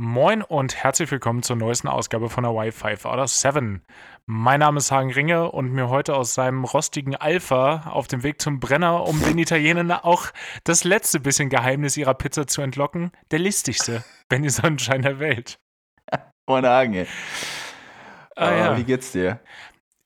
Moin 0.00 0.42
und 0.42 0.76
herzlich 0.76 1.10
willkommen 1.10 1.42
zur 1.42 1.56
neuesten 1.56 1.88
Ausgabe 1.88 2.30
von 2.30 2.44
der 2.44 2.52
Wi-Fi 2.52 3.04
out 3.08 3.18
of 3.18 3.28
7. 3.30 3.84
Mein 4.26 4.60
Name 4.60 4.78
ist 4.78 4.92
Hagen 4.92 5.10
Ringe 5.12 5.50
und 5.50 5.72
mir 5.72 5.88
heute 5.88 6.14
aus 6.14 6.34
seinem 6.34 6.62
rostigen 6.62 7.16
Alpha 7.16 7.90
auf 7.90 8.06
dem 8.06 8.22
Weg 8.22 8.40
zum 8.40 8.60
Brenner, 8.60 9.04
um 9.08 9.20
den 9.20 9.38
Italienern 9.38 9.90
auch 9.90 10.26
das 10.62 10.84
letzte 10.84 11.18
bisschen 11.18 11.48
Geheimnis 11.48 11.96
ihrer 11.96 12.14
Pizza 12.14 12.46
zu 12.46 12.62
entlocken, 12.62 13.10
der 13.32 13.40
listigste 13.40 14.04
Benny 14.28 14.50
Sonnenschein 14.50 15.02
der 15.02 15.18
Welt. 15.18 15.58
Moin 16.46 16.64
Hagen. 16.64 16.94
ey. 16.94 17.06
Ah, 18.36 18.50
Äh, 18.50 18.58
ja. 18.60 18.76
Wie 18.76 18.84
geht's 18.84 19.10
dir? 19.10 19.40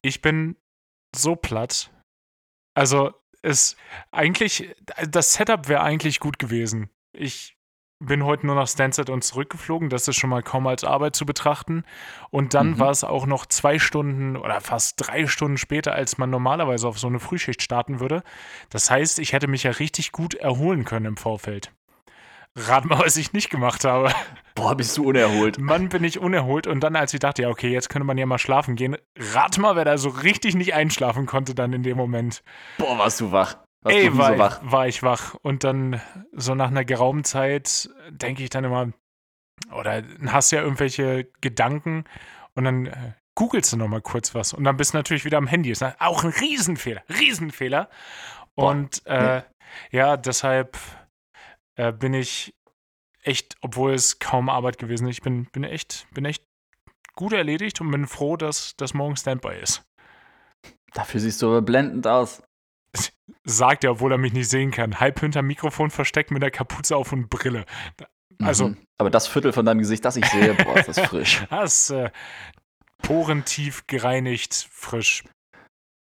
Ich 0.00 0.22
bin 0.22 0.56
so 1.14 1.36
platt. 1.36 1.90
Also, 2.72 3.12
es 3.42 3.76
eigentlich, 4.10 4.74
das 5.06 5.34
Setup 5.34 5.68
wäre 5.68 5.82
eigentlich 5.82 6.18
gut 6.18 6.38
gewesen. 6.38 6.88
Ich 7.12 7.58
bin 8.06 8.24
heute 8.24 8.46
nur 8.46 8.54
nach 8.54 8.68
Stansted 8.68 9.10
und 9.10 9.22
zurückgeflogen. 9.24 9.88
Das 9.88 10.08
ist 10.08 10.16
schon 10.16 10.30
mal 10.30 10.42
kaum 10.42 10.66
als 10.66 10.84
Arbeit 10.84 11.16
zu 11.16 11.24
betrachten. 11.26 11.84
Und 12.30 12.54
dann 12.54 12.70
Mhm. 12.72 12.78
war 12.78 12.90
es 12.90 13.04
auch 13.04 13.26
noch 13.26 13.46
zwei 13.46 13.78
Stunden 13.78 14.36
oder 14.36 14.60
fast 14.60 14.94
drei 15.06 15.26
Stunden 15.26 15.58
später, 15.58 15.92
als 15.94 16.18
man 16.18 16.30
normalerweise 16.30 16.88
auf 16.88 16.98
so 16.98 17.06
eine 17.06 17.20
Frühschicht 17.20 17.62
starten 17.62 18.00
würde. 18.00 18.22
Das 18.70 18.90
heißt, 18.90 19.18
ich 19.18 19.32
hätte 19.32 19.48
mich 19.48 19.62
ja 19.62 19.70
richtig 19.72 20.12
gut 20.12 20.34
erholen 20.34 20.84
können 20.84 21.06
im 21.06 21.16
Vorfeld. 21.16 21.72
Rat 22.54 22.84
mal, 22.84 22.98
was 23.04 23.16
ich 23.16 23.32
nicht 23.32 23.48
gemacht 23.48 23.84
habe. 23.84 24.12
Boah, 24.54 24.76
bist 24.76 24.98
du 24.98 25.04
unerholt. 25.08 25.58
Mann, 25.58 25.88
bin 25.88 26.04
ich 26.04 26.18
unerholt. 26.18 26.66
Und 26.66 26.80
dann, 26.80 26.96
als 26.96 27.14
ich 27.14 27.20
dachte, 27.20 27.42
ja, 27.42 27.48
okay, 27.48 27.70
jetzt 27.70 27.88
könnte 27.88 28.04
man 28.06 28.18
ja 28.18 28.26
mal 28.26 28.38
schlafen 28.38 28.76
gehen, 28.76 28.96
rat 29.32 29.56
mal, 29.58 29.76
wer 29.76 29.86
da 29.86 29.96
so 29.96 30.10
richtig 30.10 30.54
nicht 30.54 30.74
einschlafen 30.74 31.24
konnte 31.26 31.54
dann 31.54 31.72
in 31.72 31.82
dem 31.82 31.96
Moment. 31.96 32.42
Boah, 32.76 32.98
warst 32.98 33.20
du 33.20 33.32
wach. 33.32 33.56
Warst 33.82 33.98
Ey, 33.98 34.16
war, 34.16 34.32
so 34.32 34.38
wach. 34.38 34.60
war 34.62 34.88
ich 34.88 35.02
wach. 35.02 35.34
Und 35.34 35.64
dann, 35.64 36.00
so 36.32 36.54
nach 36.54 36.68
einer 36.68 36.84
geraumen 36.84 37.24
Zeit, 37.24 37.90
denke 38.10 38.42
ich 38.42 38.50
dann 38.50 38.64
immer, 38.64 38.92
oder 39.72 40.02
hast 40.26 40.50
ja 40.52 40.62
irgendwelche 40.62 41.28
Gedanken 41.40 42.04
und 42.54 42.64
dann 42.64 42.86
äh, 42.86 43.12
googelst 43.34 43.72
du 43.72 43.76
noch 43.76 43.88
mal 43.88 44.00
kurz 44.00 44.34
was. 44.34 44.52
Und 44.52 44.64
dann 44.64 44.76
bist 44.76 44.94
du 44.94 44.98
natürlich 44.98 45.24
wieder 45.24 45.38
am 45.38 45.46
Handy. 45.46 45.70
Ist 45.70 45.82
auch 45.82 46.24
ein 46.24 46.30
Riesenfehler. 46.30 47.02
Riesenfehler. 47.08 47.88
Boah, 48.54 48.70
Und 48.70 49.04
äh, 49.06 49.42
ja, 49.90 50.16
deshalb 50.16 50.78
äh, 51.76 51.92
bin 51.92 52.14
ich 52.14 52.54
echt, 53.22 53.56
obwohl 53.62 53.94
es 53.94 54.18
kaum 54.18 54.48
Arbeit 54.48 54.78
gewesen 54.78 55.08
ist, 55.08 55.16
ich 55.16 55.22
bin, 55.22 55.46
bin 55.46 55.64
echt, 55.64 56.06
bin 56.12 56.24
echt 56.24 56.44
gut 57.14 57.32
erledigt 57.32 57.80
und 57.80 57.90
bin 57.90 58.06
froh, 58.06 58.36
dass 58.36 58.76
das 58.76 58.94
morgen 58.94 59.16
Standby 59.16 59.56
ist. 59.60 59.82
Dafür 60.92 61.20
siehst 61.20 61.40
du 61.40 61.48
aber 61.48 61.62
blendend 61.62 62.06
aus. 62.06 62.42
Sagt 63.44 63.84
er, 63.84 63.92
obwohl 63.92 64.12
er 64.12 64.18
mich 64.18 64.32
nicht 64.32 64.48
sehen 64.50 64.70
kann. 64.70 65.00
Halb 65.00 65.20
hinterm 65.20 65.46
Mikrofon 65.46 65.90
versteckt 65.90 66.30
mit 66.30 66.42
der 66.42 66.50
Kapuze 66.50 66.96
auf 66.96 67.12
und 67.12 67.28
Brille. 67.30 67.64
Also- 68.42 68.68
Mhm. 68.70 68.76
Aber 68.98 69.10
das 69.10 69.26
Viertel 69.26 69.52
von 69.52 69.64
deinem 69.66 69.78
Gesicht, 69.80 70.04
das 70.04 70.16
ich 70.16 70.26
sehe, 70.26 70.54
boah, 70.54 70.76
ist 70.76 70.88
das 70.88 70.98
frisch. 71.08 71.44
Das 71.50 71.90
äh, 71.90 72.10
porentief 73.02 73.86
gereinigt, 73.86 74.68
frisch. 74.70 75.24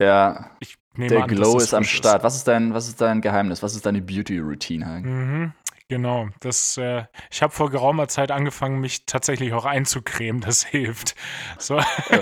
Ja, 0.02 0.52
Ich 0.60 0.78
nehme 0.96 1.10
der 1.10 1.24
an, 1.24 1.30
dass 1.30 1.38
Glow 1.38 1.54
das 1.56 1.64
ist 1.66 1.74
am 1.74 1.84
Start. 1.84 2.24
Was 2.24 2.36
ist 2.36 2.48
dein, 2.48 2.74
was 2.74 2.88
ist 2.88 3.02
dein 3.02 3.22
Geheimnis? 3.22 3.62
Was 3.64 3.76
ist 3.76 3.86
deine 3.86 4.02
Beauty-Routine, 4.02 4.86
Hagen? 4.86 5.10
Mhm, 5.42 5.54
genau. 5.92 6.30
Das, 6.40 6.78
äh, 6.78 7.04
ich 7.30 7.44
habe 7.44 7.52
vor 7.52 7.70
geraumer 7.70 8.08
Zeit 8.08 8.32
angefangen, 8.32 8.80
mich 8.80 9.06
tatsächlich 9.06 9.52
auch 9.52 9.66
einzucremen. 9.66 10.42
Das 10.42 10.64
hilft. 10.66 11.16
So, 11.60 11.80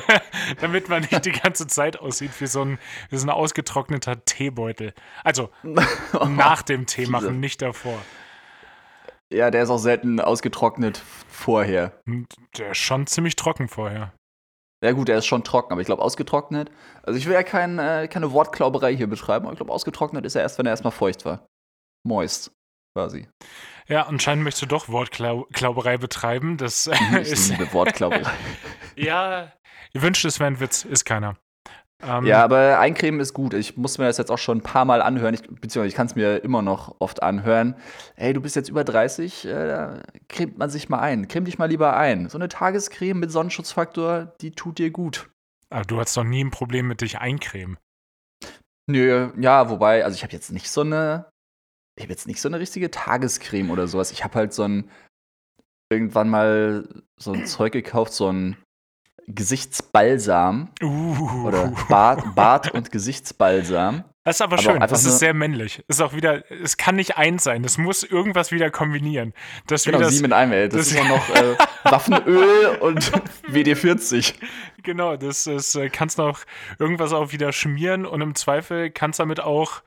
damit 0.61 0.89
man 0.89 1.03
nicht 1.03 1.23
die 1.23 1.31
ganze 1.31 1.67
Zeit 1.67 1.99
aussieht 1.99 2.31
wie 2.39 2.47
so 2.47 2.63
ein, 2.63 2.79
wie 3.09 3.17
so 3.17 3.27
ein 3.27 3.29
ausgetrockneter 3.29 4.25
Teebeutel. 4.25 4.93
Also 5.23 5.51
nach 6.27 6.63
dem 6.63 6.87
Tee 6.87 7.05
machen, 7.05 7.39
nicht 7.39 7.61
davor. 7.61 7.97
Ja, 9.31 9.51
der 9.51 9.63
ist 9.63 9.69
auch 9.69 9.77
selten 9.77 10.19
ausgetrocknet 10.19 11.03
vorher. 11.29 12.01
Und 12.07 12.27
Der 12.57 12.71
ist 12.71 12.79
schon 12.79 13.05
ziemlich 13.05 13.35
trocken 13.35 13.67
vorher. 13.67 14.13
Ja 14.83 14.93
gut, 14.93 15.09
der 15.09 15.19
ist 15.19 15.27
schon 15.27 15.43
trocken, 15.43 15.71
aber 15.71 15.81
ich 15.81 15.85
glaube 15.85 16.01
ausgetrocknet. 16.01 16.71
Also 17.03 17.19
ich 17.19 17.27
will 17.27 17.33
ja 17.33 17.43
kein, 17.43 17.77
äh, 17.77 18.07
keine 18.07 18.31
Wortklauberei 18.31 18.95
hier 18.95 19.07
betreiben, 19.07 19.45
aber 19.45 19.53
ich 19.53 19.59
glaube 19.59 19.71
ausgetrocknet 19.71 20.25
ist 20.25 20.35
er 20.35 20.41
erst, 20.41 20.57
wenn 20.57 20.65
er 20.65 20.71
erstmal 20.71 20.91
feucht 20.91 21.25
war. 21.25 21.45
Moist, 22.03 22.51
quasi. 22.99 23.27
Ja, 23.87 24.03
anscheinend 24.03 24.43
möchtest 24.43 24.63
du 24.63 24.67
doch 24.67 24.89
Wortklauberei 24.89 25.97
betreiben. 25.97 26.57
Das 26.57 26.87
ist. 27.21 27.49
liebe 27.49 27.71
Wortklauberei. 27.73 28.31
Ja, 28.95 29.53
ihr 29.93 30.01
wünscht 30.01 30.25
es 30.25 30.41
wäre 30.41 30.47
ein 30.47 30.59
Witz, 30.59 30.83
ist 30.83 31.05
keiner. 31.05 31.37
Ähm, 32.03 32.25
Ja, 32.25 32.43
aber 32.43 32.79
Eincremen 32.79 33.21
ist 33.21 33.33
gut. 33.33 33.53
Ich 33.53 33.77
muss 33.77 33.97
mir 33.97 34.05
das 34.07 34.17
jetzt 34.17 34.29
auch 34.29 34.37
schon 34.37 34.57
ein 34.57 34.61
paar 34.61 34.83
Mal 34.83 35.01
anhören. 35.01 35.33
Ich, 35.33 35.41
beziehungsweise 35.43 35.87
ich 35.87 35.95
kann 35.95 36.07
es 36.07 36.15
mir 36.15 36.43
immer 36.43 36.61
noch 36.61 36.97
oft 36.99 37.23
anhören. 37.23 37.75
Ey, 38.17 38.33
du 38.33 38.41
bist 38.41 38.57
jetzt 38.57 38.67
über 38.67 38.83
30, 38.83 39.45
äh, 39.45 39.67
da 39.67 40.03
cremt 40.27 40.57
man 40.57 40.69
sich 40.69 40.89
mal 40.89 40.99
ein. 40.99 41.29
Creme 41.29 41.45
dich 41.45 41.57
mal 41.59 41.69
lieber 41.69 41.95
ein. 41.95 42.27
So 42.27 42.37
eine 42.37 42.49
Tagescreme 42.49 43.21
mit 43.21 43.31
Sonnenschutzfaktor, 43.31 44.33
die 44.41 44.51
tut 44.51 44.79
dir 44.79 44.91
gut. 44.91 45.29
Aber 45.69 45.85
du 45.85 45.97
hattest 45.99 46.17
doch 46.17 46.25
nie 46.25 46.43
ein 46.43 46.51
Problem 46.51 46.87
mit 46.89 46.99
dich 46.99 47.19
eincremen. 47.19 47.77
Nö, 48.89 49.31
ja, 49.39 49.69
wobei, 49.69 50.03
also 50.03 50.15
ich 50.15 50.23
habe 50.23 50.33
jetzt 50.33 50.51
nicht 50.51 50.69
so 50.69 50.81
eine, 50.81 51.29
ich 51.99 52.03
habe 52.05 52.13
jetzt 52.13 52.27
nicht 52.27 52.39
so 52.39 52.47
eine 52.47 52.59
richtige 52.61 52.89
Tagescreme 52.89 53.71
oder 53.71 53.85
sowas. 53.87 54.11
Ich 54.11 54.23
habe 54.23 54.35
halt 54.35 54.53
so 54.53 54.63
ein, 54.63 54.89
irgendwann 55.91 56.29
mal 56.29 56.87
so 57.17 57.33
ein 57.33 57.45
Zeug 57.45 57.73
gekauft, 57.73 58.13
so 58.13 58.31
ein 58.31 58.55
Gesichtsbalsam 59.27 60.69
Uh. 60.81 61.45
oder 61.47 61.73
Bart, 61.89 62.23
Bart 62.35 62.71
und 62.73 62.89
Gesichtsbalsam. 62.91 64.05
Das 64.23 64.37
ist 64.37 64.41
aber, 64.41 64.53
Aber 64.53 64.61
schön. 64.61 64.79
Das 64.79 65.03
ist 65.05 65.19
sehr 65.19 65.33
männlich. 65.33 65.83
Ist 65.89 66.01
auch 66.01 66.13
wieder, 66.13 66.49
es 66.63 66.77
kann 66.77 66.95
nicht 66.95 67.17
eins 67.17 67.43
sein. 67.43 67.63
Das 67.63 67.77
muss 67.77 68.03
irgendwas 68.03 68.51
wieder 68.51 68.69
kombinieren. 68.71 69.33
Das 69.67 69.83
Genau, 69.83 69.99
wieder 69.99 70.09
sieben 70.09 70.25
in 70.25 70.33
einem, 70.33 70.53
ey. 70.53 70.69
Das, 70.69 70.89
das- 70.89 70.91
ist 70.91 70.99
auch 71.01 71.07
noch 71.09 71.29
äh, 71.35 71.57
Waffenöl 71.83 72.77
und 72.79 73.11
WD-40. 73.51 74.35
genau, 74.83 75.17
das 75.17 75.47
ist, 75.47 75.75
äh, 75.75 75.89
kannst 75.89 76.17
noch 76.17 76.41
irgendwas 76.79 77.11
auch 77.11 77.31
wieder 77.33 77.51
schmieren 77.51 78.05
und 78.05 78.21
im 78.21 78.35
Zweifel 78.35 78.89
kannst 78.89 79.19
damit 79.19 79.41
auch, 79.41 79.81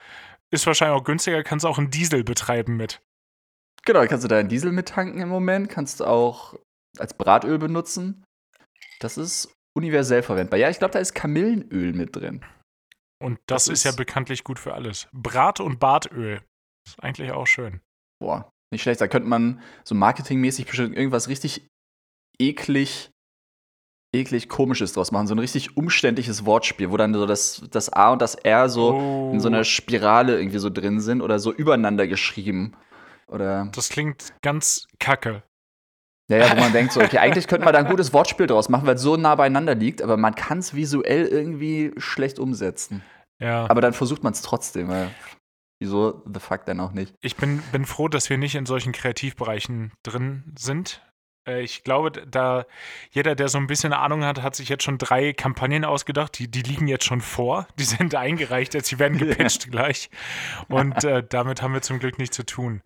ist 0.52 0.66
wahrscheinlich 0.66 1.00
auch 1.00 1.04
günstiger, 1.04 1.42
kannst 1.42 1.64
auch 1.66 1.78
einen 1.78 1.90
Diesel 1.90 2.22
betreiben 2.24 2.76
mit. 2.76 3.00
Genau, 3.84 4.06
kannst 4.06 4.22
du 4.24 4.28
deinen 4.28 4.48
Diesel 4.48 4.70
mittanken 4.72 5.20
im 5.20 5.28
Moment, 5.28 5.68
kannst 5.68 6.00
du 6.00 6.04
auch 6.04 6.54
als 6.98 7.14
Bratöl 7.14 7.58
benutzen. 7.58 8.22
Das 9.00 9.16
ist 9.18 9.52
universell 9.76 10.22
verwendbar. 10.22 10.58
Ja, 10.60 10.68
ich 10.70 10.78
glaube, 10.78 10.92
da 10.92 10.98
ist 10.98 11.14
Kamillenöl 11.14 11.92
mit 11.92 12.14
drin. 12.14 12.44
Und 13.20 13.38
das, 13.46 13.64
Das 13.64 13.72
ist 13.72 13.84
ja 13.84 13.90
ist- 13.90 13.96
bekanntlich 13.96 14.44
gut 14.44 14.58
für 14.58 14.74
alles. 14.74 15.08
Brat- 15.12 15.60
und 15.60 15.80
Bartöl. 15.80 16.42
Ist 16.86 17.02
eigentlich 17.02 17.30
auch 17.32 17.46
schön. 17.46 17.80
Boah, 18.20 18.50
nicht 18.72 18.82
schlecht. 18.82 19.00
Da 19.00 19.08
könnte 19.08 19.28
man 19.28 19.62
so 19.84 19.94
marketingmäßig 19.94 20.66
bestimmt 20.66 20.96
irgendwas 20.96 21.28
richtig 21.28 21.66
eklig, 22.40 23.10
eklig 24.12 24.48
komisches 24.48 24.92
draus 24.92 25.10
machen. 25.10 25.26
So 25.26 25.34
ein 25.34 25.38
richtig 25.38 25.76
umständliches 25.76 26.44
Wortspiel, 26.44 26.90
wo 26.90 26.96
dann 26.96 27.14
so 27.14 27.26
das, 27.26 27.62
das 27.70 27.88
A 27.88 28.12
und 28.12 28.22
das 28.22 28.34
R 28.34 28.68
so 28.68 28.94
oh, 28.94 29.30
in 29.32 29.40
so 29.40 29.48
einer 29.48 29.64
Spirale 29.64 30.38
irgendwie 30.38 30.58
so 30.58 30.70
drin 30.70 31.00
sind 31.00 31.22
oder 31.22 31.38
so 31.38 31.52
übereinander 31.52 32.06
geschrieben. 32.06 32.74
Oder 33.26 33.68
das 33.74 33.88
klingt 33.88 34.34
ganz 34.42 34.86
kacke. 34.98 35.42
Ja, 36.28 36.38
ja, 36.38 36.50
wo 36.50 36.60
man 36.60 36.72
denkt 36.72 36.92
so, 36.92 37.00
okay, 37.00 37.18
eigentlich 37.18 37.48
könnte 37.48 37.64
man 37.64 37.72
da 37.72 37.80
ein 37.80 37.88
gutes 37.88 38.12
Wortspiel 38.12 38.46
draus 38.46 38.68
machen, 38.68 38.86
weil 38.86 38.96
es 38.96 39.02
so 39.02 39.16
nah 39.16 39.34
beieinander 39.34 39.74
liegt, 39.74 40.02
aber 40.02 40.16
man 40.16 40.34
kann 40.34 40.58
es 40.58 40.74
visuell 40.74 41.26
irgendwie 41.26 41.92
schlecht 41.96 42.38
umsetzen. 42.38 43.02
Ja. 43.40 43.68
Aber 43.68 43.80
dann 43.80 43.92
versucht 43.92 44.22
man 44.22 44.32
es 44.34 44.42
trotzdem. 44.42 44.88
Weil 44.88 45.10
wieso 45.80 46.22
the 46.32 46.40
fuck 46.40 46.64
denn 46.66 46.80
auch 46.80 46.92
nicht? 46.92 47.14
Ich 47.22 47.36
bin, 47.36 47.62
bin 47.72 47.86
froh, 47.86 48.08
dass 48.08 48.30
wir 48.30 48.38
nicht 48.38 48.54
in 48.54 48.66
solchen 48.66 48.92
Kreativbereichen 48.92 49.92
drin 50.02 50.44
sind. 50.56 51.02
Äh, 51.46 51.62
Ich 51.62 51.84
glaube, 51.84 52.10
da 52.10 52.64
jeder, 53.10 53.34
der 53.34 53.48
so 53.48 53.58
ein 53.58 53.66
bisschen 53.66 53.92
Ahnung 53.92 54.24
hat, 54.24 54.42
hat 54.42 54.54
sich 54.56 54.68
jetzt 54.68 54.84
schon 54.84 54.98
drei 54.98 55.32
Kampagnen 55.32 55.84
ausgedacht. 55.84 56.38
Die, 56.38 56.48
die 56.48 56.62
liegen 56.62 56.88
jetzt 56.88 57.04
schon 57.04 57.20
vor. 57.20 57.66
Die 57.78 57.84
sind 57.84 58.14
eingereicht, 58.14 58.74
jetzt 58.74 58.90
die 58.90 58.98
werden 58.98 59.18
gepitcht 59.26 59.70
gleich. 59.70 60.10
Und 60.68 61.04
äh, 61.04 61.22
damit 61.28 61.62
haben 61.62 61.74
wir 61.74 61.82
zum 61.82 61.98
Glück 61.98 62.18
nichts 62.18 62.36
zu 62.36 62.44
tun. 62.44 62.82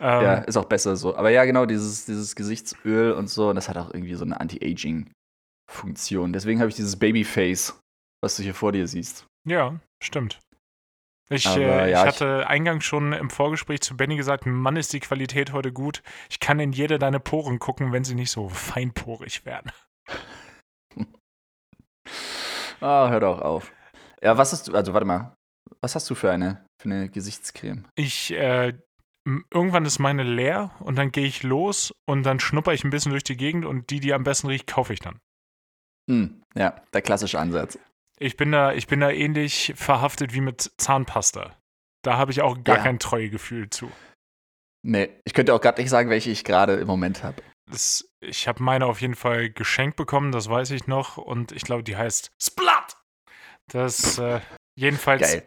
Ähm, 0.00 0.22
Ja, 0.22 0.34
ist 0.38 0.56
auch 0.56 0.66
besser 0.66 0.96
so. 0.96 1.16
Aber 1.16 1.30
ja, 1.30 1.44
genau, 1.44 1.66
dieses, 1.66 2.06
dieses 2.06 2.36
Gesichtsöl 2.36 3.12
und 3.12 3.28
so, 3.28 3.48
und 3.50 3.56
das 3.56 3.68
hat 3.68 3.76
auch 3.76 3.92
irgendwie 3.92 4.14
so 4.14 4.24
eine 4.24 4.38
Anti-Aging-Funktion. 4.40 6.32
Deswegen 6.32 6.60
habe 6.60 6.68
ich 6.70 6.76
dieses 6.76 6.96
Babyface, 6.96 7.78
was 8.22 8.36
du 8.36 8.42
hier 8.42 8.54
vor 8.54 8.72
dir 8.72 8.86
siehst. 8.86 9.26
ja, 9.46 9.78
stimmt. 10.02 10.38
Ich, 11.30 11.46
äh, 11.46 11.90
ja, 11.90 12.00
ich 12.02 12.06
hatte 12.06 12.46
eingangs 12.46 12.84
schon 12.84 13.12
im 13.12 13.28
Vorgespräch 13.28 13.82
zu 13.82 13.96
Benny 13.96 14.16
gesagt, 14.16 14.46
Mann, 14.46 14.76
ist 14.76 14.92
die 14.92 15.00
Qualität 15.00 15.52
heute 15.52 15.72
gut. 15.72 16.02
Ich 16.30 16.40
kann 16.40 16.58
in 16.58 16.72
jede 16.72 16.98
deine 16.98 17.20
Poren 17.20 17.58
gucken, 17.58 17.92
wenn 17.92 18.04
sie 18.04 18.14
nicht 18.14 18.30
so 18.30 18.48
feinporig 18.48 19.44
werden. 19.44 19.70
Ah, 22.80 23.08
hör 23.10 23.18
doch 23.18 23.40
auf. 23.40 23.72
Ja, 24.22 24.38
was 24.38 24.52
hast 24.52 24.68
du, 24.68 24.74
also 24.74 24.92
warte 24.94 25.04
mal, 25.04 25.34
was 25.80 25.96
hast 25.96 26.08
du 26.10 26.14
für 26.14 26.30
eine, 26.30 26.64
für 26.80 26.88
eine 26.88 27.08
Gesichtscreme? 27.08 27.88
ich, 27.96 28.32
äh, 28.32 28.72
irgendwann 29.52 29.84
ist 29.84 29.98
meine 29.98 30.22
leer 30.22 30.70
und 30.80 30.96
dann 30.96 31.10
gehe 31.12 31.26
ich 31.26 31.42
los 31.42 31.92
und 32.06 32.22
dann 32.22 32.40
schnupper 32.40 32.72
ich 32.72 32.84
ein 32.84 32.90
bisschen 32.90 33.10
durch 33.10 33.24
die 33.24 33.36
Gegend 33.36 33.64
und 33.64 33.90
die, 33.90 34.00
die 34.00 34.14
am 34.14 34.24
besten 34.24 34.46
riecht, 34.46 34.66
kaufe 34.66 34.92
ich 34.92 35.00
dann. 35.00 35.18
Hm, 36.08 36.42
ja, 36.54 36.80
der 36.92 37.02
klassische 37.02 37.38
Ansatz. 37.38 37.78
Ich 38.18 38.36
bin 38.36 38.52
da, 38.52 38.72
ich 38.72 38.86
bin 38.86 39.00
da 39.00 39.10
ähnlich 39.10 39.72
verhaftet 39.76 40.32
wie 40.34 40.40
mit 40.40 40.72
Zahnpasta. 40.78 41.56
Da 42.02 42.16
habe 42.16 42.30
ich 42.32 42.40
auch 42.42 42.62
gar 42.64 42.78
Ja. 42.78 42.82
kein 42.82 42.98
Treuegefühl 42.98 43.70
zu. 43.70 43.90
Nee, 44.82 45.10
ich 45.24 45.34
könnte 45.34 45.54
auch 45.54 45.60
gerade 45.60 45.80
nicht 45.80 45.90
sagen, 45.90 46.08
welche 46.10 46.30
ich 46.30 46.44
gerade 46.44 46.74
im 46.76 46.86
Moment 46.86 47.22
habe. 47.24 47.42
ich 48.20 48.48
habe 48.48 48.62
meine 48.62 48.86
auf 48.86 49.00
jeden 49.00 49.14
Fall 49.16 49.50
geschenkt 49.50 49.96
bekommen, 49.96 50.32
das 50.32 50.48
weiß 50.48 50.70
ich 50.70 50.86
noch. 50.86 51.16
Und 51.18 51.52
ich 51.52 51.62
glaube, 51.62 51.82
die 51.82 51.96
heißt 51.96 52.30
Splat. 52.40 52.96
Das, 53.70 54.18
äh, 54.18 54.40
jedenfalls 54.76 55.42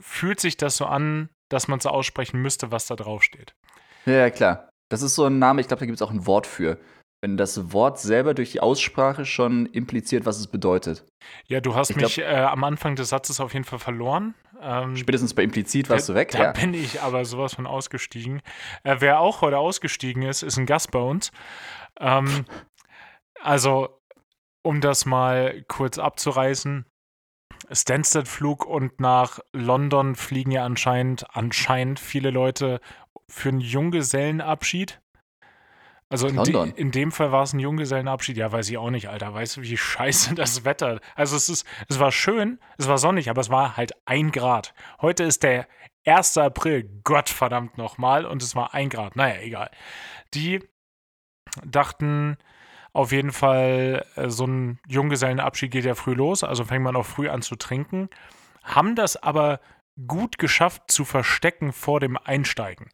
fühlt 0.00 0.40
sich 0.40 0.56
das 0.56 0.76
so 0.76 0.86
an, 0.86 1.28
dass 1.50 1.68
man 1.68 1.78
so 1.80 1.90
aussprechen 1.90 2.42
müsste, 2.42 2.72
was 2.72 2.86
da 2.86 2.96
drauf 2.96 3.22
steht. 3.22 3.54
Ja, 4.06 4.28
klar. 4.30 4.68
Das 4.90 5.02
ist 5.02 5.14
so 5.14 5.26
ein 5.26 5.38
Name, 5.38 5.60
ich 5.60 5.68
glaube, 5.68 5.80
da 5.80 5.86
gibt 5.86 5.96
es 5.96 6.02
auch 6.02 6.10
ein 6.10 6.26
Wort 6.26 6.46
für. 6.46 6.78
Wenn 7.24 7.38
das 7.38 7.72
Wort 7.72 7.98
selber 7.98 8.34
durch 8.34 8.52
die 8.52 8.60
Aussprache 8.60 9.24
schon 9.24 9.64
impliziert, 9.64 10.26
was 10.26 10.38
es 10.38 10.46
bedeutet. 10.46 11.06
Ja, 11.46 11.62
du 11.62 11.74
hast 11.74 11.88
ich 11.88 11.96
mich 11.96 12.16
glaub, 12.16 12.28
äh, 12.28 12.34
am 12.34 12.62
Anfang 12.64 12.96
des 12.96 13.08
Satzes 13.08 13.40
auf 13.40 13.54
jeden 13.54 13.64
Fall 13.64 13.78
verloren. 13.78 14.34
Ähm, 14.60 14.94
spätestens 14.94 15.32
bei 15.32 15.42
implizit 15.42 15.88
warst 15.88 16.10
da, 16.10 16.12
du 16.12 16.18
weg. 16.18 16.32
Da 16.32 16.42
ja. 16.42 16.52
bin 16.52 16.74
ich 16.74 17.00
aber 17.00 17.24
sowas 17.24 17.54
von 17.54 17.66
ausgestiegen. 17.66 18.42
Äh, 18.82 18.96
wer 18.98 19.20
auch 19.20 19.40
heute 19.40 19.56
ausgestiegen 19.56 20.22
ist, 20.22 20.42
ist 20.42 20.58
ein 20.58 20.66
Gast 20.66 20.90
bei 20.90 20.98
uns. 20.98 21.32
Ähm, 21.98 22.44
also, 23.40 24.02
um 24.62 24.82
das 24.82 25.06
mal 25.06 25.64
kurz 25.66 25.96
abzureißen, 25.96 26.84
Stansted-Flug 27.70 28.66
und 28.66 29.00
nach 29.00 29.38
London 29.54 30.14
fliegen 30.14 30.50
ja 30.50 30.66
anscheinend, 30.66 31.24
anscheinend 31.34 32.00
viele 32.00 32.28
Leute 32.28 32.80
für 33.30 33.48
einen 33.48 33.60
Junggesellenabschied. 33.60 35.00
Also 36.14 36.28
in, 36.28 36.44
de, 36.44 36.72
in, 36.76 36.92
dem 36.92 37.10
Fall 37.10 37.32
war 37.32 37.42
es 37.42 37.54
ein 37.54 37.58
Junggesellenabschied. 37.58 38.36
Ja, 38.36 38.52
weiß 38.52 38.70
ich 38.70 38.78
auch 38.78 38.90
nicht, 38.90 39.08
Alter. 39.08 39.34
Weißt 39.34 39.56
du, 39.56 39.62
wie 39.62 39.76
scheiße 39.76 40.34
das 40.36 40.64
Wetter. 40.64 41.00
Also 41.16 41.34
es 41.34 41.48
ist, 41.48 41.66
es 41.88 41.98
war 41.98 42.12
schön, 42.12 42.60
es 42.78 42.86
war 42.86 42.98
sonnig, 42.98 43.28
aber 43.30 43.40
es 43.40 43.50
war 43.50 43.76
halt 43.76 43.94
ein 44.06 44.30
Grad. 44.30 44.74
Heute 45.02 45.24
ist 45.24 45.42
der 45.42 45.66
1. 46.06 46.38
April, 46.38 46.88
Gottverdammt 47.02 47.78
nochmal, 47.78 48.26
und 48.26 48.44
es 48.44 48.54
war 48.54 48.74
ein 48.74 48.90
Grad. 48.90 49.16
Naja, 49.16 49.40
egal. 49.40 49.72
Die 50.34 50.60
dachten 51.64 52.36
auf 52.92 53.10
jeden 53.10 53.32
Fall, 53.32 54.06
äh, 54.14 54.30
so 54.30 54.46
ein 54.46 54.78
Junggesellenabschied 54.86 55.72
geht 55.72 55.84
ja 55.84 55.96
früh 55.96 56.14
los, 56.14 56.44
also 56.44 56.62
fängt 56.62 56.84
man 56.84 56.94
auch 56.94 57.06
früh 57.06 57.28
an 57.28 57.42
zu 57.42 57.56
trinken. 57.56 58.08
Haben 58.62 58.94
das 58.94 59.16
aber 59.16 59.58
gut 60.06 60.38
geschafft 60.38 60.92
zu 60.92 61.04
verstecken 61.04 61.72
vor 61.72 61.98
dem 61.98 62.16
Einsteigen. 62.16 62.90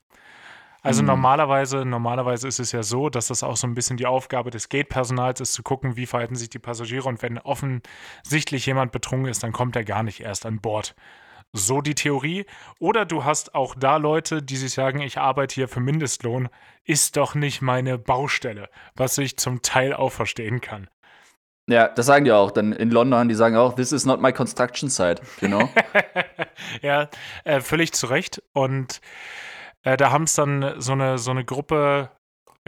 Also 0.83 1.03
mhm. 1.03 1.09
normalerweise, 1.09 1.85
normalerweise 1.85 2.49
ist 2.49 2.61
es 2.61 2.73
ja 2.73 2.83
so, 2.83 3.11
dass 3.11 3.29
das 3.29 3.43
auch 3.43 3.57
so 3.57 3.67
ein 3.67 3.75
bisschen 3.75 3.97
die 3.97 4.07
Aufgabe 4.07 4.51
des 4.51 4.69
Gate-Personals 4.69 5.41
ist, 5.41 5.53
zu 5.53 5.63
gucken, 5.63 5.97
wie 5.97 6.07
verhalten 6.07 6.37
sich 6.37 6.49
die 6.49 6.59
Passagiere 6.59 7.09
und 7.09 7.23
wenn 7.23 7.39
offensichtlich 7.39 8.67
jemand 8.67 8.93
betrunken 8.93 9.29
ist, 9.29 9.43
dann 9.43 9.53
kommt 9.53 9.77
er 9.77 9.85
gar 9.85 10.03
nicht 10.03 10.21
erst 10.21 10.47
an 10.47 10.61
Bord. 10.61 10.95
So 11.53 11.81
die 11.81 11.97
Theorie. 11.97 12.47
Oder 12.79 13.05
du 13.05 13.25
hast 13.25 13.55
auch 13.55 13.75
da 13.75 13.97
Leute, 13.97 14.43
die 14.43 14.57
sich 14.57 14.73
sagen, 14.73 15.01
ich 15.01 15.19
arbeite 15.19 15.55
hier 15.55 15.69
für 15.69 15.81
Mindestlohn, 15.81 16.49
ist 16.85 17.17
doch 17.17 17.35
nicht 17.35 17.61
meine 17.61 17.99
Baustelle, 17.99 18.69
was 18.95 19.19
ich 19.19 19.37
zum 19.37 19.61
Teil 19.61 19.93
auch 19.93 20.13
verstehen 20.13 20.61
kann. 20.61 20.89
Ja, 21.67 21.89
das 21.89 22.07
sagen 22.07 22.25
die 22.25 22.33
auch. 22.33 22.51
Dann 22.51 22.73
in 22.73 22.91
London, 22.91 23.29
die 23.29 23.35
sagen 23.35 23.57
auch, 23.57 23.75
this 23.75 23.93
is 23.93 24.05
not 24.05 24.21
my 24.21 24.33
construction 24.33 24.89
site, 24.89 25.23
you 25.41 25.49
know? 25.49 25.69
ja, 26.83 27.09
äh, 27.45 27.61
völlig 27.61 27.93
zu 27.93 28.07
Recht. 28.07 28.43
Und 28.53 29.01
äh, 29.83 29.97
da 29.97 30.11
haben 30.11 30.25
es 30.25 30.35
dann 30.35 30.81
so 30.81 30.93
eine, 30.93 31.19
so 31.19 31.31
eine 31.31 31.45
Gruppe 31.45 32.11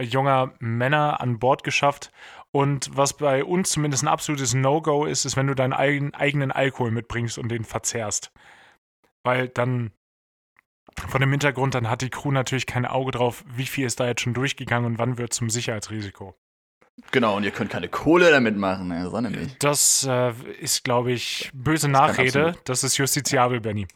junger 0.01 0.53
Männer 0.59 1.21
an 1.21 1.39
Bord 1.39 1.63
geschafft. 1.63 2.11
Und 2.51 2.95
was 2.95 3.17
bei 3.17 3.43
uns 3.43 3.71
zumindest 3.71 4.03
ein 4.03 4.07
absolutes 4.07 4.53
No-Go 4.53 5.05
ist, 5.05 5.25
ist, 5.25 5.37
wenn 5.37 5.47
du 5.47 5.55
deinen 5.55 5.73
eigen, 5.73 6.13
eigenen 6.13 6.51
Alkohol 6.51 6.91
mitbringst 6.91 7.37
und 7.37 7.49
den 7.49 7.63
verzehrst. 7.63 8.31
Weil 9.23 9.47
dann 9.47 9.91
von 11.07 11.21
dem 11.21 11.31
Hintergrund, 11.31 11.73
dann 11.73 11.89
hat 11.89 12.01
die 12.01 12.09
Crew 12.09 12.31
natürlich 12.31 12.67
kein 12.67 12.85
Auge 12.85 13.11
drauf, 13.11 13.43
wie 13.47 13.65
viel 13.65 13.85
ist 13.85 13.99
da 13.99 14.07
jetzt 14.07 14.21
schon 14.21 14.33
durchgegangen 14.33 14.85
und 14.85 14.99
wann 14.99 15.17
wird 15.17 15.33
zum 15.33 15.49
Sicherheitsrisiko. 15.49 16.35
Genau, 17.11 17.35
und 17.35 17.43
ihr 17.43 17.51
könnt 17.51 17.71
keine 17.71 17.89
Kohle 17.89 18.29
damit 18.29 18.55
machen, 18.55 18.87
ne? 18.89 19.09
so 19.09 19.19
nämlich. 19.19 19.57
Das 19.57 20.07
äh, 20.07 20.31
ist, 20.59 20.83
glaube 20.83 21.11
ich, 21.11 21.49
böse 21.53 21.87
das 21.89 21.99
Nachrede. 21.99 22.55
Das 22.65 22.83
ist 22.83 22.97
justiziabel, 22.97 23.61
Benny. 23.61 23.87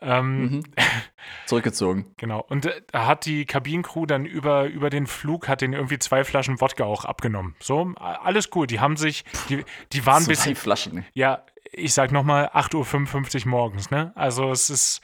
Ähm, 0.00 0.42
mhm. 0.42 0.62
Zurückgezogen. 1.46 2.14
Genau. 2.16 2.44
Und 2.48 2.66
äh, 2.66 2.80
hat 2.92 3.26
die 3.26 3.44
Kabinencrew 3.44 4.06
dann 4.06 4.24
über, 4.24 4.66
über 4.66 4.88
den 4.88 5.06
Flug, 5.08 5.48
hat 5.48 5.62
den 5.62 5.72
irgendwie 5.72 5.98
zwei 5.98 6.22
Flaschen 6.22 6.60
Wodka 6.60 6.84
auch 6.84 7.04
abgenommen. 7.04 7.56
So, 7.60 7.92
alles 7.96 8.50
gut. 8.50 8.70
Die 8.70 8.78
haben 8.78 8.96
sich, 8.96 9.24
die, 9.48 9.64
die 9.92 10.06
waren 10.06 10.22
ein 10.22 10.28
bisschen. 10.28 10.54
Flaschen. 10.54 11.04
Ja, 11.12 11.44
ich 11.72 11.92
sag 11.92 12.12
nochmal, 12.12 12.46
8.55 12.54 13.44
Uhr 13.44 13.50
morgens, 13.50 13.90
ne? 13.90 14.12
Also 14.14 14.52
es 14.52 14.70
ist, 14.70 15.00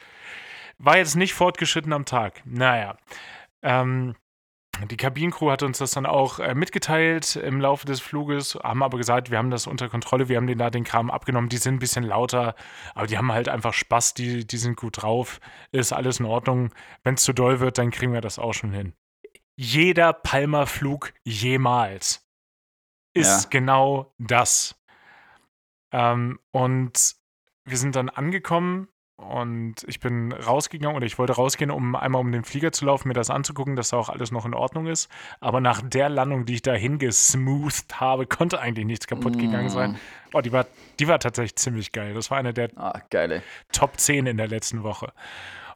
war 0.77 0.97
jetzt 0.97 1.15
nicht 1.15 1.33
fortgeschritten 1.33 1.91
am 1.91 2.05
Tag. 2.05 2.41
Naja. 2.45 2.97
Ähm, 3.61 4.15
die 4.87 4.97
Kabinencrew 4.97 5.51
hat 5.51 5.63
uns 5.63 5.79
das 5.79 5.91
dann 5.91 6.05
auch 6.05 6.39
äh, 6.39 6.55
mitgeteilt 6.55 7.35
im 7.35 7.59
Laufe 7.59 7.85
des 7.85 7.99
Fluges, 7.99 8.55
haben 8.55 8.83
aber 8.83 8.97
gesagt, 8.97 9.29
wir 9.29 9.37
haben 9.37 9.51
das 9.51 9.67
unter 9.67 9.89
Kontrolle, 9.89 10.29
wir 10.29 10.37
haben 10.37 10.47
den 10.47 10.57
da 10.57 10.69
den 10.69 10.83
Kram 10.83 11.11
abgenommen, 11.11 11.49
die 11.49 11.57
sind 11.57 11.75
ein 11.75 11.79
bisschen 11.79 12.03
lauter, 12.03 12.55
aber 12.95 13.07
die 13.07 13.17
haben 13.17 13.31
halt 13.31 13.49
einfach 13.49 13.73
Spaß, 13.73 14.13
die, 14.13 14.45
die 14.45 14.57
sind 14.57 14.77
gut 14.77 15.01
drauf, 15.01 15.39
ist 15.71 15.93
alles 15.93 16.19
in 16.19 16.25
Ordnung. 16.25 16.73
Wenn 17.03 17.15
es 17.15 17.23
zu 17.23 17.33
doll 17.33 17.59
wird, 17.59 17.77
dann 17.77 17.91
kriegen 17.91 18.13
wir 18.13 18.21
das 18.21 18.39
auch 18.39 18.53
schon 18.53 18.71
hin. 18.71 18.93
Jeder 19.55 20.13
Palmer-Flug 20.13 21.13
jemals 21.23 22.27
ist 23.13 23.43
ja. 23.43 23.49
genau 23.49 24.13
das. 24.17 24.75
Ähm, 25.91 26.39
und 26.51 27.15
wir 27.65 27.77
sind 27.77 27.95
dann 27.95 28.09
angekommen 28.09 28.87
und 29.17 29.75
ich 29.87 29.99
bin 29.99 30.31
rausgegangen 30.31 30.95
oder 30.95 31.05
ich 31.05 31.19
wollte 31.19 31.33
rausgehen, 31.33 31.69
um 31.69 31.95
einmal 31.95 32.21
um 32.21 32.31
den 32.31 32.43
Flieger 32.43 32.71
zu 32.71 32.85
laufen, 32.85 33.07
mir 33.07 33.13
das 33.13 33.29
anzugucken, 33.29 33.75
dass 33.75 33.89
da 33.89 33.97
auch 33.97 34.09
alles 34.09 34.31
noch 34.31 34.45
in 34.45 34.53
Ordnung 34.53 34.87
ist. 34.87 35.09
Aber 35.39 35.61
nach 35.61 35.81
der 35.83 36.09
Landung, 36.09 36.45
die 36.45 36.55
ich 36.55 36.61
da 36.63 36.73
hingesmoothed 36.73 37.99
habe, 37.99 38.25
konnte 38.25 38.59
eigentlich 38.59 38.85
nichts 38.85 39.05
kaputt 39.05 39.37
gegangen 39.37 39.69
sein. 39.69 39.91
Mm. 39.91 39.97
Oh, 40.33 40.41
die 40.41 40.51
war, 40.51 40.65
die 40.99 41.07
war 41.07 41.19
tatsächlich 41.19 41.55
ziemlich 41.55 41.91
geil. 41.91 42.15
Das 42.15 42.31
war 42.31 42.39
eine 42.39 42.53
der 42.53 42.69
ah, 42.77 42.99
geile. 43.09 43.43
Top 43.71 43.99
10 43.99 44.25
in 44.25 44.37
der 44.37 44.47
letzten 44.47 44.81
Woche. 44.83 45.13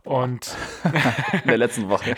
Und 0.03 0.55
in 1.43 1.47
der 1.47 1.57
letzten 1.57 1.87
Woche. 1.89 2.15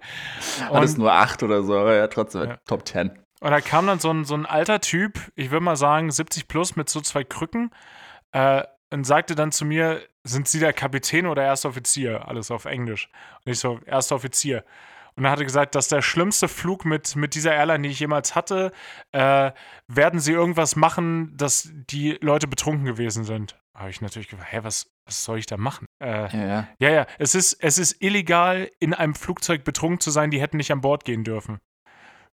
Alles 0.70 0.96
nur 0.96 1.12
acht 1.12 1.42
oder 1.42 1.62
so, 1.62 1.76
aber 1.76 1.96
ja, 1.96 2.06
trotzdem 2.06 2.50
ja. 2.50 2.56
Top 2.66 2.86
10. 2.86 3.10
Und 3.40 3.50
da 3.50 3.60
kam 3.60 3.88
dann 3.88 3.98
so 3.98 4.10
ein, 4.10 4.24
so 4.24 4.34
ein 4.34 4.46
alter 4.46 4.80
Typ, 4.80 5.18
ich 5.34 5.50
würde 5.50 5.64
mal 5.64 5.76
sagen 5.76 6.10
70 6.12 6.46
plus 6.46 6.76
mit 6.76 6.88
so 6.88 7.00
zwei 7.00 7.24
Krücken, 7.24 7.72
äh, 8.30 8.62
und 8.92 9.04
sagte 9.04 9.34
dann 9.34 9.50
zu 9.50 9.64
mir, 9.64 10.02
sind 10.24 10.48
Sie 10.48 10.60
der 10.60 10.72
Kapitän 10.72 11.26
oder 11.26 11.42
Erster 11.42 11.70
Offizier? 11.70 12.28
Alles 12.28 12.50
auf 12.50 12.64
Englisch. 12.64 13.08
Und 13.44 13.52
ich 13.52 13.58
so, 13.58 13.80
Erster 13.86 14.16
Offizier. 14.16 14.64
Und 15.14 15.24
er 15.24 15.30
hatte 15.30 15.44
gesagt, 15.44 15.74
das 15.74 15.86
ist 15.86 15.92
der 15.92 16.02
schlimmste 16.02 16.48
Flug 16.48 16.84
mit, 16.84 17.16
mit 17.16 17.34
dieser 17.34 17.52
Airline, 17.52 17.82
die 17.82 17.90
ich 17.90 18.00
jemals 18.00 18.34
hatte. 18.34 18.72
Äh, 19.12 19.52
werden 19.86 20.20
Sie 20.20 20.32
irgendwas 20.32 20.74
machen, 20.74 21.36
dass 21.36 21.68
die 21.72 22.18
Leute 22.22 22.48
betrunken 22.48 22.86
gewesen 22.86 23.24
sind? 23.24 23.58
Habe 23.74 23.90
ich 23.90 24.00
natürlich 24.00 24.28
gefragt, 24.28 24.52
hä, 24.52 24.60
was, 24.62 24.90
was 25.04 25.24
soll 25.24 25.38
ich 25.38 25.46
da 25.46 25.56
machen? 25.56 25.86
Äh, 26.02 26.36
ja, 26.36 26.46
ja. 26.46 26.68
ja, 26.78 26.90
ja. 26.90 27.06
Es 27.18 27.34
ist, 27.34 27.54
es 27.54 27.78
ist 27.78 28.00
illegal, 28.00 28.70
in 28.80 28.94
einem 28.94 29.14
Flugzeug 29.14 29.64
betrunken 29.64 30.00
zu 30.00 30.10
sein, 30.10 30.30
die 30.30 30.40
hätten 30.40 30.56
nicht 30.56 30.72
an 30.72 30.80
Bord 30.80 31.04
gehen 31.04 31.24
dürfen. 31.24 31.58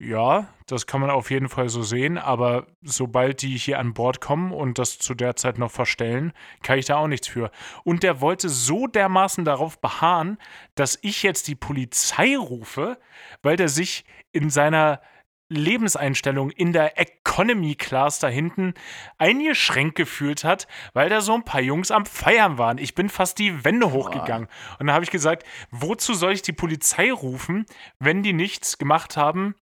Ja, 0.04 0.48
das 0.66 0.88
kann 0.88 1.00
man 1.00 1.10
auf 1.10 1.30
jeden 1.30 1.48
Fall 1.48 1.68
so 1.68 1.84
sehen, 1.84 2.18
aber 2.18 2.66
sobald 2.82 3.40
die 3.40 3.56
hier 3.56 3.78
an 3.78 3.94
Bord 3.94 4.20
kommen 4.20 4.50
und 4.50 4.80
das 4.80 4.98
zu 4.98 5.14
der 5.14 5.36
Zeit 5.36 5.58
noch 5.58 5.70
verstellen, 5.70 6.32
kann 6.64 6.76
ich 6.76 6.86
da 6.86 6.96
auch 6.96 7.06
nichts 7.06 7.28
für. 7.28 7.52
Und 7.84 8.02
der 8.02 8.20
wollte 8.20 8.48
so 8.48 8.88
dermaßen 8.88 9.44
darauf 9.44 9.80
beharren, 9.80 10.38
dass 10.74 10.98
ich 11.02 11.22
jetzt 11.22 11.46
die 11.46 11.54
Polizei 11.54 12.36
rufe, 12.36 12.98
weil 13.42 13.54
der 13.54 13.68
sich 13.68 14.04
in 14.32 14.50
seiner 14.50 15.00
Lebenseinstellung 15.48 16.50
in 16.50 16.72
der 16.72 16.98
Economy 16.98 17.76
Class 17.76 18.18
da 18.18 18.26
hinten 18.26 18.74
eingeschränkt 19.18 19.94
gefühlt 19.94 20.42
hat, 20.42 20.66
weil 20.94 21.10
da 21.10 21.20
so 21.20 21.34
ein 21.34 21.44
paar 21.44 21.60
Jungs 21.60 21.92
am 21.92 22.06
Feiern 22.06 22.58
waren. 22.58 22.78
Ich 22.78 22.96
bin 22.96 23.08
fast 23.08 23.38
die 23.38 23.64
Wände 23.64 23.92
hochgegangen. 23.92 24.48
Und 24.80 24.88
da 24.88 24.94
habe 24.94 25.04
ich 25.04 25.12
gesagt, 25.12 25.46
wozu 25.70 26.14
soll 26.14 26.32
ich 26.32 26.42
die 26.42 26.52
Polizei 26.52 27.12
rufen, 27.12 27.66
wenn 28.00 28.24
die 28.24 28.32
nichts 28.32 28.78
gemacht 28.78 29.16
haben, 29.16 29.54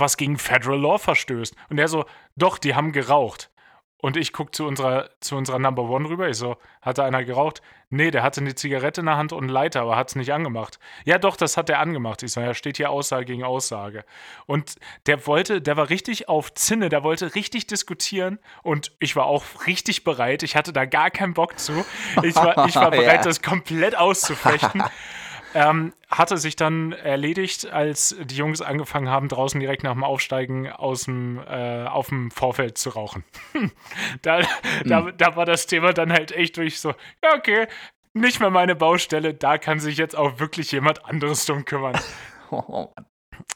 was 0.00 0.16
gegen 0.16 0.38
Federal 0.38 0.80
Law 0.80 0.98
verstößt. 0.98 1.54
Und 1.68 1.78
er 1.78 1.88
so, 1.88 2.04
doch, 2.36 2.58
die 2.58 2.74
haben 2.74 2.92
geraucht. 2.92 3.50
Und 4.04 4.18
ich 4.18 4.34
gucke 4.34 4.50
zu 4.50 4.66
unserer, 4.66 5.08
zu 5.20 5.34
unserer 5.34 5.58
Number 5.58 5.84
One 5.84 6.06
rüber. 6.06 6.28
Ich 6.28 6.36
so, 6.36 6.58
hatte 6.82 7.04
einer 7.04 7.24
geraucht? 7.24 7.62
Nee, 7.88 8.10
der 8.10 8.22
hatte 8.22 8.42
eine 8.42 8.54
Zigarette 8.54 9.00
in 9.00 9.06
der 9.06 9.16
Hand 9.16 9.32
und 9.32 9.44
einen 9.44 9.48
Leiter, 9.48 9.80
aber 9.80 9.96
hat 9.96 10.10
es 10.10 10.14
nicht 10.14 10.30
angemacht. 10.30 10.78
Ja, 11.06 11.16
doch, 11.16 11.36
das 11.36 11.56
hat 11.56 11.70
er 11.70 11.78
angemacht. 11.78 12.22
Ich 12.22 12.32
so, 12.32 12.42
ja, 12.42 12.52
steht 12.52 12.76
hier 12.76 12.90
Aussage 12.90 13.24
gegen 13.24 13.44
Aussage. 13.44 14.04
Und 14.44 14.74
der 15.06 15.26
wollte, 15.26 15.62
der 15.62 15.78
war 15.78 15.88
richtig 15.88 16.28
auf 16.28 16.52
Zinne, 16.52 16.90
der 16.90 17.02
wollte 17.02 17.34
richtig 17.34 17.66
diskutieren 17.66 18.40
und 18.62 18.92
ich 18.98 19.16
war 19.16 19.24
auch 19.24 19.42
richtig 19.66 20.04
bereit. 20.04 20.42
Ich 20.42 20.54
hatte 20.54 20.74
da 20.74 20.84
gar 20.84 21.10
keinen 21.10 21.32
Bock 21.32 21.58
zu. 21.58 21.72
Ich 22.22 22.36
war, 22.36 22.66
ich 22.68 22.76
war 22.76 22.90
bereit, 22.90 23.06
ja. 23.06 23.22
das 23.22 23.40
komplett 23.40 23.96
auszufechten. 23.96 24.82
Ähm, 25.54 25.92
hatte 26.08 26.36
sich 26.36 26.56
dann 26.56 26.92
erledigt, 26.92 27.66
als 27.70 28.16
die 28.20 28.36
Jungs 28.36 28.60
angefangen 28.60 29.08
haben, 29.08 29.28
draußen 29.28 29.60
direkt 29.60 29.84
nach 29.84 29.92
dem 29.92 30.02
Aufsteigen 30.02 30.70
aus 30.70 31.04
dem, 31.04 31.38
äh, 31.38 31.84
auf 31.84 32.08
dem 32.08 32.32
Vorfeld 32.32 32.76
zu 32.76 32.90
rauchen. 32.90 33.24
da, 34.22 34.40
hm. 34.40 34.46
da, 34.84 35.10
da 35.12 35.36
war 35.36 35.46
das 35.46 35.66
Thema 35.66 35.92
dann 35.92 36.12
halt 36.12 36.32
echt 36.32 36.56
durch 36.56 36.80
so, 36.80 36.90
ja, 37.22 37.34
okay, 37.36 37.68
nicht 38.14 38.40
mehr 38.40 38.50
meine 38.50 38.74
Baustelle, 38.74 39.34
da 39.34 39.58
kann 39.58 39.78
sich 39.80 39.96
jetzt 39.96 40.16
auch 40.16 40.38
wirklich 40.40 40.72
jemand 40.72 41.04
anderes 41.04 41.46
drum 41.46 41.64
kümmern. 41.64 41.98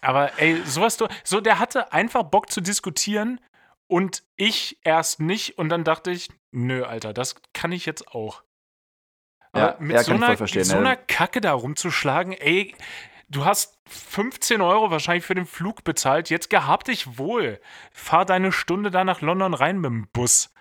Aber 0.01 0.39
ey, 0.39 0.63
sowas, 0.65 0.97
du- 0.97 1.09
so 1.25 1.41
der 1.41 1.59
hatte 1.59 1.93
einfach 1.93 2.23
Bock 2.25 2.51
zu 2.51 2.61
diskutieren 2.61 3.41
und 3.89 4.23
ich 4.37 4.79
erst 4.85 5.21
nicht 5.21 5.59
und 5.59 5.69
dann 5.69 5.85
dachte 5.85 6.11
ich, 6.11 6.29
nö, 6.53 6.85
Alter, 6.85 7.13
das 7.13 7.37
kann 7.53 7.73
ich 7.73 7.87
jetzt 7.87 8.09
auch. 8.09 8.43
Ja, 9.55 9.71
Aber 9.71 9.83
mit 9.83 9.97
ja, 9.97 10.03
so, 10.03 10.13
einer, 10.13 10.37
verstehen, 10.37 10.65
so 10.65 10.77
einer 10.77 10.97
Kacke 10.97 11.41
da 11.41 11.53
rumzuschlagen, 11.53 12.33
ey, 12.33 12.75
du 13.29 13.45
hast 13.45 13.79
15 13.89 14.61
Euro 14.61 14.91
wahrscheinlich 14.91 15.25
für 15.25 15.35
den 15.35 15.47
Flug 15.47 15.85
bezahlt, 15.85 16.31
jetzt 16.31 16.51
gehabt 16.51 16.89
dich 16.89 17.19
wohl. 17.19 17.61
Fahr 17.93 18.25
deine 18.25 18.53
Stunde 18.53 18.91
da 18.91 19.05
nach 19.05 19.21
London 19.21 19.55
rein 19.55 19.79
mit 19.79 19.91
dem 19.91 20.09
Bus. 20.13 20.53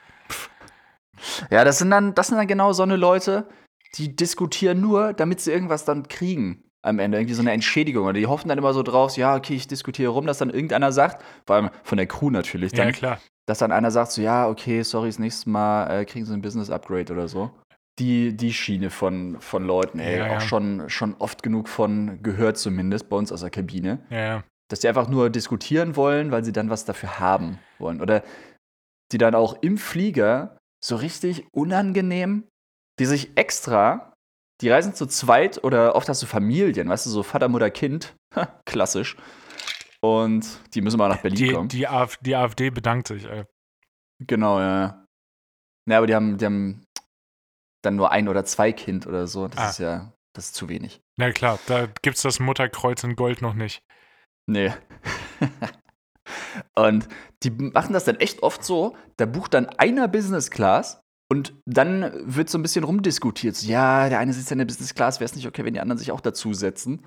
Ja, 1.50 1.63
das 1.63 1.79
sind 1.79 1.89
dann, 1.89 2.13
das 2.15 2.27
sind 2.27 2.38
dann 2.38 2.48
genau 2.48 2.74
so 2.74 2.84
eine 2.84 2.96
Leute, 2.96 3.48
die 3.96 4.15
diskutieren 4.15 4.82
nur, 4.82 5.13
damit 5.13 5.41
sie 5.41 5.51
irgendwas 5.51 5.86
dann 5.86 6.08
kriegen 6.08 6.63
am 6.84 7.00
Ende. 7.00 7.17
Irgendwie 7.17 7.34
so 7.34 7.41
eine 7.41 7.51
Entschädigung. 7.51 8.06
Oder 8.06 8.13
die 8.13 8.27
hoffen 8.27 8.50
dann 8.50 8.58
immer 8.58 8.74
so 8.74 8.84
drauf, 8.84 9.17
ja, 9.17 9.36
okay, 9.36 9.56
ich 9.56 9.67
diskutiere 9.67 10.12
rum, 10.12 10.25
dass 10.27 10.38
dann 10.38 10.50
irgendeiner 10.50 10.91
sagt, 10.91 11.24
vor 11.46 11.56
allem 11.56 11.70
von 11.84 11.98
der 11.98 12.08
Crew 12.08 12.29
natürlich, 12.29 12.72
dann, 12.72 12.88
Ja, 12.88 12.94
klar. 12.94 13.22
dass 13.46 13.60
dann 13.60 13.72
einer 13.72 13.91
sagt, 13.91 14.12
so, 14.12 14.22
ja, 14.22 14.48
okay, 14.48 14.84
sorry, 14.84 15.10
das 15.10 15.20
nächste 15.20 15.50
Mal 15.50 16.01
äh, 16.01 16.06
kriegen 16.06 16.25
sie 16.25 16.34
ein 16.34 16.41
Business-Upgrade 16.41 17.12
oder 17.12 17.27
so. 17.27 17.51
Die, 18.00 18.36
die 18.38 18.54
Schiene 18.54 18.89
von, 18.92 19.42
von 19.42 19.66
Leuten, 19.66 20.00
ey, 20.00 20.20
Ja, 20.20 20.27
ja. 20.27 20.38
auch 20.38 20.42
schon, 20.42 20.88
schon 20.89 21.16
oft 21.16 21.42
genug 21.42 21.68
von 21.68 22.22
gehört 22.22 22.58
zumindest 22.58 23.10
bei 23.10 23.18
uns 23.18 23.32
aus 23.32 23.42
der 23.42 23.50
Kabine. 23.50 24.06
Ja, 24.12 24.18
ja. 24.20 24.44
dass 24.70 24.82
die 24.82 24.88
einfach 24.88 25.08
nur 25.08 25.30
diskutieren 25.32 25.96
wollen, 25.96 26.30
weil 26.32 26.44
sie 26.44 26.51
dann 26.51 26.70
was 26.70 26.86
dafür 26.86 27.20
haben 27.20 27.58
wollen. 27.80 28.00
Oder 28.01 28.24
die 29.12 29.18
dann 29.18 29.34
auch 29.34 29.58
im 29.62 29.77
Flieger 29.77 30.58
so 30.84 30.96
richtig 30.96 31.48
unangenehm, 31.54 32.44
die 33.00 33.06
sich 33.06 33.36
extra, 33.36 34.13
die 34.62 34.70
reisen 34.70 34.94
zu 34.94 35.06
zweit 35.08 35.63
oder 35.63 35.96
oft 35.96 36.08
hast 36.10 36.22
du 36.22 36.25
Familien, 36.27 36.89
weißt 36.89 37.06
du, 37.06 37.10
so 37.10 37.24
Vater, 37.24 37.48
Mutter, 37.48 37.72
Kind, 37.72 38.16
klassisch. 38.66 39.16
Und 40.01 40.46
die 40.75 40.82
müssen 40.82 40.98
mal 40.98 41.10
nach 41.10 41.22
Berlin 41.22 41.38
Die, 41.38 41.51
kommen. 41.54 41.70
die, 41.70 41.88
Af 41.88 42.18
die 42.18 42.36
AfD 42.36 42.70
bedankt 42.70 43.08
sich, 43.08 43.25
ey. 43.25 43.44
Genau, 44.20 44.60
ja. 44.60 45.04
Ja, 45.89 45.98
aber 46.00 46.08
die 46.08 46.13
haben, 46.16 46.38
die 46.38 46.46
haben 46.46 46.84
dann 47.88 47.96
nur 47.96 48.12
ein 48.12 48.27
oder 48.27 48.46
zwei 48.46 48.72
Kind 48.72 49.08
oder 49.08 49.27
so. 49.27 49.48
Das 49.48 49.60
Ah. 49.60 49.70
ist 49.70 49.79
ja, 49.79 50.13
das 50.34 50.46
ist 50.46 50.56
zu 50.56 50.70
wenig. 50.70 51.01
Na 51.17 51.32
klar, 51.32 51.58
da 51.67 51.88
gibt's 52.01 52.22
das 52.22 52.39
Mutterkreuz 52.39 53.03
in 53.03 53.15
Gold 53.15 53.41
noch 53.41 53.53
nicht. 53.53 53.82
Nee. 54.50 54.74
und 56.75 57.08
die 57.44 57.51
machen 57.51 57.94
das 57.94 58.06
dann 58.06 58.17
echt 58.17 58.44
oft 58.44 58.63
so, 58.63 58.96
da 59.17 59.25
bucht 59.25 59.53
dann 59.53 59.67
einer 59.67 60.08
Business 60.08 60.51
Class 60.51 61.01
und 61.29 61.53
dann 61.65 62.12
wird 62.25 62.50
so 62.50 62.58
ein 62.58 62.62
bisschen 62.62 62.84
rumdiskutiert. 62.84 63.62
Ja, 63.63 64.10
der 64.10 64.20
eine 64.20 64.34
sitzt 64.34 64.50
ja 64.50 64.53
in 64.53 64.60
der 64.60 64.65
Business 64.65 64.94
Class, 64.96 65.20
wäre 65.20 65.25
es 65.25 65.36
nicht 65.36 65.48
okay, 65.48 65.65
wenn 65.65 65.74
die 65.74 65.79
anderen 65.79 66.00
sich 66.00 66.12
auch 66.12 66.22
dazusetzen? 66.22 67.06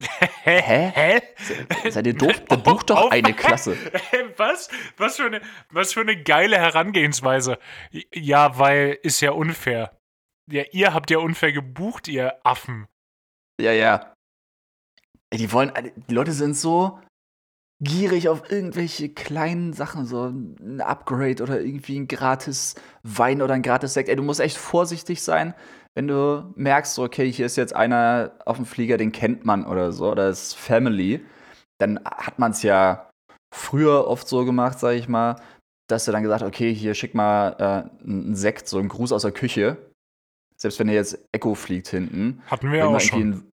Hä? 0.44 0.60
Hä? 0.94 1.20
Seid 1.90 2.06
ihr 2.06 2.14
doof? 2.14 2.40
Der 2.50 2.56
bucht 2.58 2.90
doch 2.90 3.10
eine 3.10 3.34
Klasse. 3.34 3.76
Was? 4.36 4.68
Was 4.96 5.16
für, 5.16 5.24
eine, 5.24 5.40
was 5.70 5.92
für 5.92 6.00
eine 6.00 6.22
geile 6.22 6.56
Herangehensweise. 6.56 7.58
Ja, 8.14 8.58
weil 8.58 8.98
ist 9.02 9.20
ja 9.20 9.32
unfair. 9.32 9.97
Ja, 10.50 10.62
ihr 10.72 10.94
habt 10.94 11.10
ja 11.10 11.18
unfair 11.18 11.52
gebucht, 11.52 12.08
ihr 12.08 12.34
Affen. 12.44 12.86
Ja, 13.60 13.72
ja. 13.72 14.14
Die 15.34 15.52
wollen, 15.52 15.72
die 16.08 16.14
Leute 16.14 16.32
sind 16.32 16.56
so 16.56 17.00
gierig 17.80 18.28
auf 18.28 18.50
irgendwelche 18.50 19.10
kleinen 19.10 19.72
Sachen, 19.72 20.06
so 20.06 20.26
ein 20.26 20.80
Upgrade 20.80 21.42
oder 21.42 21.60
irgendwie 21.60 21.98
ein 21.98 22.08
gratis 22.08 22.74
Wein 23.02 23.42
oder 23.42 23.54
ein 23.54 23.62
gratis 23.62 23.94
Sekt. 23.94 24.08
Ey, 24.08 24.16
du 24.16 24.22
musst 24.22 24.40
echt 24.40 24.56
vorsichtig 24.56 25.22
sein, 25.22 25.54
wenn 25.94 26.08
du 26.08 26.52
merkst, 26.56 26.94
so, 26.94 27.04
okay, 27.04 27.30
hier 27.30 27.46
ist 27.46 27.56
jetzt 27.56 27.76
einer 27.76 28.32
auf 28.46 28.56
dem 28.56 28.66
Flieger, 28.66 28.96
den 28.96 29.12
kennt 29.12 29.44
man 29.44 29.66
oder 29.66 29.92
so, 29.92 30.10
oder 30.10 30.28
ist 30.28 30.54
Family. 30.54 31.24
Dann 31.78 32.00
hat 32.04 32.38
man 32.38 32.52
es 32.52 32.62
ja 32.62 33.10
früher 33.54 34.06
oft 34.06 34.26
so 34.28 34.44
gemacht, 34.44 34.78
sag 34.78 34.94
ich 34.94 35.08
mal, 35.08 35.36
dass 35.88 36.04
du 36.04 36.12
dann 36.12 36.22
gesagt 36.22 36.42
okay, 36.42 36.74
hier 36.74 36.94
schick 36.94 37.14
mal 37.14 37.56
äh, 37.58 38.04
einen 38.04 38.34
Sekt, 38.34 38.68
so 38.68 38.78
einen 38.78 38.88
Gruß 38.88 39.12
aus 39.12 39.22
der 39.22 39.32
Küche. 39.32 39.87
Selbst 40.60 40.78
wenn 40.80 40.88
ihr 40.88 40.94
jetzt 40.94 41.18
Echo 41.32 41.54
fliegt 41.54 41.88
hinten. 41.88 42.42
Hatten 42.46 42.72
wir 42.72 42.88
auch 42.88 43.00
schon. 43.00 43.20
ein- 43.22 43.50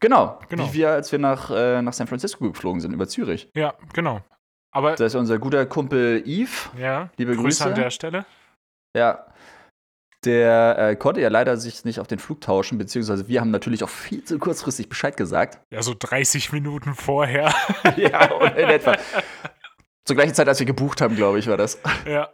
Genau, 0.00 0.40
Genau. 0.48 0.66
wie 0.68 0.72
wir, 0.72 0.90
als 0.90 1.12
wir 1.12 1.20
nach, 1.20 1.50
äh, 1.50 1.80
nach 1.80 1.92
San 1.92 2.08
Francisco 2.08 2.50
geflogen 2.50 2.80
sind, 2.80 2.92
über 2.92 3.06
Zürich. 3.06 3.48
Ja, 3.54 3.74
genau. 3.92 4.20
Aber, 4.74 4.96
Da 4.96 5.06
ist 5.06 5.14
unser 5.14 5.38
guter 5.38 5.64
Kumpel 5.66 6.24
Yves, 6.26 6.70
ja, 6.76 7.10
liebe 7.18 7.32
Grüße 7.36 7.42
Grüße. 7.42 7.64
an 7.66 7.74
der 7.76 7.90
Stelle. 7.90 8.26
ja, 8.96 9.26
der 10.24 10.76
äh, 10.78 10.96
konnte 10.96 11.20
ja 11.20 11.28
leider 11.28 11.56
sich 11.56 11.84
nicht 11.84 12.00
auf 12.00 12.06
den 12.06 12.18
Flug 12.20 12.40
tauschen, 12.40 12.78
beziehungsweise 12.78 13.28
wir 13.28 13.40
haben 13.40 13.50
natürlich 13.50 13.82
auch 13.84 13.88
viel 13.88 14.24
zu 14.24 14.38
kurzfristig 14.38 14.88
Bescheid 14.88 15.16
gesagt. 15.16 15.60
Ja, 15.72 15.82
so 15.82 15.94
30 15.98 16.52
Minuten 16.52 16.94
vorher. 16.94 17.54
ja, 17.96 18.24
in 18.46 18.68
etwa. 18.70 18.96
Zur 20.04 20.16
gleichen 20.16 20.34
Zeit, 20.34 20.48
als 20.48 20.58
wir 20.58 20.66
gebucht 20.66 21.00
haben, 21.00 21.14
glaube 21.16 21.38
ich, 21.38 21.46
war 21.48 21.56
das. 21.56 21.78
ja. 22.06 22.28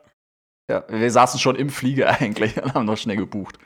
Ja, 0.70 0.84
wir 0.88 1.10
saßen 1.10 1.40
schon 1.40 1.56
im 1.56 1.70
Flieger 1.70 2.08
eigentlich 2.20 2.62
und 2.62 2.75
haben 2.75 2.87
noch 2.87 2.98
schnell 2.98 3.16
gebucht. 3.16 3.58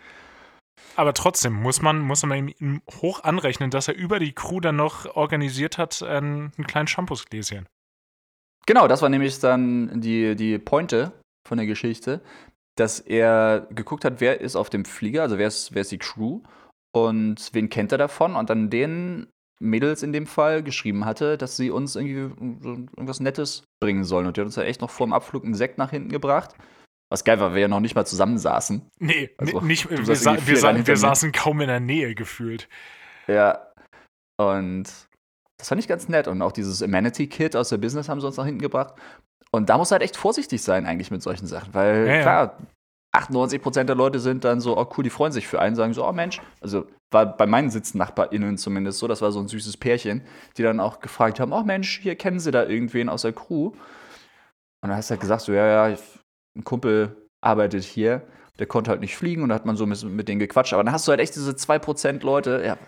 Aber 0.94 1.14
trotzdem 1.14 1.54
muss 1.54 1.80
man, 1.80 2.00
muss 2.00 2.23
man 2.25 2.49
ihm 2.49 2.82
hoch 3.00 3.25
anrechnen, 3.25 3.71
dass 3.71 3.88
er 3.88 3.94
über 3.94 4.18
die 4.18 4.32
Crew 4.32 4.61
dann 4.61 4.76
noch 4.76 5.16
organisiert 5.16 5.78
hat, 5.78 6.02
ein, 6.02 6.52
ein 6.59 6.66
kleines 6.66 6.90
Shampoosgläschen. 6.90 7.66
Genau, 8.66 8.87
das 8.88 9.02
war 9.02 9.09
nämlich 9.09 9.38
dann 9.40 10.00
die, 10.00 10.37
die 10.37 10.59
Pointe 10.59 11.12
von 11.49 11.59
der 11.59 11.66
Geschichte, 11.66 12.21
dass 12.76 13.00
er 13.00 13.66
geguckt 13.71 14.04
hat, 14.04 14.21
wer 14.21 14.40
ist 14.40 14.56
auf 14.56 14.71
dem 14.71 14.85
Flieger, 14.85 15.23
also 15.23 15.38
wer 15.38 15.49
ist, 15.49 15.75
wer 15.75 15.82
ist 15.82 15.92
die 15.92 15.99
Crew 15.99 16.40
und 16.94 17.50
wen 17.52 17.71
kennt 17.71 17.92
er 17.92 17.99
davon 17.99 18.37
und 18.37 18.50
dann 18.50 18.71
den 18.71 19.26
Mädels 19.61 20.02
in 20.02 20.12
dem 20.12 20.26
Fall 20.26 20.62
geschrieben 20.62 21.04
hatte, 21.04 21.38
dass 21.38 21.56
sie 21.56 21.71
uns 21.71 21.97
irgendwie 21.97 22.35
irgendwas 22.64 23.21
Nettes 23.21 23.64
bringen 23.80 24.04
sollen. 24.04 24.26
Und 24.26 24.37
die 24.37 24.40
hat 24.40 24.47
uns 24.47 24.56
ja 24.56 24.64
echt 24.64 24.80
noch 24.80 24.90
vor 24.90 25.06
dem 25.06 25.12
Abflug 25.12 25.44
einen 25.44 25.54
Sekt 25.54 25.78
nach 25.78 25.90
hinten 25.90 26.11
gebracht. 26.11 26.54
Was 27.12 27.25
geil 27.25 27.38
war, 27.40 27.49
weil 27.49 27.54
wir 27.57 27.62
ja 27.62 27.69
noch 27.69 27.81
nicht 27.81 27.95
mal 27.95 28.07
zusammensaßen. 28.07 28.88
Nee, 28.99 29.31
Also, 29.38 29.61
ni- 29.61 29.66
nicht, 29.69 29.90
wir, 29.90 30.16
sa 30.16 30.37
wir, 30.47 30.57
sa 30.57 30.75
wir 30.87 30.97
saßen 30.97 31.31
kaum 31.33 31.61
in 31.61 31.69
der 31.69 31.81
Nähe 31.81 32.14
gefühlt. 32.14 32.69
Ja. 33.26 33.66
Und 34.38 34.85
das 35.59 35.69
fand 35.69 35.81
ich 35.81 35.88
ganz 35.88 36.09
nett. 36.09 36.26
Und 36.28 36.40
auch 36.42 36.52
dieses 36.52 36.83
Amenity-Kit 36.83 37.54
aus 37.54 37.69
der 37.69 37.76
Business 37.78 38.09
haben 38.09 38.21
sie 38.21 38.26
uns 38.26 38.37
nach 38.37 38.47
hinten 38.47 38.61
gebracht. 38.62 38.95
Und 39.50 39.69
da 39.69 39.76
muss 39.76 39.90
halt 39.92 40.02
echt 40.02 40.16
vorsichtig 40.16 40.62
sein, 40.62 40.87
eigentlich 40.87 41.11
mit 41.11 41.23
solchen 41.23 41.47
Sachen. 41.47 41.75
Weil, 41.75 42.07
Ja, 42.07 42.14
ja. 42.14 42.23
klar, 42.23 42.59
98% 43.14 43.85
der 43.85 43.95
Leute 43.95 44.19
sind 44.19 44.45
dann 44.45 44.61
so, 44.61 44.78
oh 44.78 44.88
cool, 44.97 45.04
die 45.04 45.11
freuen 45.11 45.33
sich 45.33 45.47
für 45.47 45.61
einen, 45.61 45.76
sagen 45.76 45.92
so, 45.92 46.07
oh 46.09 46.12
Mensch. 46.12 46.40
Also 46.62 46.87
war 47.11 47.26
bei 47.37 47.45
meinen 47.47 47.69
SitznachbarInnen 47.71 48.57
zumindest 48.57 48.99
so, 49.00 49.07
das 49.07 49.21
war 49.21 49.33
so 49.33 49.40
ein 49.40 49.49
süßes 49.49 49.76
Pärchen, 49.76 50.23
die 50.57 50.62
dann 50.62 50.81
auch 50.81 51.00
gefragt 51.00 51.38
haben, 51.40 51.52
oh 51.52 51.62
Mensch, 51.62 52.00
hier 52.00 52.14
kennen 52.16 52.40
sie 52.40 52.50
da 52.50 52.64
irgendwen 52.64 53.11
aus 53.11 53.21
der 53.23 53.35
Crew. 53.35 53.66
Und 53.66 54.88
dann 54.88 54.97
hast 54.97 55.11
du 55.11 55.12
halt 55.12 55.21
gesagt, 55.21 55.42
so, 55.42 55.52
ja, 55.52 55.66
ja, 55.66 55.88
ich, 55.90 56.00
ein 56.56 56.64
Kumpel 56.64 57.16
arbeitet 57.40 57.85
hier, 57.85 58.23
der 58.59 58.66
konnte 58.66 58.90
halt 58.90 59.00
nicht 59.00 59.16
fliegen 59.16 59.42
und 59.42 59.49
da 59.49 59.54
hat 59.54 59.66
man 59.66 59.76
so 59.76 59.85
ein 59.85 59.90
bisschen 59.90 60.14
mit 60.14 60.28
denen 60.28 60.38
gequatscht. 60.38 60.73
Aber 60.73 60.85
dann 60.85 60.92
hast 60.92 61.06
du 61.06 61.11
halt 61.11 61.21
echt 61.21 61.35
diese 61.35 61.52
2% 61.52 62.23
Leute, 62.25 62.62
ja, 62.64 62.78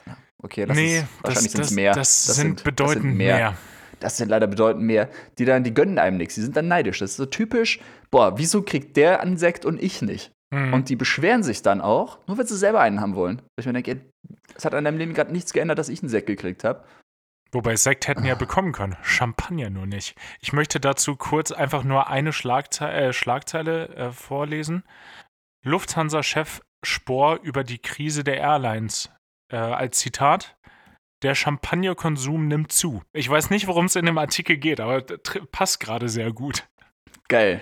okay, 0.42 0.66
das 0.66 0.76
nee, 0.76 0.99
ist, 0.99 1.06
wahrscheinlich 1.23 1.52
sind 1.52 1.61
es 1.61 1.68
das, 1.68 1.75
mehr. 1.75 1.94
das, 1.94 2.25
sind 2.25 2.59
das 2.59 2.64
bedeutend 2.64 3.14
mehr. 3.16 3.56
Das 4.00 4.18
sind 4.18 4.28
leider 4.28 4.47
bedeutend 4.47 4.85
mehr. 4.85 5.09
Die 5.38 5.47
dann, 5.47 5.64
die 5.64 5.73
gönnen 5.73 5.99
einem 5.99 6.18
nichts. 6.18 6.35
Die 6.35 6.42
sind 6.42 6.56
dann 6.56 6.68
neidisch. 6.68 6.99
Das 6.99 7.12
ist 7.12 7.16
so 7.16 7.26
typisch, 7.26 7.80
boah, 8.11 8.37
wieso 8.37 8.62
kriegt 8.62 8.97
der 8.97 9.21
einen 9.21 9.38
Sekt 9.38 9.64
und 9.64 9.83
ich 9.83 10.02
nicht? 10.02 10.30
Mhm. 10.50 10.75
Und 10.75 10.88
die 10.88 10.97
beschweren 10.97 11.42
sich 11.42 11.62
dann 11.62 11.80
auch, 11.80 12.18
nur 12.26 12.37
weil 12.37 12.47
sie 12.47 12.56
selber 12.56 12.80
einen 12.80 13.00
haben 13.00 13.14
wollen. 13.14 13.38
Weil 13.38 13.61
ich 13.61 13.66
mir 13.66 13.73
denke, 13.73 14.00
es 14.54 14.64
hat 14.64 14.75
an 14.75 14.85
deinem 14.85 14.99
Leben 14.99 15.14
gerade 15.14 15.33
nichts 15.33 15.52
geändert, 15.52 15.78
dass 15.78 15.88
ich 15.88 16.02
einen 16.02 16.11
Sekt 16.11 16.26
gekriegt 16.26 16.64
habe. 16.64 16.85
Wobei 17.54 17.76
Sekt 17.76 18.08
hätten 18.08 18.25
ja 18.25 18.34
bekommen 18.34 18.73
können, 18.73 18.96
Champagner 19.02 19.70
nur 19.70 19.87
nicht. 19.87 20.16
Ich 20.40 20.52
möchte 20.52 20.80
dazu 20.80 21.14
kurz 21.14 21.52
einfach 21.52 21.84
nur 21.84 22.08
eine 22.08 22.32
Schlagze 22.32 22.90
äh, 22.90 23.12
Schlagzeile 23.12 23.90
äh, 23.90 24.11
vorlesen. 24.11 24.82
Lufthansa-Chef 25.64 26.62
Spohr 26.84 27.38
über 27.42 27.62
die 27.62 27.78
Krise 27.78 28.25
der 28.25 28.38
Airlines. 28.38 29.08
Äh, 29.52 29.58
als 29.58 30.00
Zitat. 30.00 30.56
Der 31.23 31.37
Champagnerkonsum 31.37 32.49
nimmt 32.49 32.73
zu. 32.73 33.02
Ich 33.12 33.30
weiß 33.30 33.50
nicht, 33.50 33.68
worum 33.68 33.87
es 33.87 33.94
in 33.94 34.06
dem 34.06 34.18
Artikel 34.18 34.56
geht, 34.56 34.80
aber 34.80 35.02
passt 35.52 35.78
gerade 35.78 36.08
sehr 36.08 36.32
gut. 36.32 36.66
Geil. 37.28 37.61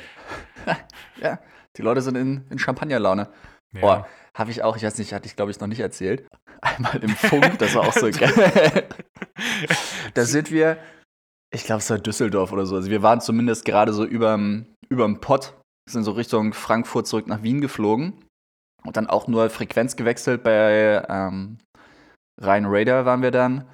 ja, 1.20 1.38
die 1.76 1.82
Leute 1.82 2.00
sind 2.00 2.16
in, 2.16 2.46
in 2.48 2.58
Champagnerlaune. 2.58 3.28
Ja. 3.72 3.80
Boah, 3.80 4.08
habe 4.34 4.50
ich 4.50 4.62
auch, 4.62 4.76
ich 4.76 4.84
weiß 4.84 4.96
nicht, 4.96 5.12
hatte 5.12 5.26
ich 5.26 5.36
glaube 5.36 5.50
ich 5.50 5.60
noch 5.60 5.68
nicht 5.68 5.80
erzählt. 5.80 6.26
Einmal 6.62 6.96
im 7.02 7.10
Funk, 7.10 7.58
das 7.58 7.74
war 7.74 7.86
auch 7.86 7.92
so 7.92 8.10
geil. 8.10 8.88
da 10.14 10.24
sind 10.24 10.50
wir, 10.50 10.78
ich 11.52 11.64
glaube, 11.64 11.80
es 11.80 11.90
war 11.90 11.98
Düsseldorf 11.98 12.52
oder 12.52 12.66
so. 12.66 12.76
Also 12.76 12.90
wir 12.90 13.02
waren 13.02 13.20
zumindest 13.20 13.64
gerade 13.64 13.92
so 13.92 14.04
überm, 14.04 14.66
überm 14.88 15.20
Pott, 15.20 15.54
sind 15.90 16.04
so 16.04 16.12
Richtung 16.12 16.52
Frankfurt 16.52 17.06
zurück 17.06 17.26
nach 17.26 17.42
Wien 17.42 17.60
geflogen. 17.60 18.24
Und 18.84 18.96
dann 18.96 19.06
auch 19.06 19.28
nur 19.28 19.48
Frequenz 19.50 19.94
gewechselt 19.94 20.42
bei 20.42 21.04
ähm, 21.08 21.58
Rhein 22.40 22.64
Raider 22.66 23.04
waren 23.06 23.22
wir 23.22 23.30
dann. 23.30 23.68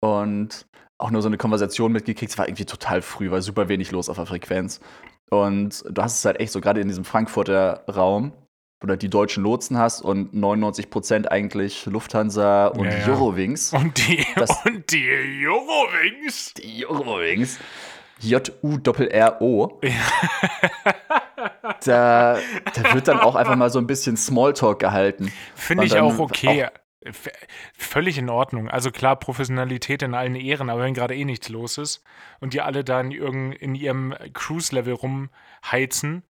Und 0.00 0.66
auch 1.00 1.10
nur 1.10 1.22
so 1.22 1.28
eine 1.28 1.38
Konversation 1.38 1.92
mitgekriegt. 1.92 2.32
Es 2.32 2.38
war 2.38 2.48
irgendwie 2.48 2.64
total 2.64 3.02
früh, 3.02 3.30
war 3.30 3.42
super 3.42 3.68
wenig 3.68 3.90
los 3.90 4.08
auf 4.08 4.16
der 4.16 4.26
Frequenz. 4.26 4.80
Und 5.30 5.84
du 5.88 6.02
hast 6.02 6.18
es 6.18 6.24
halt 6.24 6.40
echt 6.40 6.52
so 6.52 6.60
gerade 6.60 6.80
in 6.80 6.88
diesem 6.88 7.04
Frankfurter 7.04 7.84
Raum, 7.88 8.32
oder 8.82 8.96
die 8.96 9.10
deutschen 9.10 9.42
Lotsen 9.42 9.76
hast 9.78 10.02
und 10.02 10.32
99% 10.34 11.26
eigentlich 11.26 11.86
Lufthansa 11.86 12.68
und 12.68 12.84
Ja, 12.86 12.98
ja. 12.98 13.06
Eurowings. 13.08 13.72
Und 13.74 13.98
die, 14.06 14.24
Das- 14.36 14.62
und 14.64 14.90
die 14.92 15.08
Eurowings. 15.46 16.54
Die 16.54 16.86
Eurowings. 16.86 17.58
J-U-R-R-O. 18.20 19.80
da, 21.84 22.38
da 22.74 22.94
wird 22.94 23.08
dann 23.08 23.20
auch 23.20 23.34
einfach 23.36 23.56
mal 23.56 23.70
so 23.70 23.78
ein 23.78 23.86
bisschen 23.88 24.16
Smalltalk 24.16 24.78
gehalten. 24.80 25.32
Finde 25.54 25.84
ich 25.84 25.96
auch 25.98 26.18
okay. 26.18 26.68
V- 27.10 27.30
Völlig 27.76 28.18
in 28.18 28.28
Ordnung. 28.28 28.68
Also 28.68 28.90
klar, 28.90 29.16
Professionalität 29.16 30.02
in 30.02 30.14
allen 30.14 30.34
Ehren, 30.34 30.68
aber 30.68 30.82
wenn 30.82 30.94
gerade 30.94 31.14
eh 31.14 31.24
nichts 31.24 31.48
los 31.48 31.78
ist 31.78 32.02
und 32.40 32.54
die 32.54 32.60
alle 32.60 32.82
da 32.84 33.00
in, 33.00 33.12
irgend, 33.12 33.54
in 33.54 33.74
ihrem 33.76 34.14
Cruise-Level 34.34 34.94
rumheizen 34.94 36.24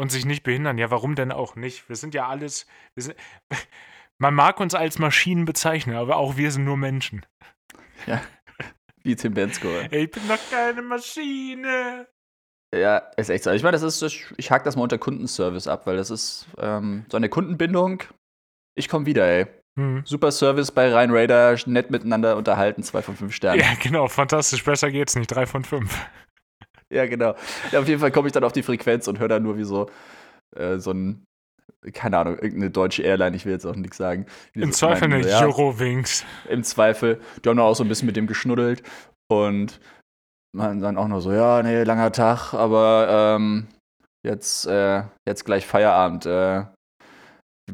und 0.00 0.10
sich 0.10 0.24
nicht 0.24 0.42
behindern, 0.42 0.78
ja, 0.78 0.90
warum 0.90 1.14
denn 1.14 1.30
auch 1.30 1.56
nicht? 1.56 1.86
Wir 1.90 1.96
sind 1.96 2.14
ja 2.14 2.26
alles. 2.26 2.66
Wir 2.94 3.02
sind, 3.02 3.16
man 4.18 4.32
mag 4.32 4.58
uns 4.58 4.74
als 4.74 4.98
Maschinen 4.98 5.44
bezeichnen, 5.44 5.94
aber 5.94 6.16
auch 6.16 6.38
wir 6.38 6.50
sind 6.50 6.64
nur 6.64 6.76
Menschen. 6.76 7.24
Ja. 8.06 8.22
Wie 9.02 9.14
Tim 9.14 9.34
Bensko. 9.34 9.68
Ich 9.90 10.10
bin 10.10 10.22
doch 10.26 10.38
keine 10.50 10.80
Maschine. 10.80 12.06
Ja, 12.74 12.96
ist 13.18 13.28
echt 13.28 13.44
so. 13.44 13.50
Ich 13.50 13.62
meine, 13.62 13.78
das 13.78 13.82
ist, 13.82 14.32
ich 14.38 14.50
hake 14.50 14.64
das 14.64 14.74
mal 14.74 14.84
unter 14.84 14.96
Kundenservice 14.96 15.68
ab, 15.68 15.86
weil 15.86 15.98
das 15.98 16.08
ist 16.08 16.46
ähm, 16.56 17.04
so 17.10 17.18
eine 17.18 17.28
Kundenbindung. 17.28 18.02
Ich 18.74 18.88
komme 18.88 19.04
wieder, 19.04 19.26
ey. 19.26 19.46
Hm. 19.78 20.02
Super 20.06 20.32
Service 20.32 20.72
bei 20.72 20.88
Ryan 20.88 21.10
Raider, 21.10 21.58
nett 21.66 21.90
miteinander 21.90 22.38
unterhalten, 22.38 22.82
zwei 22.82 23.02
von 23.02 23.16
fünf 23.16 23.34
Sternen. 23.34 23.60
Ja, 23.60 23.74
genau, 23.82 24.08
fantastisch. 24.08 24.64
Besser 24.64 24.90
geht's 24.90 25.14
nicht. 25.14 25.28
Drei 25.28 25.44
von 25.44 25.62
fünf. 25.62 25.94
Ja, 26.92 27.06
genau. 27.06 27.34
Ja, 27.70 27.80
auf 27.80 27.88
jeden 27.88 28.00
Fall 28.00 28.10
komme 28.10 28.28
ich 28.28 28.32
dann 28.32 28.44
auf 28.44 28.52
die 28.52 28.62
Frequenz 28.62 29.08
und 29.08 29.18
höre 29.18 29.28
dann 29.28 29.42
nur 29.42 29.56
wie 29.56 29.64
so, 29.64 29.88
äh, 30.56 30.78
so 30.78 30.92
ein, 30.92 31.24
keine 31.92 32.18
Ahnung, 32.18 32.34
irgendeine 32.34 32.70
deutsche 32.70 33.02
Airline, 33.02 33.36
ich 33.36 33.46
will 33.46 33.52
jetzt 33.52 33.64
auch 33.64 33.76
nichts 33.76 33.96
sagen. 33.96 34.26
Im 34.54 34.72
so 34.72 34.86
Zweifel 34.86 35.04
eine 35.04 35.26
ja, 35.26 35.42
Eurowings. 35.42 36.24
Im 36.48 36.64
Zweifel. 36.64 37.20
Die 37.44 37.48
haben 37.48 37.56
dann 37.56 37.66
auch 37.66 37.76
so 37.76 37.84
ein 37.84 37.88
bisschen 37.88 38.06
mit 38.06 38.16
dem 38.16 38.26
geschnuddelt 38.26 38.82
und 39.30 39.80
man 40.52 40.80
dann 40.80 40.96
auch 40.96 41.08
noch 41.08 41.20
so, 41.20 41.32
ja, 41.32 41.62
nee, 41.62 41.84
langer 41.84 42.10
Tag, 42.10 42.52
aber 42.54 43.36
ähm, 43.36 43.68
jetzt, 44.26 44.66
äh, 44.66 45.04
jetzt 45.28 45.44
gleich 45.44 45.66
Feierabend. 45.66 46.26
Äh, 46.26 46.64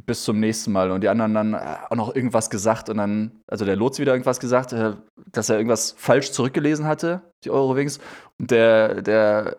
bis 0.04 0.24
zum 0.24 0.40
nächsten 0.40 0.72
Mal. 0.72 0.90
Und 0.90 1.02
die 1.02 1.08
anderen 1.08 1.34
dann 1.34 1.54
äh, 1.54 1.76
auch 1.88 1.96
noch 1.96 2.14
irgendwas 2.14 2.50
gesagt 2.50 2.88
und 2.88 2.98
dann, 2.98 3.40
also 3.50 3.64
der 3.64 3.76
Lotse 3.76 4.02
wieder 4.02 4.12
irgendwas 4.12 4.40
gesagt, 4.40 4.72
äh, 4.72 4.94
dass 5.32 5.48
er 5.48 5.56
irgendwas 5.56 5.94
falsch 5.96 6.32
zurückgelesen 6.32 6.86
hatte, 6.86 7.22
die 7.44 7.50
Eurowings. 7.50 7.98
Und 8.38 8.50
der, 8.50 9.02
der 9.02 9.58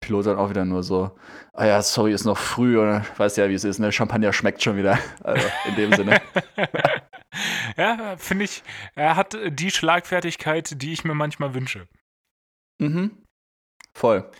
Pilot 0.00 0.26
dann 0.26 0.38
auch 0.38 0.50
wieder 0.50 0.64
nur 0.64 0.82
so, 0.82 1.10
ah 1.52 1.66
ja, 1.66 1.82
sorry, 1.82 2.12
ist 2.12 2.24
noch 2.24 2.38
früh 2.38 2.78
oder 2.78 3.04
weiß 3.16 3.36
ja, 3.36 3.48
wie 3.48 3.54
es 3.54 3.64
ist, 3.64 3.78
ne? 3.78 3.92
Champagner 3.92 4.32
schmeckt 4.32 4.62
schon 4.62 4.76
wieder. 4.76 4.98
Also 5.22 5.46
in 5.68 5.74
dem 5.76 5.92
Sinne. 5.92 6.20
ja, 7.76 8.16
finde 8.18 8.44
ich, 8.44 8.62
er 8.94 9.16
hat 9.16 9.36
die 9.48 9.70
Schlagfertigkeit, 9.70 10.80
die 10.80 10.92
ich 10.92 11.04
mir 11.04 11.14
manchmal 11.14 11.54
wünsche. 11.54 11.88
Mhm. 12.78 13.22
Voll. 13.94 14.30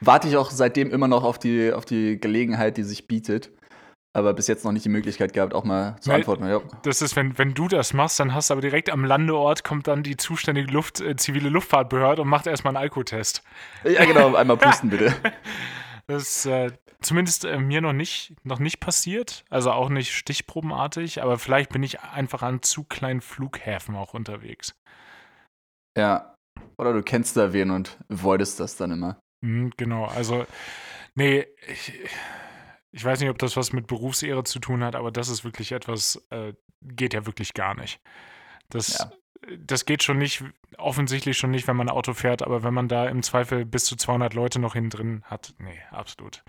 Warte 0.00 0.28
ich 0.28 0.36
auch 0.36 0.50
seitdem 0.50 0.90
immer 0.90 1.08
noch 1.08 1.24
auf 1.24 1.38
die, 1.38 1.72
auf 1.72 1.84
die 1.84 2.20
Gelegenheit, 2.20 2.76
die 2.76 2.82
sich 2.82 3.06
bietet. 3.06 3.50
Aber 4.16 4.32
bis 4.32 4.46
jetzt 4.46 4.64
noch 4.64 4.72
nicht 4.72 4.86
die 4.86 4.88
Möglichkeit 4.88 5.34
gehabt, 5.34 5.52
auch 5.52 5.64
mal 5.64 5.96
zu 6.00 6.08
Weil- 6.08 6.16
antworten. 6.20 6.48
Ja. 6.48 6.62
Das 6.84 7.02
ist, 7.02 7.16
wenn, 7.16 7.36
wenn 7.36 7.52
du 7.52 7.68
das 7.68 7.92
machst, 7.92 8.18
dann 8.18 8.32
hast 8.32 8.48
du 8.48 8.54
aber 8.54 8.62
direkt 8.62 8.88
am 8.88 9.04
Landeort 9.04 9.62
kommt 9.62 9.88
dann 9.88 10.02
die 10.02 10.16
zuständige 10.16 10.72
Luft, 10.72 11.02
äh, 11.02 11.16
zivile 11.16 11.50
Luftfahrtbehörde 11.50 12.22
und 12.22 12.28
macht 12.28 12.46
erstmal 12.46 12.70
einen 12.74 12.82
Alkotest. 12.82 13.42
ja, 13.84 14.06
genau, 14.06 14.34
einmal 14.34 14.56
pusten 14.56 14.88
bitte. 14.88 15.14
Das 16.08 16.22
ist 16.22 16.46
äh, 16.46 16.70
zumindest 17.00 17.44
äh, 17.44 17.58
mir 17.58 17.80
noch 17.80 17.92
nicht, 17.92 18.32
noch 18.44 18.60
nicht 18.60 18.78
passiert, 18.78 19.44
also 19.50 19.72
auch 19.72 19.88
nicht 19.90 20.12
stichprobenartig, 20.14 21.20
aber 21.20 21.36
vielleicht 21.36 21.70
bin 21.72 21.82
ich 21.82 22.00
einfach 22.00 22.42
an 22.42 22.62
zu 22.62 22.84
kleinen 22.84 23.20
Flughäfen 23.20 23.96
auch 23.96 24.14
unterwegs. 24.14 24.74
Ja. 25.98 26.32
Oder 26.78 26.92
du 26.92 27.02
kennst 27.02 27.36
da 27.36 27.52
wen 27.52 27.70
und 27.70 27.98
avoidest 28.08 28.60
das 28.60 28.76
dann 28.76 28.92
immer. 28.92 29.18
Mhm, 29.44 29.72
genau, 29.76 30.04
also, 30.06 30.46
nee, 31.16 31.46
ich, 31.68 31.92
ich 32.96 33.04
weiß 33.04 33.20
nicht, 33.20 33.28
ob 33.28 33.38
das 33.38 33.56
was 33.58 33.72
mit 33.74 33.86
Berufsehre 33.86 34.42
zu 34.44 34.58
tun 34.58 34.82
hat, 34.82 34.94
aber 34.96 35.10
das 35.12 35.28
ist 35.28 35.44
wirklich 35.44 35.72
etwas, 35.72 36.26
äh, 36.30 36.54
geht 36.82 37.12
ja 37.12 37.26
wirklich 37.26 37.52
gar 37.52 37.74
nicht. 37.74 38.00
Das, 38.70 38.98
Ja. 38.98 39.12
das 39.58 39.84
geht 39.84 40.02
schon 40.02 40.16
nicht, 40.16 40.42
offensichtlich 40.78 41.36
schon 41.36 41.50
nicht, 41.50 41.68
wenn 41.68 41.76
man 41.76 41.90
Auto 41.90 42.14
fährt, 42.14 42.42
aber 42.42 42.62
wenn 42.62 42.72
man 42.72 42.88
da 42.88 43.06
im 43.06 43.22
Zweifel 43.22 43.66
bis 43.66 43.84
zu 43.84 43.96
200 43.96 44.32
Leute 44.32 44.58
noch 44.58 44.72
hinten 44.72 44.90
drin 44.90 45.22
hat, 45.26 45.52
nee, 45.58 45.78
absolut. 45.90 46.42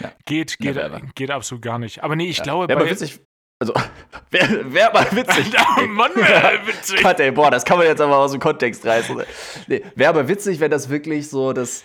Ja. 0.00 0.12
Geht, 0.26 0.58
geht, 0.58 0.76
geht 1.14 1.30
absolut 1.30 1.62
gar 1.62 1.78
nicht. 1.78 2.02
Aber 2.02 2.16
nee, 2.16 2.26
ich 2.28 2.42
glaube, 2.42 2.66
Wäre 2.68 2.78
bei, 2.78 2.82
aber 2.84 2.90
witzig. 2.90 3.20
Also, 3.60 3.72
wäre 4.30 4.72
wär 4.72 4.92
mal 4.92 5.06
witzig. 5.12 5.52
Mann, 5.88 6.10
wäre 6.16 6.60
witzig. 6.66 7.02
Gott, 7.02 7.20
ey, 7.20 7.30
boah, 7.30 7.50
das 7.52 7.64
kann 7.64 7.78
man 7.78 7.86
jetzt 7.86 8.00
aber 8.00 8.16
aus 8.18 8.32
dem 8.32 8.40
Kontext 8.40 8.84
reißen. 8.84 9.22
Nee, 9.68 9.84
wäre 9.94 10.10
aber 10.10 10.26
witzig, 10.28 10.58
wenn 10.60 10.70
das 10.70 10.88
wirklich 10.88 11.28
so 11.30 11.52
das, 11.52 11.84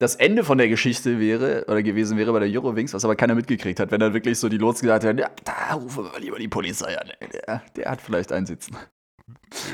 das 0.00 0.14
Ende 0.14 0.44
von 0.44 0.56
der 0.56 0.68
Geschichte 0.68 1.20
wäre 1.20 1.66
oder 1.68 1.82
gewesen 1.82 2.16
wäre 2.16 2.32
bei 2.32 2.40
der 2.40 2.48
Eurowings, 2.48 2.94
was 2.94 3.04
aber 3.04 3.16
keiner 3.16 3.34
mitgekriegt 3.34 3.78
hat, 3.78 3.90
wenn 3.90 4.00
dann 4.00 4.14
wirklich 4.14 4.38
so 4.38 4.48
die 4.48 4.56
Lotsen 4.56 4.86
gesagt 4.86 5.04
hätten, 5.04 5.18
ja, 5.18 5.30
da 5.44 5.74
rufen 5.74 6.04
wir 6.10 6.18
lieber 6.18 6.38
die 6.38 6.48
Polizei 6.48 6.98
an. 6.98 7.12
Der, 7.32 7.62
der 7.76 7.90
hat 7.90 8.00
vielleicht 8.00 8.32
einsitzen. 8.32 8.76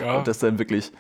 Ja, 0.01 0.19
Und 0.19 0.27
das 0.27 0.41
dann 0.41 0.59
wirklich, 0.59 0.93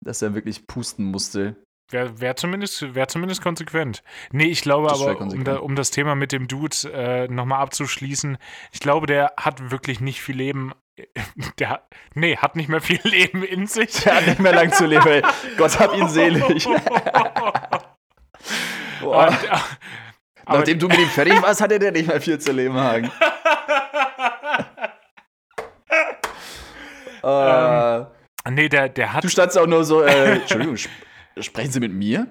dass 0.00 0.22
er 0.22 0.34
wirklich 0.34 0.68
pusten 0.68 1.06
musste. 1.06 1.56
Wäre 1.90 2.20
wär 2.20 2.36
zumindest, 2.36 2.94
wär 2.94 3.08
zumindest 3.08 3.42
konsequent. 3.42 4.04
Nee, 4.30 4.46
ich 4.46 4.62
glaube 4.62 4.88
Das 4.88 5.02
aber, 5.02 5.20
um, 5.20 5.42
da, 5.42 5.56
um 5.56 5.74
das 5.74 5.90
Thema 5.90 6.14
mit 6.14 6.30
dem 6.30 6.46
Dude 6.46 6.76
äh, 6.92 7.26
nochmal 7.26 7.60
abzuschließen, 7.62 8.38
ich 8.70 8.78
glaube, 8.78 9.08
der 9.08 9.32
hat 9.36 9.72
wirklich 9.72 10.00
nicht 10.00 10.22
viel 10.22 10.36
Leben. 10.36 10.72
Der 11.58 11.70
hat, 11.70 11.86
nee, 12.14 12.36
hat 12.36 12.54
nicht 12.54 12.68
mehr 12.68 12.82
viel 12.82 13.00
Leben 13.02 13.42
in 13.42 13.66
sich. 13.66 14.02
Der 14.02 14.16
hat 14.16 14.26
nicht 14.26 14.40
mehr 14.40 14.54
lang 14.54 14.72
zu 14.72 14.84
leben. 14.84 15.22
Gott 15.56 15.80
hab 15.80 15.96
ihn 15.96 16.06
selig. 16.08 16.68
Boah. 19.02 19.28
Und, 19.28 19.44
äh, 19.44 19.48
aber, 20.44 20.58
Nachdem 20.58 20.78
du 20.78 20.88
mit 20.88 20.98
ihm 20.98 21.08
fertig 21.08 21.40
warst, 21.42 21.60
hatte 21.60 21.78
der 21.78 21.92
nicht 21.92 22.08
mehr 22.08 22.20
viel 22.20 22.38
zu 22.38 22.52
leben, 22.52 22.74
Hagen. 22.74 23.10
Äh, 27.24 28.04
nee, 28.50 28.68
der, 28.68 28.88
der 28.88 29.12
hat. 29.12 29.22
Du 29.22 29.28
standst 29.28 29.56
auch 29.56 29.68
nur 29.68 29.84
so, 29.84 30.02
äh, 30.02 30.38
Entschuldigung, 30.40 30.74
sp 30.74 30.90
sprechen 31.38 31.70
Sie 31.70 31.78
mit 31.78 31.92
mir? 31.92 32.26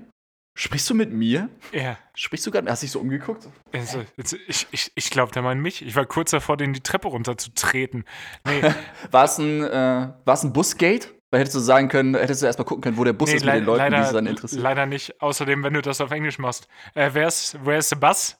Sprichst 0.58 0.90
du 0.90 0.94
mit 0.94 1.14
mir? 1.14 1.50
Ja, 1.72 1.98
Sprichst 2.14 2.46
du 2.46 2.52
gerade? 2.52 2.70
Hast 2.70 2.84
dich 2.84 2.92
so 2.92 3.00
umgeguckt? 3.00 3.48
also, 3.74 4.04
ich 4.48 4.68
ich, 4.72 4.92
ich 4.94 5.10
glaube, 5.10 5.32
der 5.32 5.44
meint 5.44 5.62
mich. 5.62 5.82
Ich 5.82 5.96
war 5.96 6.06
kurz 6.06 6.32
davor, 6.32 6.58
den 6.58 6.74
die 6.74 6.82
Treppe 6.82 7.08
runterzutreten. 7.08 8.04
Nee, 8.46 8.62
War 9.12 9.24
es 9.24 9.38
ein, 9.38 9.64
äh, 9.64 10.10
war's 10.26 10.44
ein 10.44 10.52
Busgate? 10.52 11.08
Weil 11.32 11.40
hättest 11.40 11.56
du 11.56 11.60
sagen 11.60 11.88
können, 11.88 12.14
hättest 12.14 12.42
du 12.42 12.46
erstmal 12.46 12.66
gucken 12.66 12.82
können, 12.82 12.98
wo 12.98 13.06
der 13.06 13.14
Bus 13.14 13.30
nee 13.30 13.38
ist 13.38 13.46
mit 13.46 13.54
den 13.56 13.64
Leuten, 13.64 13.90
die 13.90 13.96
es 13.96 14.08
leider, 14.08 14.14
dann 14.14 14.28
interessiert. 14.28 14.62
leider 14.62 14.86
nicht. 14.86 15.22
Außerdem, 15.22 15.64
wenn 15.64 15.74
du 15.74 15.82
das 15.82 16.02
auf 16.02 16.12
Englisch 16.12 16.38
machst. 16.40 16.68
Äh, 16.94 17.10
where's, 17.14 17.58
where's 17.64 17.90
the 17.90 17.96
bus? 17.96 18.38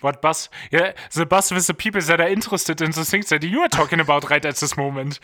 What 0.00 0.20
bus? 0.20 0.50
Yeah, 0.72 0.94
the 1.10 1.24
bus 1.24 1.52
with 1.52 1.66
the 1.66 1.72
people 1.72 2.02
that 2.02 2.20
are 2.20 2.28
interested 2.28 2.80
in 2.80 2.92
the 2.92 3.04
things 3.04 3.28
that 3.28 3.44
you 3.44 3.60
are 3.60 3.68
talking 3.68 4.00
about 4.00 4.28
right 4.28 4.44
at 4.44 4.56
this 4.56 4.76
moment. 4.76 5.20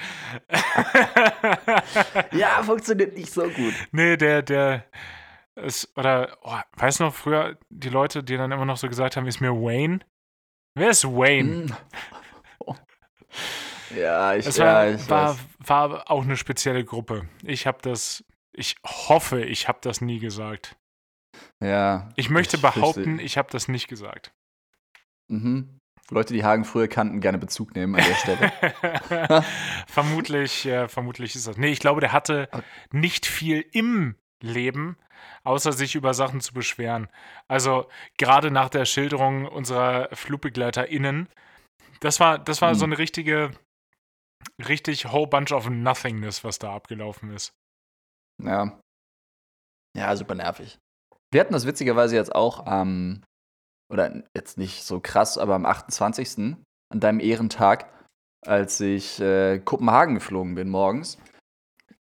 Ja, 2.33 2.63
funktioniert 2.63 3.17
nicht 3.17 3.33
so 3.33 3.43
gut. 3.43 3.75
Nee, 3.91 4.17
der, 4.17 4.43
der 4.43 4.85
ist, 5.57 5.91
oder, 5.97 6.39
oh, 6.43 6.57
weißt 6.77 7.01
du 7.01 7.05
noch, 7.05 7.15
früher 7.15 7.59
die 7.69 7.89
Leute, 7.89 8.23
die 8.23 8.37
dann 8.37 8.53
immer 8.53 8.65
noch 8.65 8.77
so 8.77 8.89
gesagt 8.89 9.17
haben, 9.17 9.27
ist 9.27 9.41
mir 9.41 9.53
Wayne? 9.53 10.01
Wer 10.75 10.91
ist 10.91 11.05
Wayne? 11.05 11.67
Hm. 11.67 11.77
Ja, 13.97 14.35
ich, 14.35 14.47
Es 14.47 14.57
ja, 14.57 14.65
war, 14.67 14.89
ich 14.89 15.11
war, 15.11 15.29
weiß. 15.31 15.39
war 15.61 16.11
auch 16.11 16.23
eine 16.25 16.37
spezielle 16.37 16.85
Gruppe. 16.85 17.29
Ich 17.43 17.67
habe 17.67 17.79
das, 17.83 18.25
ich 18.53 18.77
hoffe, 18.85 19.43
ich 19.45 19.69
habe 19.69 19.79
das 19.83 20.01
nie 20.01 20.19
gesagt. 20.19 20.77
Ja. 21.63 22.09
Ich 22.17 22.31
möchte 22.31 22.57
Ich 22.57 22.63
behaupten, 22.63 23.05
verstehe. 23.05 23.27
ich 23.27 23.39
habe 23.39 23.49
das 23.51 23.69
nicht 23.69 23.89
gesagt. 23.89 24.33
Mhm. 25.29 25.79
Leute, 26.11 26.35
die 26.35 26.43
Hagen 26.45 26.65
früher 26.65 26.89
kannten, 26.89 27.21
gerne 27.21 27.39
Bezug 27.39 27.75
nehmen 27.77 27.95
an 27.95 28.05
der 28.05 28.15
Stelle. 28.17 29.45
vermutlich, 29.87 30.67
äh, 30.67 30.89
vermutlich 30.89 31.37
ist 31.37 31.47
das. 31.47 31.57
Nee, 31.57 31.69
ich 31.71 31.79
glaube, 31.81 32.01
der 32.01 32.13
hatte 32.13 32.49
nicht 32.91 33.27
viel 33.27 33.65
im 33.73 34.17
Leben, 34.43 34.97
außer 35.45 35.73
sich 35.73 35.95
über 35.95 36.13
Sachen 36.15 36.41
zu 36.41 36.53
beschweren. 36.53 37.09
Also 37.49 37.89
gerade 38.19 38.51
nach 38.51 38.71
der 38.71 38.87
Schilderung 38.87 39.47
unserer 39.47 40.09
FlugbegleiterInnen, 40.13 41.29
das 42.01 42.19
war, 42.19 42.39
das 42.39 42.61
war 42.61 42.71
Mhm. 42.71 42.79
so 42.79 42.85
eine 42.87 42.99
richtige, 42.99 43.51
richtig 44.67 45.13
whole 45.13 45.27
bunch 45.27 45.53
of 45.53 45.69
nothingness, 45.69 46.45
was 46.45 46.59
da 46.59 46.75
abgelaufen 46.75 47.31
ist. 47.31 47.53
Ja. 48.43 48.79
Ja, 49.97 50.17
super 50.17 50.35
nervig. 50.35 50.79
Wir 51.33 51.41
hatten 51.41 51.53
das 51.53 51.67
witzigerweise 51.67 52.17
jetzt 52.17 52.35
auch 52.35 52.67
am, 52.67 53.23
oder 53.93 54.23
jetzt 54.37 54.59
nicht 54.59 54.85
so 54.85 55.01
krass, 55.01 55.39
aber 55.39 55.55
am 55.55 55.67
28. 55.67 56.57
an 56.93 57.01
deinem 57.01 57.21
Ehrentag, 57.21 57.93
als 58.47 58.81
ich 58.81 59.21
äh, 59.21 59.59
Kopenhagen 59.59 60.15
geflogen 60.15 60.55
bin 60.55 60.69
morgens. 60.69 61.19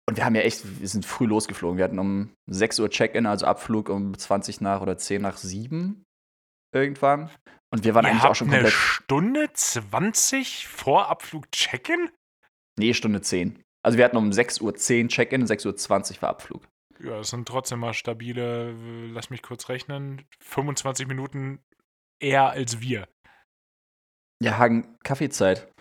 Und 0.09 0.17
wir 0.17 0.25
haben 0.25 0.37
ja 0.37 0.43
echt, 0.43 0.81
wir 0.81 0.89
sind 0.89 1.05
früh 1.05 1.27
losgeflogen. 1.27 1.79
Wir 1.79 1.85
hatten 1.85 1.99
um 1.99 2.33
6 2.49 2.79
Uhr 2.79 2.91
Check-in, 2.91 3.27
also 3.27 3.47
Abflug 3.47 3.89
um 3.89 4.17
20 4.17 4.61
nach 4.61 4.81
oder 4.81 4.97
10 4.97 5.23
nach 5.23 5.37
7. 5.37 6.05
irgendwann. 6.73 7.31
Und 7.73 7.85
wir 7.85 7.95
waren 7.95 8.05
Ihr 8.05 8.13
eigentlich 8.13 8.25
auch 8.25 8.35
schon 8.37 8.49
eine 8.49 8.59
komplett. 8.59 8.73
Stunde 8.73 9.53
20 9.53 10.69
vor 10.69 11.09
Abflug 11.09 11.51
check-in? 11.51 12.11
Nee, 12.79 12.95
Stunde 12.95 13.21
10. 13.21 13.63
Also 13.85 13.99
wir 13.99 14.05
hatten 14.05 14.17
um 14.17 14.31
6.10 14.31 14.63
Uhr 14.63 15.09
Check-in, 15.09 15.47
6.20 15.47 16.17
Uhr 16.17 16.23
war 16.23 16.31
Abflug. 16.31 16.67
Ja, 16.99 17.19
das 17.19 17.31
sind 17.31 17.47
trotzdem 17.47 17.79
mal 17.81 17.93
stabile, 17.95 18.73
lass 19.13 19.31
mich 19.31 19.43
kurz 19.43 19.69
rechnen, 19.69 20.27
25 20.43 21.07
Minuten 21.07 21.63
eher 22.21 22.49
als 22.51 22.81
wir. 22.81 23.07
Ja, 24.43 24.59
Hagen, 24.59 24.97
Kaffeezeit. 25.05 25.73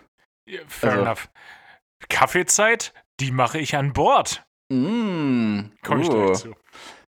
Ja, 0.47 0.61
Fair 0.67 0.91
Also- 0.91 1.03
enough. 1.03 1.29
Kaffeezeit, 2.09 2.93
die 3.19 3.31
mache 3.31 3.57
ich 3.59 3.75
an 3.75 3.93
Bord. 3.93 4.45
Mm, 4.71 5.71
Komm 5.83 6.01
ich 6.01 6.09
uh, 6.09 6.25
gleich 6.25 6.37
zu. 6.37 6.55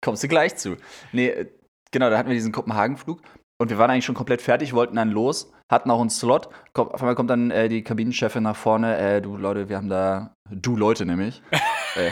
Kommst 0.04 0.24
du 0.24 0.28
gleich 0.28 0.56
zu. 0.56 0.78
Nee, 1.12 1.28
äh, 1.30 1.52
genau, 1.91 2.10
da 2.10 2.17
hatten 2.17 2.30
wir 2.30 2.36
diesen 2.36 2.52
Kopenhagen-Flug 2.52 3.22
und 3.62 3.69
wir 3.69 3.78
waren 3.78 3.91
eigentlich 3.91 4.06
schon 4.06 4.15
komplett 4.15 4.41
fertig, 4.41 4.74
wollten 4.74 4.95
dann 4.95 5.12
los, 5.12 5.52
hatten 5.71 5.91
auch 5.91 6.02
einen 6.02 6.10
Slot. 6.10 6.50
Kommt, 6.74 6.95
auf 6.95 7.02
einmal 7.02 7.13
kommt 7.13 7.30
dann 7.30 7.52
äh, 7.52 7.69
die 7.69 7.84
Kabinenchefin 7.84 8.41
nach 8.41 8.56
vorne. 8.56 8.97
Äh, 8.97 9.21
du 9.21 9.38
Leute, 9.38 9.69
wir 9.69 9.78
haben 9.78 9.88
da. 9.88 10.34
Du 10.50 10.76
Leute 10.76 11.06
nämlich. 11.06 11.43
äh, 11.95 12.12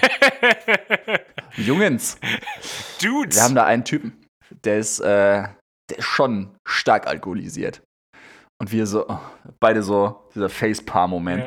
Jungens, 1.57 2.19
Dudes. 3.01 3.35
wir 3.35 3.43
haben 3.43 3.55
da 3.55 3.65
einen 3.65 3.83
Typen, 3.83 4.23
der 4.63 4.77
ist, 4.77 4.99
äh, 4.99 5.47
der 5.89 5.97
ist 5.97 6.05
schon 6.05 6.55
stark 6.67 7.07
alkoholisiert. 7.07 7.81
Und 8.61 8.71
wir 8.71 8.85
so, 8.85 9.07
beide 9.59 9.81
so, 9.81 10.29
dieser 10.35 10.49
Facepalm-Moment. 10.49 11.45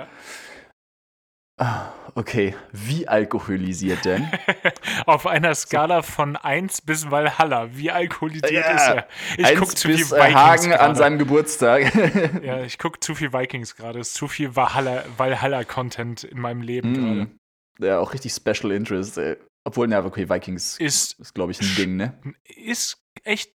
Ja. 1.61 1.95
Okay, 2.15 2.55
wie 2.73 3.09
alkoholisiert 3.09 4.05
denn? 4.05 4.29
Auf 5.07 5.27
einer 5.27 5.55
Skala 5.55 6.03
von 6.03 6.37
1 6.37 6.83
bis 6.83 7.11
Valhalla. 7.11 7.75
Wie 7.75 7.91
alkoholisiert 7.91 8.51
Ja. 8.53 8.71
ist 8.75 8.87
er? 8.89 9.09
Ich 9.39 9.47
Eins 9.47 9.59
guck 9.61 9.77
zu 9.77 9.89
viel 9.89 9.97
äh, 10.01 10.11
Vikings 10.11 10.35
Hagen 10.35 10.73
an 10.73 10.79
gerade. 10.79 10.95
seinem 10.97 11.19
Geburtstag. 11.19 11.93
Ja, 12.43 12.63
ich 12.63 12.79
guck 12.79 13.03
zu 13.03 13.15
viel 13.15 13.33
Vikings 13.33 13.77
gerade. 13.77 14.01
Es 14.01 14.09
ist 14.09 14.15
zu 14.15 14.29
viel 14.29 14.51
Valhalla- 14.51 15.05
Valhalla-Content 15.17 16.25
in 16.25 16.39
meinem 16.41 16.61
Leben 16.61 16.95
gerade. 16.95 17.21
Mm. 17.25 17.39
Ja, 17.85 17.99
auch 17.99 18.13
richtig 18.13 18.33
Special 18.33 18.73
Interest. 18.73 19.17
Ey. 19.17 19.37
Obwohl, 19.65 19.87
na, 19.89 20.05
okay, 20.05 20.29
Vikings 20.29 20.79
Ist, 20.79 21.19
ist, 21.19 21.35
glaube 21.35 21.53
ich, 21.53 21.61
ein 21.61 21.75
Ding, 21.77 21.97
ne? 21.97 22.19
ist 22.45 22.99
echt. 23.25 23.53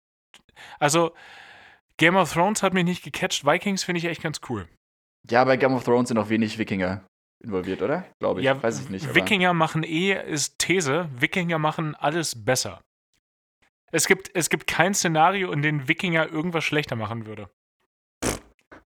Also, 0.80 1.13
Game 1.98 2.15
of 2.15 2.32
Thrones 2.34 2.63
hat 2.63 2.74
mich 2.74 2.86
nicht 2.86 3.04
gecatcht. 3.04 3.46
Vikings 3.46 3.84
finde 3.84 4.00
ich 4.00 4.06
echt 4.06 4.24
ganz 4.24 4.39
cool. 4.50 4.67
Ja, 5.30 5.43
bei 5.43 5.58
Game 5.58 5.74
of 5.74 5.84
Thrones 5.84 6.08
sind 6.08 6.17
auch 6.17 6.30
wenig 6.30 6.58
Wikinger 6.58 7.06
involviert, 7.43 7.82
oder? 7.82 8.06
Glaube 8.19 8.39
ich. 8.41 8.45
ja, 8.45 8.62
Weiß 8.62 8.80
ich 8.82 8.89
nicht. 8.89 9.13
Wikinger 9.15 9.54
machen 9.54 9.84
eh, 9.84 10.13
ist 10.30 10.60
These, 10.60 11.10
Wikinger 11.17 11.60
machen 11.60 11.95
alles 11.95 12.43
besser. 12.45 12.82
Es 13.91 14.08
gibt, 14.08 14.30
es 14.34 14.50
gibt 14.50 14.67
kein 14.67 14.93
Szenario, 14.93 15.52
in 15.52 15.62
dem 15.62 15.88
Wikinger 15.88 16.30
irgendwas 16.32 16.63
schlechter 16.65 16.95
machen 16.95 17.26
würde. 17.26 17.50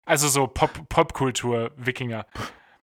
Also 0.05 0.27
so 0.27 0.47
Pop- 0.47 0.87
Popkultur-Wikinger. 0.89 2.25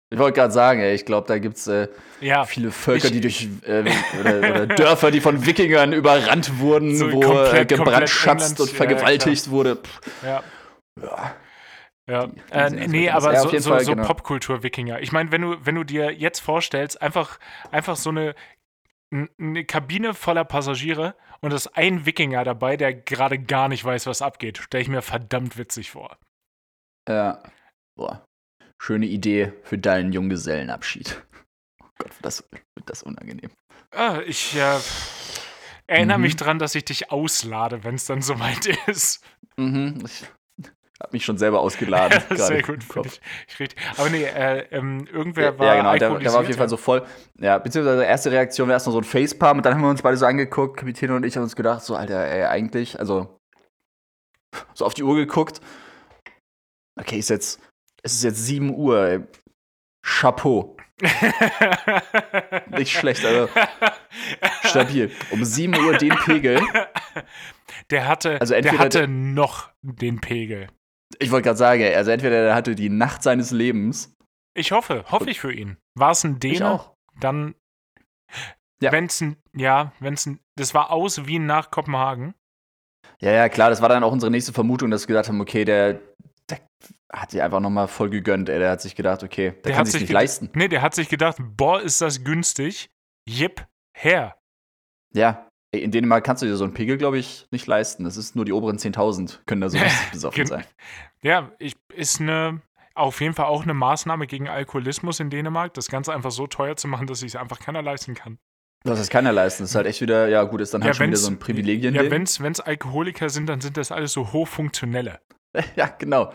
Ich 0.09 0.17
wollte 0.17 0.37
gerade 0.39 0.53
sagen, 0.53 0.79
ey, 0.79 0.95
ich 0.95 1.05
glaube, 1.05 1.27
da 1.27 1.37
gibt 1.37 1.57
es 1.57 1.67
äh, 1.67 1.89
ja, 2.21 2.45
viele 2.45 2.71
Völker, 2.71 3.07
ich- 3.07 3.11
die 3.11 3.21
durch 3.21 3.49
äh, 3.63 3.83
oder, 4.21 4.37
oder 4.39 4.67
Dörfer, 4.75 5.11
die 5.11 5.19
von 5.19 5.45
Wikingern 5.45 5.91
überrannt 5.93 6.59
wurden, 6.59 6.95
So 6.95 7.11
wo 7.11 7.19
komplett- 7.19 7.71
äh, 7.71 7.75
gebrandschatzt 7.75 8.59
und 8.61 8.69
England, 8.69 8.71
ja, 8.71 8.97
vergewaltigt 8.97 9.49
wurde. 9.49 9.75
Pff, 9.75 10.01
ja. 10.23 10.43
ja. 11.01 11.35
Ja, 12.09 12.27
Die- 12.27 12.35
die 12.35 12.51
äh, 12.51 12.87
nee, 12.87 13.09
aber 13.09 13.31
das. 13.33 13.43
Ja, 13.51 13.59
so, 13.59 13.69
so, 13.75 13.79
so 13.79 13.91
genau. 13.95 14.07
Popkultur-Wikinger. 14.07 15.01
Ich 15.01 15.11
meine, 15.11 15.31
wenn 15.31 15.41
du, 15.41 15.65
wenn 15.65 15.75
du 15.75 15.83
dir 15.83 16.11
jetzt 16.13 16.39
vorstellst, 16.39 17.01
einfach, 17.01 17.39
einfach 17.71 17.95
so 17.97 18.09
eine, 18.11 18.33
eine 19.39 19.65
Kabine 19.65 20.13
voller 20.13 20.45
Passagiere 20.45 21.15
und 21.41 21.51
es 21.53 21.65
ist 21.65 21.77
ein 21.77 22.05
Wikinger 22.05 22.43
dabei, 22.43 22.77
der 22.77 22.93
gerade 22.93 23.39
gar 23.39 23.67
nicht 23.67 23.83
weiß, 23.83 24.05
was 24.07 24.21
abgeht, 24.21 24.57
stelle 24.57 24.81
ich 24.81 24.87
mir 24.89 25.01
verdammt 25.01 25.57
witzig 25.57 25.91
vor. 25.91 26.17
Ja. 27.09 27.41
Boah. 27.97 28.23
Schöne 28.81 29.05
Idee 29.07 29.53
für 29.63 29.77
deinen 29.77 30.11
Junggesellenabschied. 30.13 31.21
Oh 31.81 32.03
Gott, 32.03 32.11
wird 32.11 32.25
das, 32.25 32.47
wird 32.51 32.89
das 32.89 33.01
unangenehm. 33.01 33.49
Ah, 33.91 34.19
ich 34.27 34.55
äh, 34.55 34.77
erinnere 35.87 36.19
Mhm. 36.19 36.23
mich 36.25 36.35
dran, 36.35 36.59
dass 36.59 36.75
ich 36.75 36.85
dich 36.85 37.11
auslade, 37.11 37.83
wenn 37.83 37.95
es 37.95 38.05
dann 38.05 38.21
soweit 38.21 38.65
ist. 38.87 39.23
Mhm. 39.57 40.03
Ich 40.05 40.23
hab 41.01 41.13
mich 41.13 41.23
schon 41.25 41.37
selber 41.37 41.59
ausgeladen. 41.59 42.21
gerade 42.29 42.41
Sehr 42.43 42.61
gut, 42.63 42.83
finde 42.83 43.09
ich, 43.09 43.21
ich 43.47 43.59
richtig. 43.59 43.79
Aber 43.97 44.09
nee, 44.09 44.23
äh, 44.23 44.65
ähm, 44.71 45.05
irgendwer 45.11 45.45
Ja, 45.53 45.59
war 45.59 45.65
ja, 45.67 45.75
genau, 45.75 45.91
der, 45.97 46.19
der 46.19 46.33
war 46.33 46.39
auf 46.41 46.47
jeden 46.47 46.57
Fall 46.57 46.69
so 46.69 46.77
voll. 46.77 47.05
Ja, 47.39 47.57
beziehungsweise 47.59 48.03
erste 48.03 48.31
Reaktion 48.31 48.67
war 48.67 48.73
erst 48.73 48.87
noch 48.87 48.93
so 48.93 48.99
ein 48.99 49.03
Facepalm 49.03 49.57
und 49.57 49.65
dann 49.65 49.73
haben 49.75 49.81
wir 49.81 49.89
uns 49.89 50.01
beide 50.01 50.17
so 50.17 50.25
angeguckt, 50.25 50.77
Kapitän 50.77 51.11
und 51.11 51.23
ich 51.25 51.35
haben 51.35 51.43
uns 51.43 51.55
gedacht, 51.55 51.83
so, 51.83 51.95
Alter, 51.95 52.25
ey, 52.25 52.43
eigentlich, 52.45 52.99
also 52.99 53.39
so 54.73 54.85
auf 54.85 54.93
die 54.93 55.03
Uhr 55.03 55.15
geguckt. 55.15 55.61
Okay, 56.99 57.19
ist 57.19 57.29
jetzt, 57.29 57.59
es 58.01 58.13
ist 58.13 58.23
jetzt 58.23 58.45
7 58.45 58.73
Uhr, 58.73 58.99
ey. 59.07 59.19
Chapeau. 60.03 60.75
Nicht 62.71 62.91
schlecht, 62.97 63.23
also 63.23 63.49
stabil. 64.63 65.11
Um 65.31 65.43
7 65.45 65.75
Uhr 65.75 65.97
den 65.97 66.15
Pegel. 66.25 66.59
Der 67.91 68.07
hatte, 68.07 68.39
Also 68.41 68.53
der 68.53 68.63
entweder 68.63 68.79
hatte 68.83 68.97
der- 68.99 69.07
noch 69.07 69.69
den 69.81 70.21
Pegel. 70.21 70.67
Ich 71.19 71.31
wollte 71.31 71.45
gerade 71.45 71.57
sagen, 71.57 71.83
also 71.83 72.11
entweder 72.11 72.43
der 72.43 72.55
hatte 72.55 72.75
die 72.75 72.89
Nacht 72.89 73.23
seines 73.23 73.51
Lebens. 73.51 74.13
Ich 74.55 74.71
hoffe, 74.71 75.05
hoffe 75.09 75.29
ich 75.29 75.39
für 75.39 75.53
ihn. 75.53 75.77
War 75.95 76.11
es 76.11 76.23
ein 76.23 76.33
Ich 76.33 76.39
Däne? 76.39 76.71
auch. 76.71 76.93
Dann, 77.19 77.55
Ja. 78.81 78.91
wenn's 78.91 79.21
ein, 79.21 79.37
ja, 79.55 79.93
wenn's 79.99 80.25
ein, 80.25 80.39
das 80.55 80.73
war 80.73 80.91
aus 80.91 81.25
Wien 81.25 81.45
nach 81.45 81.71
Kopenhagen. 81.71 82.33
Ja, 83.19 83.31
ja, 83.31 83.49
klar, 83.49 83.69
das 83.69 83.81
war 83.81 83.89
dann 83.89 84.03
auch 84.03 84.11
unsere 84.11 84.31
nächste 84.31 84.53
Vermutung, 84.53 84.91
dass 84.91 85.03
wir 85.03 85.07
gedacht 85.07 85.29
haben, 85.29 85.41
okay, 85.41 85.65
der, 85.65 86.01
der 86.49 86.59
hat 87.11 87.31
sich 87.31 87.41
einfach 87.41 87.59
nochmal 87.61 87.87
voll 87.87 88.09
gegönnt, 88.09 88.49
ey. 88.49 88.59
Der 88.59 88.69
hat 88.71 88.81
sich 88.81 88.95
gedacht, 88.95 89.23
okay, 89.23 89.51
der, 89.63 89.71
kann 89.71 89.79
hat 89.79 89.87
sich 89.87 90.01
nicht 90.01 90.11
leisten. 90.11 90.49
Nee, 90.53 90.67
der 90.67 90.81
hat 90.81 90.93
sich 90.93 91.09
gedacht, 91.09 91.37
boah, 91.39 91.81
ist 91.81 92.01
das 92.01 92.23
günstig. 92.23 92.89
Jip, 93.27 93.65
her. 93.97 94.37
Ja, 95.15 95.46
in 95.81 95.91
Dänemark 95.91 96.23
kannst 96.23 96.41
du 96.41 96.45
dir 96.45 96.55
so 96.55 96.63
einen 96.63 96.73
Pegel, 96.73 96.97
glaube 96.97 97.17
ich, 97.17 97.47
nicht 97.51 97.67
leisten. 97.67 98.03
Das 98.03 98.17
ist 98.17 98.35
nur 98.35 98.45
die 98.45 98.53
oberen 98.53 98.77
10.000 98.77 99.39
können 99.45 99.61
da 99.61 99.69
so 99.69 99.77
richtig 99.77 99.97
besoffen 100.11 100.45
sein. 100.45 100.63
Ja, 101.21 101.51
ich, 101.59 101.75
ist 101.93 102.21
eine, 102.21 102.61
auf 102.93 103.21
jeden 103.21 103.33
Fall 103.33 103.45
auch 103.45 103.63
eine 103.63 103.73
Maßnahme 103.73 104.27
gegen 104.27 104.47
Alkoholismus 104.47 105.19
in 105.19 105.29
Dänemark, 105.29 105.73
das 105.73 105.87
Ganze 105.87 106.13
einfach 106.13 106.31
so 106.31 106.47
teuer 106.47 106.75
zu 106.75 106.87
machen, 106.87 107.07
dass 107.07 107.19
sich 107.19 107.29
es 107.29 107.35
einfach 107.35 107.59
keiner 107.59 107.81
leisten 107.81 108.13
kann. 108.13 108.37
Das 108.83 108.99
ist 108.99 109.09
keiner 109.09 109.31
leisten. 109.31 109.63
Das 109.63 109.71
ist 109.71 109.75
halt 109.75 109.87
echt 109.87 110.01
wieder, 110.01 110.27
ja 110.27 110.43
gut, 110.43 110.61
ist 110.61 110.73
dann 110.73 110.83
halt 110.83 110.95
schon 110.95 111.07
wieder 111.07 111.17
so 111.17 111.29
ein 111.29 111.39
Privilegien. 111.39 111.93
Ja, 111.95 112.09
wenn 112.09 112.23
es 112.23 112.59
Alkoholiker 112.59 113.29
sind, 113.29 113.47
dann 113.47 113.59
sind 113.59 113.77
das 113.77 113.91
alles 113.91 114.13
so 114.13 114.31
hochfunktionelle. 114.31 115.19
ja, 115.75 115.87
genau. 115.97 116.31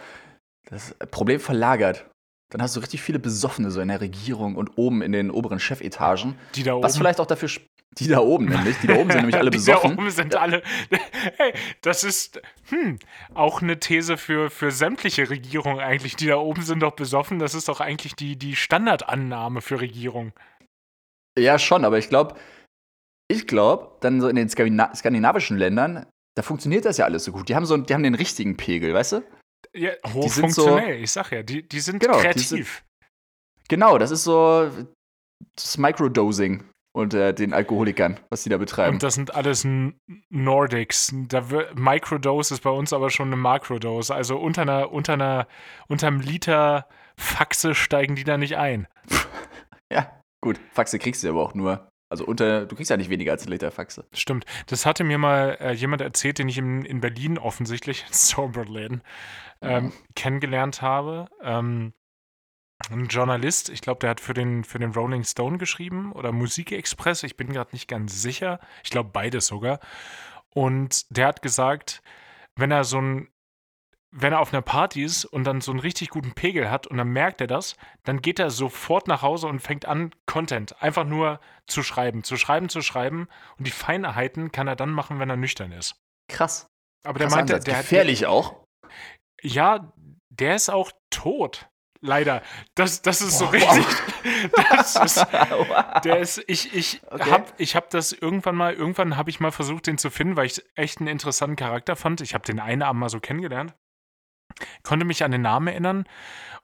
Das 0.68 0.94
Problem 1.10 1.40
verlagert. 1.40 2.06
Dann 2.50 2.60
hast 2.60 2.76
du 2.76 2.80
richtig 2.80 3.00
viele 3.00 3.18
Besoffene 3.18 3.70
so 3.70 3.80
in 3.80 3.88
der 3.88 4.02
Regierung 4.02 4.56
und 4.56 4.76
oben 4.76 5.00
in 5.00 5.12
den 5.12 5.30
oberen 5.30 5.58
Chefetagen. 5.58 6.34
Die 6.54 6.62
da 6.62 6.74
oben. 6.74 6.84
Was 6.84 6.98
vielleicht 6.98 7.18
auch 7.18 7.26
dafür. 7.26 7.48
Die 7.98 8.08
da 8.08 8.20
oben 8.20 8.46
nämlich. 8.46 8.78
Die 8.78 8.86
da 8.86 8.94
oben 8.96 9.10
sind 9.10 9.20
nämlich 9.20 9.36
alle 9.36 9.50
die 9.50 9.58
besoffen. 9.58 9.96
Da 9.96 10.02
oben 10.02 10.10
sind 10.10 10.34
alle. 10.34 10.62
Hey, 11.36 11.52
das 11.82 12.04
ist 12.04 12.40
hm, 12.68 12.98
auch 13.34 13.60
eine 13.60 13.78
These 13.78 14.16
für, 14.16 14.50
für 14.50 14.70
sämtliche 14.70 15.28
Regierungen 15.28 15.80
eigentlich. 15.80 16.16
Die 16.16 16.26
da 16.26 16.36
oben 16.36 16.62
sind 16.62 16.80
doch 16.80 16.92
besoffen. 16.92 17.38
Das 17.38 17.54
ist 17.54 17.68
doch 17.68 17.80
eigentlich 17.80 18.14
die, 18.14 18.36
die 18.36 18.56
Standardannahme 18.56 19.60
für 19.60 19.80
Regierung. 19.80 20.32
Ja, 21.38 21.58
schon, 21.58 21.84
aber 21.84 21.98
ich 21.98 22.08
glaube, 22.08 22.36
ich 23.28 23.46
glaube, 23.46 23.96
dann 24.00 24.20
so 24.20 24.28
in 24.28 24.36
den 24.36 24.48
Skandina 24.48 24.94
skandinavischen 24.94 25.56
Ländern, 25.56 26.06
da 26.34 26.42
funktioniert 26.42 26.84
das 26.84 26.98
ja 26.98 27.04
alles 27.04 27.24
so 27.24 27.32
gut. 27.32 27.48
Die 27.48 27.56
haben 27.56 27.66
so, 27.66 27.76
die 27.76 27.92
haben 27.94 28.02
den 28.02 28.14
richtigen 28.14 28.56
Pegel, 28.56 28.94
weißt 28.94 29.12
du? 29.12 29.22
Ja, 29.74 29.92
sind 30.04 30.14
hochfunktionell, 30.14 31.02
ich 31.02 31.10
sag 31.10 31.30
ja. 31.30 31.42
Die, 31.42 31.66
die 31.66 31.80
sind 31.80 32.00
Genau, 32.00 32.16
die 32.16 32.22
kreativ. 32.22 32.84
Genau, 33.68 33.96
das 33.96 34.10
ist 34.10 34.24
so 34.24 34.70
das 35.56 35.78
Microdosing 35.78 36.64
unter 36.92 37.32
den 37.32 37.52
Alkoholikern, 37.52 38.20
was 38.28 38.42
die 38.42 38.50
da 38.50 38.58
betreiben. 38.58 38.94
Und 38.94 39.02
das 39.02 39.14
sind 39.14 39.34
alles 39.34 39.66
Nordics. 40.28 41.14
Da 41.28 41.44
Microdose 41.74 42.54
ist 42.54 42.62
bei 42.62 42.70
uns 42.70 42.92
aber 42.92 43.10
schon 43.10 43.28
eine 43.28 43.36
Makrodose. 43.36 44.14
Also 44.14 44.38
unter 44.38 44.62
einer, 44.62 44.92
unter 44.92 45.14
einer, 45.14 45.46
unter 45.88 46.06
einem 46.06 46.20
Liter 46.20 46.86
Faxe 47.16 47.74
steigen 47.74 48.14
die 48.14 48.24
da 48.24 48.36
nicht 48.36 48.56
ein. 48.56 48.86
ja, 49.92 50.10
gut. 50.42 50.60
Faxe 50.72 50.98
kriegst 50.98 51.24
du 51.24 51.28
aber 51.28 51.42
auch 51.42 51.54
nur. 51.54 51.88
Also 52.10 52.26
unter, 52.26 52.66
du 52.66 52.76
kriegst 52.76 52.90
ja 52.90 52.98
nicht 52.98 53.08
weniger 53.08 53.32
als 53.32 53.46
ein 53.46 53.50
Liter 53.50 53.70
Faxe. 53.70 54.04
Stimmt. 54.12 54.44
Das 54.66 54.84
hatte 54.84 55.02
mir 55.02 55.16
mal 55.16 55.56
äh, 55.60 55.72
jemand 55.72 56.02
erzählt, 56.02 56.38
den 56.38 56.48
ich 56.48 56.58
in, 56.58 56.84
in 56.84 57.00
Berlin 57.00 57.38
offensichtlich, 57.38 58.04
Soberlin, 58.10 59.00
ähm, 59.62 59.92
kennengelernt 60.14 60.82
habe. 60.82 61.26
Ähm, 61.42 61.94
ein 62.90 63.06
Journalist, 63.06 63.68
ich 63.68 63.80
glaube, 63.80 64.00
der 64.00 64.10
hat 64.10 64.20
für 64.20 64.34
den, 64.34 64.64
für 64.64 64.78
den 64.78 64.92
Rolling 64.92 65.24
Stone 65.24 65.58
geschrieben 65.58 66.12
oder 66.12 66.32
Musikexpress, 66.32 67.22
ich 67.22 67.36
bin 67.36 67.52
gerade 67.52 67.70
nicht 67.72 67.88
ganz 67.88 68.22
sicher. 68.22 68.60
Ich 68.82 68.90
glaube, 68.90 69.10
beides 69.12 69.46
sogar. 69.46 69.80
Und 70.54 71.06
der 71.16 71.28
hat 71.28 71.42
gesagt, 71.42 72.02
wenn 72.56 72.70
er 72.70 72.84
so 72.84 73.00
ein, 73.00 73.28
wenn 74.10 74.34
er 74.34 74.40
auf 74.40 74.52
einer 74.52 74.62
Party 74.62 75.02
ist 75.02 75.24
und 75.24 75.44
dann 75.44 75.62
so 75.62 75.70
einen 75.70 75.80
richtig 75.80 76.10
guten 76.10 76.32
Pegel 76.32 76.70
hat 76.70 76.86
und 76.86 76.98
dann 76.98 77.08
merkt 77.08 77.40
er 77.40 77.46
das, 77.46 77.76
dann 78.04 78.20
geht 78.20 78.38
er 78.38 78.50
sofort 78.50 79.08
nach 79.08 79.22
Hause 79.22 79.46
und 79.46 79.60
fängt 79.60 79.86
an, 79.86 80.14
Content 80.26 80.82
einfach 80.82 81.04
nur 81.04 81.40
zu 81.66 81.82
schreiben, 81.82 82.22
zu 82.22 82.36
schreiben, 82.36 82.68
zu 82.68 82.82
schreiben. 82.82 83.28
Und 83.56 83.66
die 83.66 83.70
Feinheiten 83.70 84.52
kann 84.52 84.68
er 84.68 84.76
dann 84.76 84.90
machen, 84.90 85.18
wenn 85.18 85.30
er 85.30 85.36
nüchtern 85.36 85.72
ist. 85.72 85.96
Krass. 86.28 86.68
Aber 87.04 87.18
der 87.18 87.28
Krasser 87.28 87.36
meinte, 87.36 87.54
Ansatz. 87.54 87.64
der 87.64 87.78
Gefährlich 87.78 88.26
auch. 88.26 88.64
Ja, 89.40 89.92
der 90.28 90.56
ist 90.56 90.68
auch 90.68 90.92
tot. 91.10 91.68
Leider. 92.04 92.42
Das, 92.74 93.00
das 93.02 93.22
ist 93.22 93.38
so 93.38 93.46
Wow. 93.46 93.52
richtig. 93.52 93.86
Das 94.70 94.96
ist, 94.96 95.24
der 96.04 96.18
ist, 96.18 96.42
ich, 96.48 96.74
ich 96.74 97.00
Okay. 97.10 97.30
hab, 97.30 97.54
ich 97.60 97.76
hab 97.76 97.90
das 97.90 98.12
irgendwann 98.12 98.56
mal, 98.56 98.74
irgendwann 98.74 99.16
habe 99.16 99.30
ich 99.30 99.38
mal 99.40 99.52
versucht, 99.52 99.86
den 99.86 99.98
zu 99.98 100.10
finden, 100.10 100.36
weil 100.36 100.46
ich 100.46 100.62
echt 100.74 100.98
einen 100.98 101.06
interessanten 101.08 101.56
Charakter 101.56 101.94
fand. 101.96 102.20
Ich 102.20 102.34
habe 102.34 102.44
den 102.44 102.58
einen 102.58 102.82
Abend 102.82 103.00
mal 103.00 103.08
so 103.08 103.20
kennengelernt, 103.20 103.74
konnte 104.82 105.04
mich 105.06 105.22
an 105.22 105.30
den 105.30 105.42
Namen 105.42 105.68
erinnern 105.68 106.04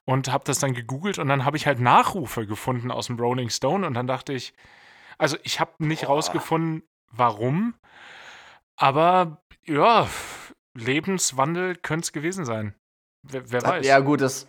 und 0.04 0.30
habe 0.32 0.44
das 0.44 0.58
dann 0.58 0.74
gegoogelt 0.74 1.18
und 1.18 1.28
dann 1.28 1.44
habe 1.44 1.56
ich 1.56 1.66
halt 1.66 1.78
Nachrufe 1.80 2.46
gefunden 2.46 2.90
aus 2.90 3.06
dem 3.06 3.18
Rolling 3.18 3.50
Stone 3.50 3.86
und 3.86 3.94
dann 3.94 4.06
dachte 4.08 4.32
ich, 4.32 4.54
also 5.18 5.36
ich 5.44 5.60
habe 5.60 5.72
nicht 5.78 6.02
Boah. 6.02 6.08
rausgefunden, 6.14 6.82
warum, 7.12 7.74
aber 8.76 9.42
ja, 9.64 10.08
Lebenswandel 10.74 11.76
könnte 11.76 12.04
es 12.06 12.12
gewesen 12.12 12.44
sein. 12.44 12.74
Wer, 13.22 13.50
wer 13.50 13.62
weiß. 13.62 13.86
Ja, 13.86 13.98
gut, 14.00 14.20
das. 14.20 14.48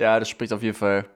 Ja, 0.00 0.18
das 0.18 0.28
spricht 0.28 0.52
auf 0.52 0.62
jeden 0.62 0.76
Fall 0.76 1.06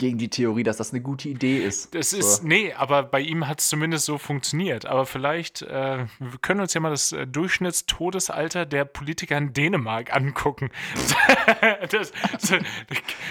gegen 0.00 0.18
die 0.18 0.28
Theorie, 0.28 0.64
dass 0.64 0.76
das 0.78 0.90
eine 0.90 1.00
gute 1.00 1.28
Idee 1.28 1.58
ist. 1.58 1.94
Das 1.94 2.10
So. 2.10 2.18
ist, 2.18 2.42
nee, 2.42 2.72
aber 2.72 3.04
bei 3.04 3.20
ihm 3.20 3.46
hat 3.46 3.60
es 3.60 3.68
zumindest 3.68 4.06
so 4.06 4.18
funktioniert. 4.18 4.86
Aber 4.86 5.06
vielleicht 5.06 5.62
äh, 5.62 6.06
wir 6.18 6.38
können 6.42 6.58
uns 6.60 6.74
ja 6.74 6.80
mal 6.80 6.90
das 6.90 7.12
äh, 7.12 7.28
Durchschnittstodesalter 7.28 8.66
der 8.66 8.86
Politiker 8.86 9.38
in 9.38 9.52
Dänemark 9.52 10.12
angucken. 10.12 10.70
das, 11.90 12.10
das, 12.32 12.52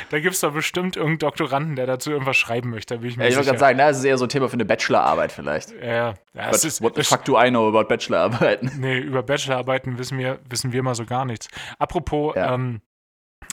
da 0.10 0.20
gibt 0.22 0.36
es 0.36 0.40
doch 0.40 0.54
bestimmt 0.54 0.96
irgendeinen 0.96 1.20
Doktoranden, 1.20 1.76
der 1.76 1.86
dazu 1.86 2.12
irgendwas 2.12 2.38
schreiben 2.38 2.70
möchte, 2.70 2.98
bin 3.00 3.10
ich 3.10 3.18
mir 3.18 3.24
Ja, 3.26 3.30
ich 3.32 3.36
wollte 3.36 3.48
gerade 3.50 3.60
sagen, 3.60 3.78
das 3.78 3.98
ist 3.98 4.06
eher 4.06 4.18
so 4.18 4.26
ein 4.26 4.30
Thema 4.30 4.48
für 4.48 4.54
eine 4.54 4.66
Bachelorarbeit 4.66 5.34
vielleicht. 5.34 5.72
ja, 5.72 6.14
ja, 6.34 6.48
What, 6.52 6.64
ist, 6.64 6.82
what 6.82 6.96
the 6.96 7.04
fuck 7.04 7.26
do 7.26 7.38
I 7.38 7.50
know 7.50 7.68
about 7.68 7.90
Bachelorarbeiten? 7.90 8.72
nee, 8.80 9.00
über 9.00 9.22
Bachelorarbeiten 9.22 9.98
wissen 9.98 10.18
wir, 10.18 10.40
wissen 10.50 10.72
wir 10.72 10.82
mal 10.82 10.96
so 10.96 11.06
gar 11.06 11.26
nichts. 11.26 11.50
Apropos, 11.78 12.36
Ja. 12.38 12.54
ähm, 12.54 12.82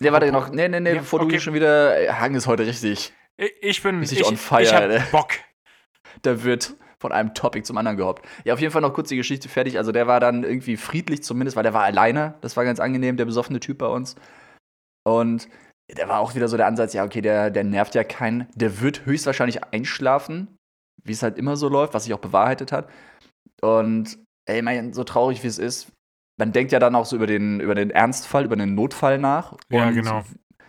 Nee, 0.00 0.12
warte 0.12 0.32
noch. 0.32 0.50
Nee, 0.50 0.68
nee, 0.68 0.80
nee, 0.80 0.94
Ja, 0.94 0.98
bevor 1.00 1.18
du 1.20 1.26
okay. 1.26 1.34
hier 1.34 1.40
schon 1.40 1.54
wieder. 1.54 1.98
äh, 2.00 2.08
Hang 2.12 2.34
ist 2.34 2.46
heute 2.46 2.66
richtig. 2.66 3.12
ich- 3.36 3.82
bin 3.82 3.98
Richtig 4.00 4.20
ich, 4.20 4.26
on 4.26 4.36
fire, 4.36 4.62
ich 4.62 4.72
hab 4.72 4.82
Alter. 4.82 5.04
Bock. 5.12 5.28
Da 6.22 6.42
wird 6.42 6.74
von 6.98 7.12
einem 7.12 7.32
Topic 7.34 7.62
zum 7.64 7.76
anderen 7.78 7.96
gehoppt. 7.96 8.26
Ja, 8.44 8.52
auf 8.54 8.60
jeden 8.60 8.72
Fall 8.72 8.82
noch 8.82 8.92
kurz 8.92 9.08
die 9.08 9.16
Geschichte 9.16 9.48
fertig. 9.48 9.78
Also 9.78 9.92
der 9.92 10.06
war 10.06 10.20
dann 10.20 10.42
irgendwie 10.44 10.76
friedlich 10.76 11.22
zumindest, 11.22 11.56
weil 11.56 11.62
der 11.62 11.72
war 11.74 11.84
alleine. 11.84 12.34
Das 12.42 12.56
war 12.56 12.64
ganz 12.64 12.80
angenehm, 12.80 13.16
der 13.16 13.24
besoffene 13.24 13.60
Typ 13.60 13.78
bei 13.78 13.86
uns. 13.86 14.16
Und 15.06 15.48
der 15.96 16.08
war 16.08 16.20
auch 16.20 16.34
wieder 16.34 16.48
so 16.48 16.56
der 16.56 16.66
Ansatz, 16.66 16.92
ja, 16.92 17.04
okay, 17.04 17.20
der, 17.22 17.50
der 17.50 17.64
nervt 17.64 17.94
ja 17.94 18.04
keinen. 18.04 18.46
Der 18.54 18.80
wird 18.80 19.06
höchstwahrscheinlich 19.06 19.64
einschlafen, 19.64 20.56
wie 21.04 21.12
es 21.12 21.22
halt 21.22 21.38
immer 21.38 21.56
so 21.56 21.68
läuft, 21.68 21.94
was 21.94 22.04
sich 22.04 22.12
auch 22.14 22.18
bewahrheitet 22.20 22.70
hat. 22.72 22.88
Und 23.62 24.18
ey, 24.46 24.60
mein, 24.62 24.92
so 24.92 25.04
traurig 25.04 25.42
wie 25.42 25.46
es 25.48 25.58
ist, 25.58 25.88
man 26.40 26.52
denkt 26.52 26.72
ja 26.72 26.78
dann 26.80 26.94
auch 26.96 27.06
so 27.06 27.14
über 27.16 27.26
den, 27.28 27.60
über 27.60 27.74
den 27.76 27.90
Ernstfall, 27.90 28.44
über 28.44 28.56
den 28.56 28.74
Notfall 28.74 29.18
nach. 29.18 29.54
Ja, 29.70 29.90
genau. 29.90 30.24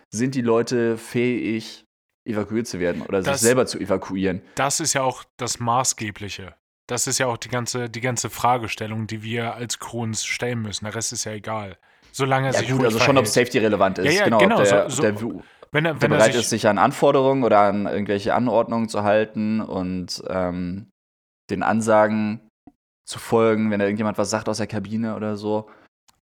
Sind 0.09 0.35
die 0.35 0.41
Leute 0.41 0.97
fähig, 0.97 1.85
evakuiert 2.27 2.67
zu 2.67 2.79
werden 2.79 3.01
oder 3.01 3.21
Das- 3.23 3.39
sich 3.39 3.47
selber 3.47 3.65
zu 3.65 3.79
evakuieren? 3.79 4.41
das 4.55 4.79
ist 4.79 4.93
ja 4.93 5.01
auch 5.01 5.23
das 5.37 5.59
Maßgebliche. 5.59 6.53
Das 6.87 7.07
ist 7.07 7.17
ja 7.19 7.27
auch 7.27 7.37
die 7.37 7.47
ganze, 7.49 7.89
die 7.89 8.01
ganze 8.01 8.29
Fragestellung, 8.29 9.07
die 9.07 9.23
wir 9.23 9.55
als 9.55 9.79
Krons 9.79 10.25
stellen 10.25 10.61
müssen. 10.61 10.83
Der 10.85 10.93
Rest 10.93 11.13
ist 11.13 11.23
ja 11.23 11.31
egal. 11.31 11.77
Solange 12.11 12.47
er 12.47 12.53
Ja, 12.53 12.59
sich 12.59 12.69
gut, 12.69 12.83
also 12.83 12.99
schon, 12.99 13.17
ob 13.17 13.25
verhält. 13.25 13.47
Safety 13.47 13.59
relevant 13.59 13.97
ist. 13.99 14.05
Ja, 14.05 14.11
ja, 14.11 14.23
genau, 14.25 14.39
genau, 14.39 14.57
ob 14.59 14.63
der, 14.65 14.89
so- 14.89 15.01
ob 15.07 15.17
der, 15.17 15.21
Wenn 15.71 15.85
er, 15.85 15.93
der 15.93 16.01
wenn 16.01 16.11
er 16.11 16.17
bereit 16.17 16.33
sich, 16.33 16.41
ist, 16.41 16.49
sich 16.49 16.67
an 16.67 16.77
Anforderungen 16.77 17.45
oder 17.45 17.61
an 17.61 17.85
irgendwelche 17.85 18.33
Anordnungen 18.33 18.89
zu 18.89 19.03
halten 19.03 19.61
und 19.61 20.21
ähm, 20.27 20.89
den 21.49 21.63
Ansagen 21.63 22.41
zu 23.11 23.19
folgen, 23.19 23.69
wenn 23.69 23.79
da 23.79 23.85
irgendjemand 23.85 24.17
was 24.17 24.29
sagt 24.29 24.49
aus 24.49 24.57
der 24.57 24.67
Kabine 24.67 25.15
oder 25.15 25.37
so. 25.37 25.69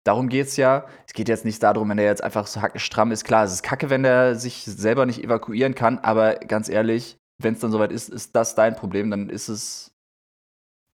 Darum 0.04 0.28
geht's 0.28 0.56
ja. 0.56 0.86
Es 1.06 1.12
geht 1.12 1.28
jetzt 1.28 1.44
nicht 1.44 1.62
darum, 1.62 1.90
wenn 1.90 1.98
er 1.98 2.04
jetzt 2.04 2.22
einfach 2.22 2.46
so 2.46 2.62
hackenstramm 2.62 3.12
ist. 3.12 3.24
Klar, 3.24 3.44
es 3.44 3.52
ist 3.52 3.62
kacke, 3.62 3.90
wenn 3.90 4.04
der 4.04 4.36
sich 4.36 4.64
selber 4.64 5.04
nicht 5.04 5.22
evakuieren 5.22 5.74
kann, 5.74 5.98
aber 5.98 6.36
ganz 6.36 6.68
ehrlich, 6.68 7.18
wenn 7.42 7.54
es 7.54 7.60
dann 7.60 7.72
soweit 7.72 7.92
ist, 7.92 8.08
ist 8.08 8.34
das 8.34 8.54
dein 8.54 8.74
Problem, 8.74 9.10
dann 9.10 9.28
ist 9.28 9.48
es, 9.48 9.92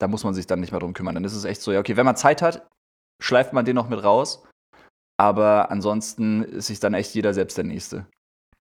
da 0.00 0.08
muss 0.08 0.24
man 0.24 0.34
sich 0.34 0.46
dann 0.46 0.60
nicht 0.60 0.72
mehr 0.72 0.80
drum 0.80 0.94
kümmern. 0.94 1.14
Dann 1.14 1.24
ist 1.24 1.34
es 1.34 1.44
echt 1.44 1.60
so, 1.60 1.70
ja, 1.70 1.80
okay, 1.80 1.96
wenn 1.96 2.06
man 2.06 2.16
Zeit 2.16 2.42
hat, 2.42 2.66
schleift 3.22 3.52
man 3.52 3.64
den 3.64 3.76
noch 3.76 3.88
mit 3.88 4.02
raus. 4.02 4.44
Aber 5.16 5.70
ansonsten 5.70 6.42
ist 6.42 6.66
sich 6.66 6.80
dann 6.80 6.94
echt 6.94 7.14
jeder 7.14 7.34
selbst 7.34 7.56
der 7.56 7.64
Nächste. 7.64 8.06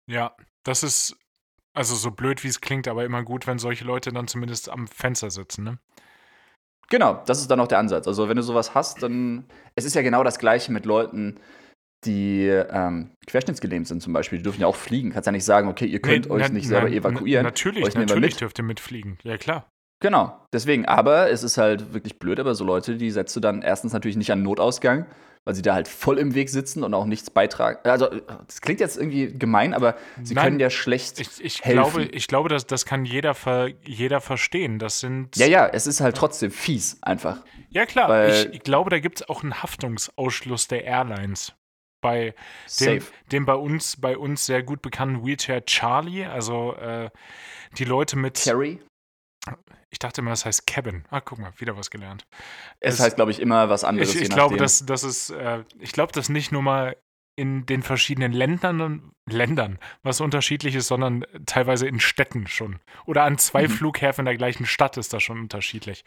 ja, 0.10 0.36
das 0.63 0.84
ist 0.84 1.15
also 1.74 1.96
so 1.96 2.12
blöd, 2.12 2.44
wie 2.44 2.48
es 2.48 2.62
klingt, 2.62 2.88
aber 2.88 3.06
immer 3.06 3.24
gut, 3.24 3.48
wenn 3.48 3.60
solche 3.60 3.86
Leute 3.86 4.12
dann 4.12 4.28
zumindest 4.28 4.70
am 4.70 4.88
Fenster 4.88 5.30
sitzen. 5.30 5.63
Ne? 5.63 5.80
Genau, 6.89 7.21
das 7.26 7.39
ist 7.41 7.50
dann 7.50 7.60
auch 7.60 7.67
der 7.67 7.80
Ansatz. 7.80 8.08
Also 8.08 8.30
wenn 8.30 8.38
du 8.38 8.43
sowas 8.43 8.76
hast, 8.76 9.02
dann. 9.04 9.45
Es 9.76 9.86
ist 9.86 9.95
ja 9.95 10.02
genau 10.02 10.24
das 10.24 10.38
Gleiche 10.39 10.71
mit 10.71 10.86
Leuten, 10.86 11.38
die 12.06 12.45
ähm, 12.48 13.10
querschnittsgelähmt 13.26 13.88
sind 13.88 14.02
zum 14.04 14.13
Beispiel. 14.13 14.38
Die 14.39 14.43
dürfen 14.43 14.62
ja 14.62 14.67
auch 14.67 14.76
fliegen. 14.76 15.12
Kannst 15.12 15.26
ja 15.26 15.32
nicht 15.32 15.45
sagen, 15.45 15.67
okay, 15.67 15.86
ihr 15.86 16.00
könnt 16.00 16.26
Nee, 16.28 16.32
euch 16.32 16.43
na- 16.43 16.50
nicht 16.54 16.67
selber 16.67 16.89
na- 16.89 16.95
evakuieren. 16.95 17.43
Natürlich, 17.43 17.84
nehmen 17.84 17.93
wir 17.95 18.00
natürlich 18.15 18.34
mit. 18.36 18.41
dürft 18.41 18.60
ihr 18.60 18.63
mitfliegen. 18.63 19.17
Ja, 19.24 19.38
klar. 19.38 19.67
Genau, 20.02 20.39
deswegen. 20.54 20.86
Aber 20.86 21.32
es 21.32 21.41
ist 21.43 21.58
halt 21.58 21.93
wirklich 21.93 22.19
blöd, 22.19 22.39
aber 22.39 22.54
so 22.54 22.63
Leute, 22.63 22.98
die 22.98 23.10
setzt 23.10 23.36
du 23.36 23.39
dann 23.39 23.62
erstens 23.63 23.93
natürlich 23.93 24.17
nicht 24.17 24.32
an 24.32 24.43
Notausgang, 24.43 25.06
weil 25.46 25.54
sie 25.54 25.62
da 25.62 25.76
halt 25.76 25.88
voll 25.88 26.18
im 26.18 26.34
Weg 26.34 26.50
sitzen 26.50 26.84
und 26.84 26.94
auch 26.96 27.06
nichts 27.06 27.30
beitragen. 27.30 27.78
Also, 27.84 28.10
das 28.48 28.62
klingt 28.62 28.80
jetzt 28.80 28.98
irgendwie 28.98 29.32
gemein, 29.32 29.76
aber 29.76 29.96
sie 30.22 30.34
Nein, 30.34 30.44
können 30.44 30.60
ja 30.60 30.72
schlecht. 30.72 31.20
Ich, 31.20 31.44
ich 31.44 31.64
helfen. 31.64 31.92
glaube, 31.92 32.04
ich 32.04 32.28
glaube 32.28 32.50
das, 32.50 32.66
das 32.66 32.86
kann 32.86 33.06
jeder, 33.06 33.36
ver, 33.36 33.70
jeder 33.86 34.22
verstehen. 34.22 34.80
Das 34.80 35.00
sind. 35.00 35.38
ja, 35.38 35.46
ja, 35.46 35.68
es 35.68 35.86
ist 35.86 36.02
halt 36.02 36.18
trotzdem 36.18 36.50
fies 36.50 36.98
einfach. 37.02 37.44
Ja, 37.70 37.86
klar. 37.86 38.28
Ich, 38.28 38.54
ich 38.54 38.60
glaube, 38.62 38.90
da 38.90 39.00
gibt 39.00 39.22
es 39.22 39.30
auch 39.30 39.44
einen 39.44 39.62
Haftungsausschluss 39.62 40.68
der 40.68 40.84
Airlines. 40.84 41.54
Bei 42.02 42.34
dem, 42.80 43.04
dem 43.32 43.46
bei 43.46 43.56
uns, 43.56 44.00
bei 44.00 44.18
uns 44.18 44.46
sehr 44.46 44.64
gut 44.64 44.82
bekannten 44.82 45.26
Wheelchair 45.26 45.66
Charlie, 45.66 46.26
also 46.26 46.76
äh, 46.76 47.10
die 47.78 47.86
Leute 47.86 48.18
mit. 48.18 48.44
Carrie? 48.44 48.80
Ich 49.96 50.00
dachte 50.00 50.20
immer, 50.20 50.32
das 50.32 50.44
heißt 50.46 50.68
Cabin. 50.68 51.06
Ah, 51.10 51.22
guck 51.22 51.40
mal, 51.40 51.54
wieder 51.58 51.78
was 51.78 51.90
gelernt. 51.90 52.28
Es 52.82 52.96
Es- 52.96 53.00
heißt, 53.00 53.16
glaube 53.16 53.32
ich, 53.32 53.40
immer 53.40 53.70
was 53.70 53.86
anderes. 53.86 54.14
Ich, 54.14 54.24
ich 54.24 54.30
glaube, 54.30 54.58
dass 54.58 54.86
das 54.86 55.06
ist, 55.06 55.30
äh, 55.30 55.64
ich 55.80 55.94
glaube, 55.94 56.12
dass 56.12 56.28
nicht 56.28 56.52
nur 56.52 56.62
mal 56.62 56.98
in 57.38 57.66
den 57.66 57.82
verschiedenen 57.82 58.34
Ländern, 58.34 59.14
Ländern 59.26 59.80
was 60.04 60.20
unterschiedlich 60.20 60.76
ist, 60.76 60.88
sondern 60.88 61.26
teilweise 61.46 61.88
in 61.88 62.02
Städten 62.02 62.46
schon. 62.48 62.80
Oder 63.06 63.24
an 63.24 63.38
zwei 63.38 63.64
Mhm. 63.64 63.72
Flughäfen 63.72 64.26
der 64.26 64.36
gleichen 64.36 64.66
Stadt 64.66 64.98
ist 64.98 65.14
das 65.14 65.24
schon 65.24 65.40
unterschiedlich. 65.40 66.04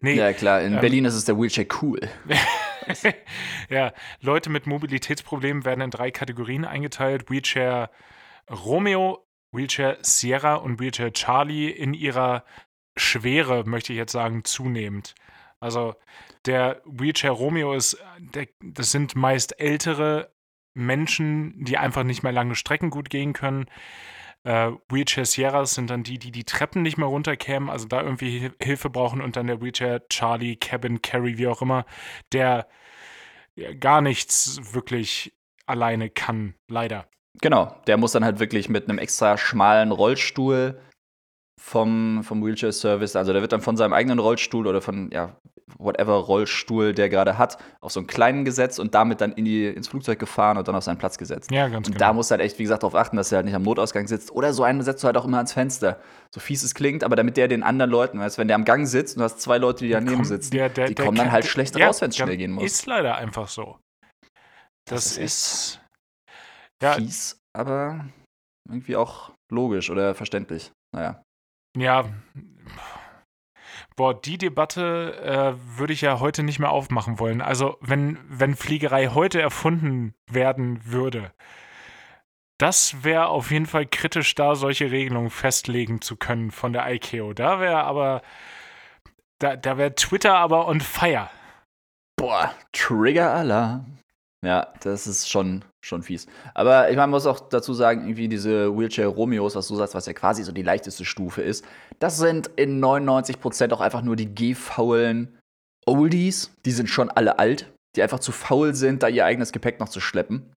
Nee, 0.00 0.14
Ja, 0.14 0.32
klar, 0.32 0.60
in 0.62 0.74
ähm, 0.74 0.80
Berlin 0.80 1.04
ist 1.04 1.14
es 1.14 1.24
der 1.24 1.36
Wheelchair 1.36 1.66
cool. 1.82 1.98
ja, 3.68 3.92
Leute 4.20 4.50
mit 4.50 4.66
Mobilitätsproblemen 4.68 5.64
werden 5.64 5.80
in 5.80 5.90
drei 5.90 6.12
Kategorien 6.12 6.64
eingeteilt: 6.64 7.28
Wheelchair 7.28 7.90
Romeo, 8.50 9.26
Wheelchair 9.52 9.98
Sierra 10.02 10.54
und 10.56 10.80
Wheelchair 10.80 11.12
Charlie 11.12 11.70
in 11.70 11.94
ihrer 11.94 12.44
Schwere, 12.96 13.64
möchte 13.64 13.92
ich 13.92 13.98
jetzt 13.98 14.12
sagen, 14.12 14.44
zunehmend. 14.44 15.14
Also 15.60 15.94
der 16.46 16.82
Wheelchair 16.84 17.30
Romeo 17.30 17.72
ist, 17.72 17.96
der, 18.18 18.48
das 18.60 18.90
sind 18.90 19.14
meist 19.14 19.60
ältere 19.60 20.32
Menschen, 20.74 21.64
die 21.64 21.78
einfach 21.78 22.02
nicht 22.02 22.22
mehr 22.22 22.32
lange 22.32 22.54
Strecken 22.54 22.90
gut 22.90 23.10
gehen 23.10 23.32
können. 23.32 23.66
Äh, 24.44 24.72
Wheelchair 24.88 25.24
Sierras 25.24 25.74
sind 25.74 25.88
dann 25.90 26.02
die, 26.02 26.18
die 26.18 26.32
die 26.32 26.44
Treppen 26.44 26.82
nicht 26.82 26.98
mehr 26.98 27.06
runterkämen, 27.06 27.70
also 27.70 27.86
da 27.86 28.02
irgendwie 28.02 28.40
Hil- 28.40 28.56
Hilfe 28.60 28.90
brauchen 28.90 29.20
und 29.20 29.36
dann 29.36 29.46
der 29.46 29.62
Wheelchair 29.62 30.08
Charlie, 30.08 30.56
Cabin, 30.56 31.00
Carry, 31.00 31.38
wie 31.38 31.46
auch 31.46 31.62
immer, 31.62 31.84
der 32.32 32.66
gar 33.78 34.00
nichts 34.00 34.74
wirklich 34.74 35.32
alleine 35.66 36.10
kann, 36.10 36.54
leider. 36.68 37.06
Genau, 37.40 37.76
der 37.86 37.98
muss 37.98 38.12
dann 38.12 38.24
halt 38.24 38.40
wirklich 38.40 38.68
mit 38.68 38.88
einem 38.88 38.98
extra 38.98 39.38
schmalen 39.38 39.92
Rollstuhl 39.92 40.80
vom, 41.60 42.22
vom 42.24 42.44
Wheelchair 42.44 42.72
Service, 42.72 43.14
also 43.16 43.32
der 43.32 43.40
wird 43.42 43.52
dann 43.52 43.60
von 43.60 43.76
seinem 43.76 43.92
eigenen 43.92 44.18
Rollstuhl 44.18 44.66
oder 44.66 44.80
von, 44.80 45.10
ja, 45.12 45.36
whatever 45.78 46.14
Rollstuhl 46.14 46.92
der 46.92 47.08
gerade 47.08 47.38
hat, 47.38 47.56
auf 47.80 47.92
so 47.92 48.00
einen 48.00 48.06
kleinen 48.06 48.44
gesetzt 48.44 48.78
und 48.78 48.94
damit 48.94 49.20
dann 49.20 49.32
in 49.32 49.44
die, 49.44 49.66
ins 49.66 49.88
Flugzeug 49.88 50.18
gefahren 50.18 50.58
und 50.58 50.68
dann 50.68 50.74
auf 50.74 50.84
seinen 50.84 50.98
Platz 50.98 51.16
gesetzt. 51.18 51.50
Ja, 51.50 51.68
ganz 51.68 51.86
Und 51.88 51.94
genau. 51.94 52.06
da 52.06 52.12
muss 52.12 52.30
halt 52.30 52.40
echt, 52.40 52.58
wie 52.58 52.64
gesagt, 52.64 52.82
darauf 52.82 52.94
achten, 52.94 53.16
dass 53.16 53.32
er 53.32 53.36
halt 53.36 53.46
nicht 53.46 53.54
am 53.54 53.62
Notausgang 53.62 54.06
sitzt. 54.06 54.30
Oder 54.32 54.52
so 54.52 54.64
einen 54.64 54.82
setzt 54.82 55.02
du 55.02 55.06
halt 55.06 55.16
auch 55.16 55.24
immer 55.24 55.38
ans 55.38 55.52
Fenster. 55.54 55.98
So 56.34 56.40
fies 56.40 56.62
es 56.62 56.74
klingt, 56.74 57.04
aber 57.04 57.16
damit 57.16 57.36
der 57.36 57.48
den 57.48 57.62
anderen 57.62 57.90
Leuten, 57.90 58.18
weißt 58.18 58.36
wenn 58.38 58.48
der 58.48 58.56
am 58.56 58.64
Gang 58.64 58.86
sitzt 58.86 59.16
und 59.16 59.20
du 59.20 59.24
hast 59.24 59.40
zwei 59.40 59.56
Leute, 59.58 59.84
die 59.84 59.90
daneben 59.90 60.16
Kommt- 60.16 60.26
sitzen, 60.26 60.50
der- 60.50 60.68
der- 60.68 60.88
die 60.88 60.94
der 60.94 61.04
kommen 61.06 61.16
dann 61.16 61.32
halt 61.32 61.46
schlecht 61.46 61.78
raus, 61.80 62.00
wenn 62.02 62.10
es 62.10 62.16
schnell 62.16 62.36
gehen 62.36 62.52
muss. 62.52 62.64
Ist 62.64 62.86
leider 62.86 63.14
einfach 63.16 63.48
so. 63.48 63.78
Das, 64.88 65.04
Das 65.04 65.16
ist 65.16 65.18
ist. 65.18 65.80
Ja, 66.82 66.94
Fies, 66.94 67.38
aber 67.56 68.04
irgendwie 68.68 68.96
auch 68.96 69.30
logisch 69.50 69.88
oder 69.90 70.14
verständlich. 70.14 70.70
Naja. 70.94 71.22
Ja, 71.76 72.04
boah, 73.96 74.20
die 74.20 74.38
Debatte 74.38 75.56
äh, 75.56 75.78
würde 75.78 75.92
ich 75.92 76.02
ja 76.02 76.20
heute 76.20 76.42
nicht 76.42 76.58
mehr 76.58 76.70
aufmachen 76.70 77.18
wollen. 77.18 77.40
Also, 77.40 77.78
wenn, 77.80 78.18
wenn 78.28 78.56
Fliegerei 78.56 79.08
heute 79.08 79.40
erfunden 79.40 80.14
werden 80.30 80.84
würde, 80.84 81.32
das 82.58 83.02
wäre 83.02 83.26
auf 83.26 83.50
jeden 83.50 83.66
Fall 83.66 83.86
kritisch, 83.86 84.34
da 84.34 84.54
solche 84.54 84.90
Regelungen 84.90 85.30
festlegen 85.30 86.00
zu 86.00 86.16
können 86.16 86.50
von 86.50 86.72
der 86.72 86.92
ICAO. 86.92 87.32
Da 87.32 87.58
wäre 87.58 87.82
aber, 87.84 88.22
da, 89.38 89.56
da 89.56 89.78
wäre 89.78 89.94
Twitter 89.94 90.36
aber 90.36 90.68
on 90.68 90.80
fire. 90.80 91.28
Boah, 92.16 92.54
Trigger-Alarm. 92.72 93.98
Ja, 94.44 94.72
das 94.80 95.06
ist 95.06 95.30
schon, 95.30 95.64
schon 95.84 96.02
fies. 96.02 96.26
Aber 96.54 96.90
ich 96.90 96.96
meine, 96.96 97.02
man 97.02 97.10
muss 97.10 97.26
auch 97.26 97.40
dazu 97.48 97.74
sagen, 97.74 98.02
irgendwie 98.02 98.28
diese 98.28 98.76
Wheelchair 98.76 99.06
Romeos, 99.06 99.54
was 99.54 99.68
du 99.68 99.76
sagst, 99.76 99.94
was 99.94 100.06
ja 100.06 100.12
quasi 100.14 100.42
so 100.42 100.50
die 100.50 100.62
leichteste 100.62 101.04
Stufe 101.04 101.42
ist, 101.42 101.64
das 102.00 102.18
sind 102.18 102.48
in 102.56 102.82
99% 102.84 103.72
auch 103.72 103.80
einfach 103.80 104.02
nur 104.02 104.16
die 104.16 104.34
gehfaulen 104.34 105.38
Oldies. 105.86 106.50
Die 106.64 106.72
sind 106.72 106.88
schon 106.88 107.08
alle 107.10 107.38
alt, 107.38 107.72
die 107.94 108.02
einfach 108.02 108.18
zu 108.20 108.32
faul 108.32 108.74
sind, 108.74 109.02
da 109.04 109.08
ihr 109.08 109.24
eigenes 109.24 109.52
Gepäck 109.52 109.78
noch 109.78 109.88
zu 109.88 110.00
schleppen. 110.00 110.52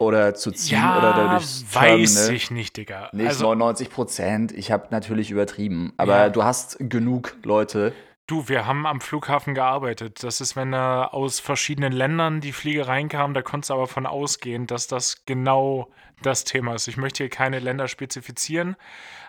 Oder 0.00 0.34
zu 0.34 0.50
ziehen 0.50 0.78
Ja, 0.78 0.98
oder 0.98 1.12
dadurch 1.12 1.62
weiß 1.72 2.14
Terminal. 2.14 2.34
ich 2.34 2.50
nicht, 2.50 2.76
Digga. 2.76 3.10
Nicht 3.12 3.28
also, 3.28 3.44
99 3.44 3.90
Prozent. 3.90 4.52
Ich 4.52 4.72
habe 4.72 4.88
natürlich 4.90 5.30
übertrieben. 5.30 5.92
Aber 5.98 6.16
Ja. 6.16 6.28
du 6.30 6.42
hast 6.42 6.78
genug 6.80 7.36
Leute. 7.44 7.92
Du, 8.26 8.48
wir 8.48 8.66
haben 8.66 8.86
am 8.86 9.00
Flughafen 9.00 9.54
gearbeitet. 9.54 10.22
Das 10.22 10.40
ist, 10.40 10.56
wenn 10.56 10.72
da 10.72 11.06
aus 11.06 11.40
verschiedenen 11.40 11.92
Ländern 11.92 12.40
die 12.40 12.52
Fliege 12.52 12.86
reinkam, 12.86 13.34
da 13.34 13.42
konntest 13.42 13.70
du 13.70 13.74
aber 13.74 13.86
von 13.86 14.06
ausgehen, 14.06 14.66
dass 14.66 14.86
das 14.86 15.24
genau 15.26 15.90
das 16.22 16.44
Thema 16.44 16.74
ist. 16.74 16.88
Ich 16.88 16.96
möchte 16.96 17.24
hier 17.24 17.30
keine 17.30 17.58
Länder 17.58 17.88
spezifizieren, 17.88 18.76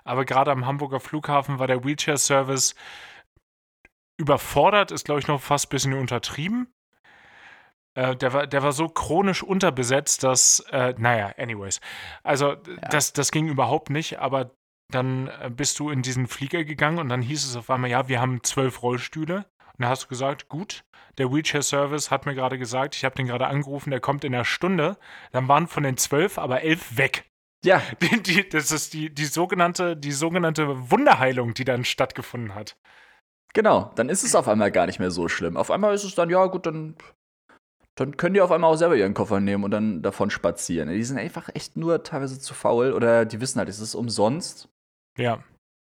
aber 0.04 0.26
gerade 0.26 0.52
am 0.52 0.66
Hamburger 0.66 1.00
Flughafen 1.00 1.60
war 1.60 1.68
der 1.68 1.84
Wheelchair-Service 1.84 2.76
überfordert, 4.18 4.92
ist, 4.92 5.06
glaube 5.06 5.20
ich, 5.20 5.28
noch 5.28 5.42
fast 5.42 5.68
ein 5.68 5.70
bisschen 5.70 5.94
untertrieben. 5.94 6.74
Äh, 7.96 8.16
der, 8.16 8.34
war, 8.34 8.48
der 8.48 8.64
war 8.64 8.72
so 8.72 8.88
chronisch 8.88 9.44
unterbesetzt, 9.44 10.24
dass, 10.24 10.62
äh, 10.72 10.94
naja, 10.98 11.34
anyways. 11.38 11.82
Also, 12.24 12.56
das, 12.90 13.14
das 13.14 13.32
ging 13.32 13.48
überhaupt 13.48 13.90
nicht, 13.90 14.20
aber 14.20 14.52
dann 14.90 15.28
äh, 15.28 15.50
bist 15.50 15.80
du 15.80 15.90
in 15.90 16.02
diesen 16.02 16.28
Flieger 16.28 16.64
gegangen 16.64 17.00
und 17.00 17.10
dann 17.10 17.22
hieß 17.22 17.46
es 17.46 17.56
auf 17.56 17.70
einmal, 17.70 17.90
ja, 17.90 18.08
wir 18.08 18.22
haben 18.22 18.44
zwölf 18.44 18.82
Rollstühle. 18.82 19.38
Und 19.38 19.82
dann 19.82 19.90
hast 19.90 20.04
du 20.04 20.08
gesagt, 20.08 20.48
gut, 20.48 20.86
der 21.18 21.32
Wheelchair-Service 21.32 22.12
hat 22.12 22.26
mir 22.26 22.36
gerade 22.36 22.58
gesagt, 22.58 22.96
ich 22.96 23.04
habe 23.04 23.16
den 23.16 23.28
gerade 23.28 23.48
angerufen, 23.48 23.90
der 23.92 24.00
kommt 24.00 24.24
in 24.24 24.34
einer 24.34 24.46
Stunde. 24.46 24.98
Dann 25.32 25.48
waren 25.48 25.68
von 25.68 25.84
den 25.84 25.98
zwölf 25.98 26.38
aber 26.38 26.62
elf 26.62 26.98
weg. 26.98 27.26
Ja, 27.64 27.82
Die, 28.02 28.22
die, 28.22 28.48
das 28.48 28.72
ist 28.72 28.94
die, 28.94 29.14
die, 29.14 29.26
sogenannte, 29.26 29.98
die 29.98 30.12
sogenannte 30.12 30.92
Wunderheilung, 30.92 31.54
die 31.54 31.66
dann 31.66 31.84
stattgefunden 31.84 32.54
hat. 32.56 32.78
genau. 33.54 33.92
Dann 33.96 34.10
ist 34.10 34.24
es 34.24 34.36
auf 34.36 34.48
einmal 34.48 34.72
gar 34.72 34.86
nicht 34.86 35.00
mehr 35.00 35.12
so 35.12 35.28
schlimm. 35.28 35.58
Auf 35.58 35.72
einmal 35.72 35.94
ist 35.94 36.04
es 36.04 36.16
dann, 36.16 36.30
ja, 36.30 36.46
gut, 36.46 36.66
dann, 36.68 36.96
dann 37.96 38.18
können 38.18 38.36
die 38.36 38.42
auf 38.42 38.52
einmal 38.52 38.72
auch 38.72 38.78
selber 38.78 38.96
ihren 38.96 39.14
Koffer 39.14 39.40
nehmen 39.40 39.64
und 39.64 39.72
dann 39.72 40.02
davon 40.04 40.30
spazieren. 40.30 40.90
Die 40.90 41.04
sind 41.04 41.18
einfach 41.18 41.50
echt 41.54 41.76
nur 41.76 42.04
teilweise 42.04 42.40
zu 42.40 42.54
faul 42.54 42.94
oder 42.94 43.26
die 43.26 43.42
wissen 43.42 43.60
halt, 43.60 43.70
es 43.70 43.80
ist 43.80 43.96
umsonst. 43.96 44.70
Ja. 45.18 45.44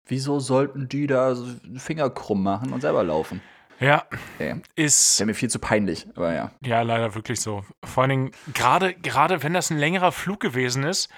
Wieso 0.08 0.38
sollten 0.38 0.88
die 0.88 1.06
da 1.06 1.36
Finger 1.76 2.10
krumm 2.10 2.42
machen 2.42 2.72
und 2.72 2.80
selber 2.80 3.02
laufen? 3.02 3.40
Ja, 3.80 4.06
Okay. 4.36 4.62
ist 4.74 5.18
Wäre 5.18 5.26
mir 5.26 5.34
viel 5.34 5.50
zu 5.50 5.58
peinlich, 5.58 6.06
aber 6.14 6.32
ja. 6.32 6.50
Ja, 6.64 6.82
leider 6.82 7.14
wirklich 7.14 7.40
so. 7.40 7.64
Vor 7.84 8.02
allen 8.04 8.10
Dingen, 8.10 8.30
gerade, 8.54 8.94
gerade 8.94 9.42
wenn 9.42 9.52
das 9.52 9.70
ein 9.70 9.78
längerer 9.78 10.12
Flug 10.12 10.40
gewesen 10.40 10.82
ist, 10.84 11.10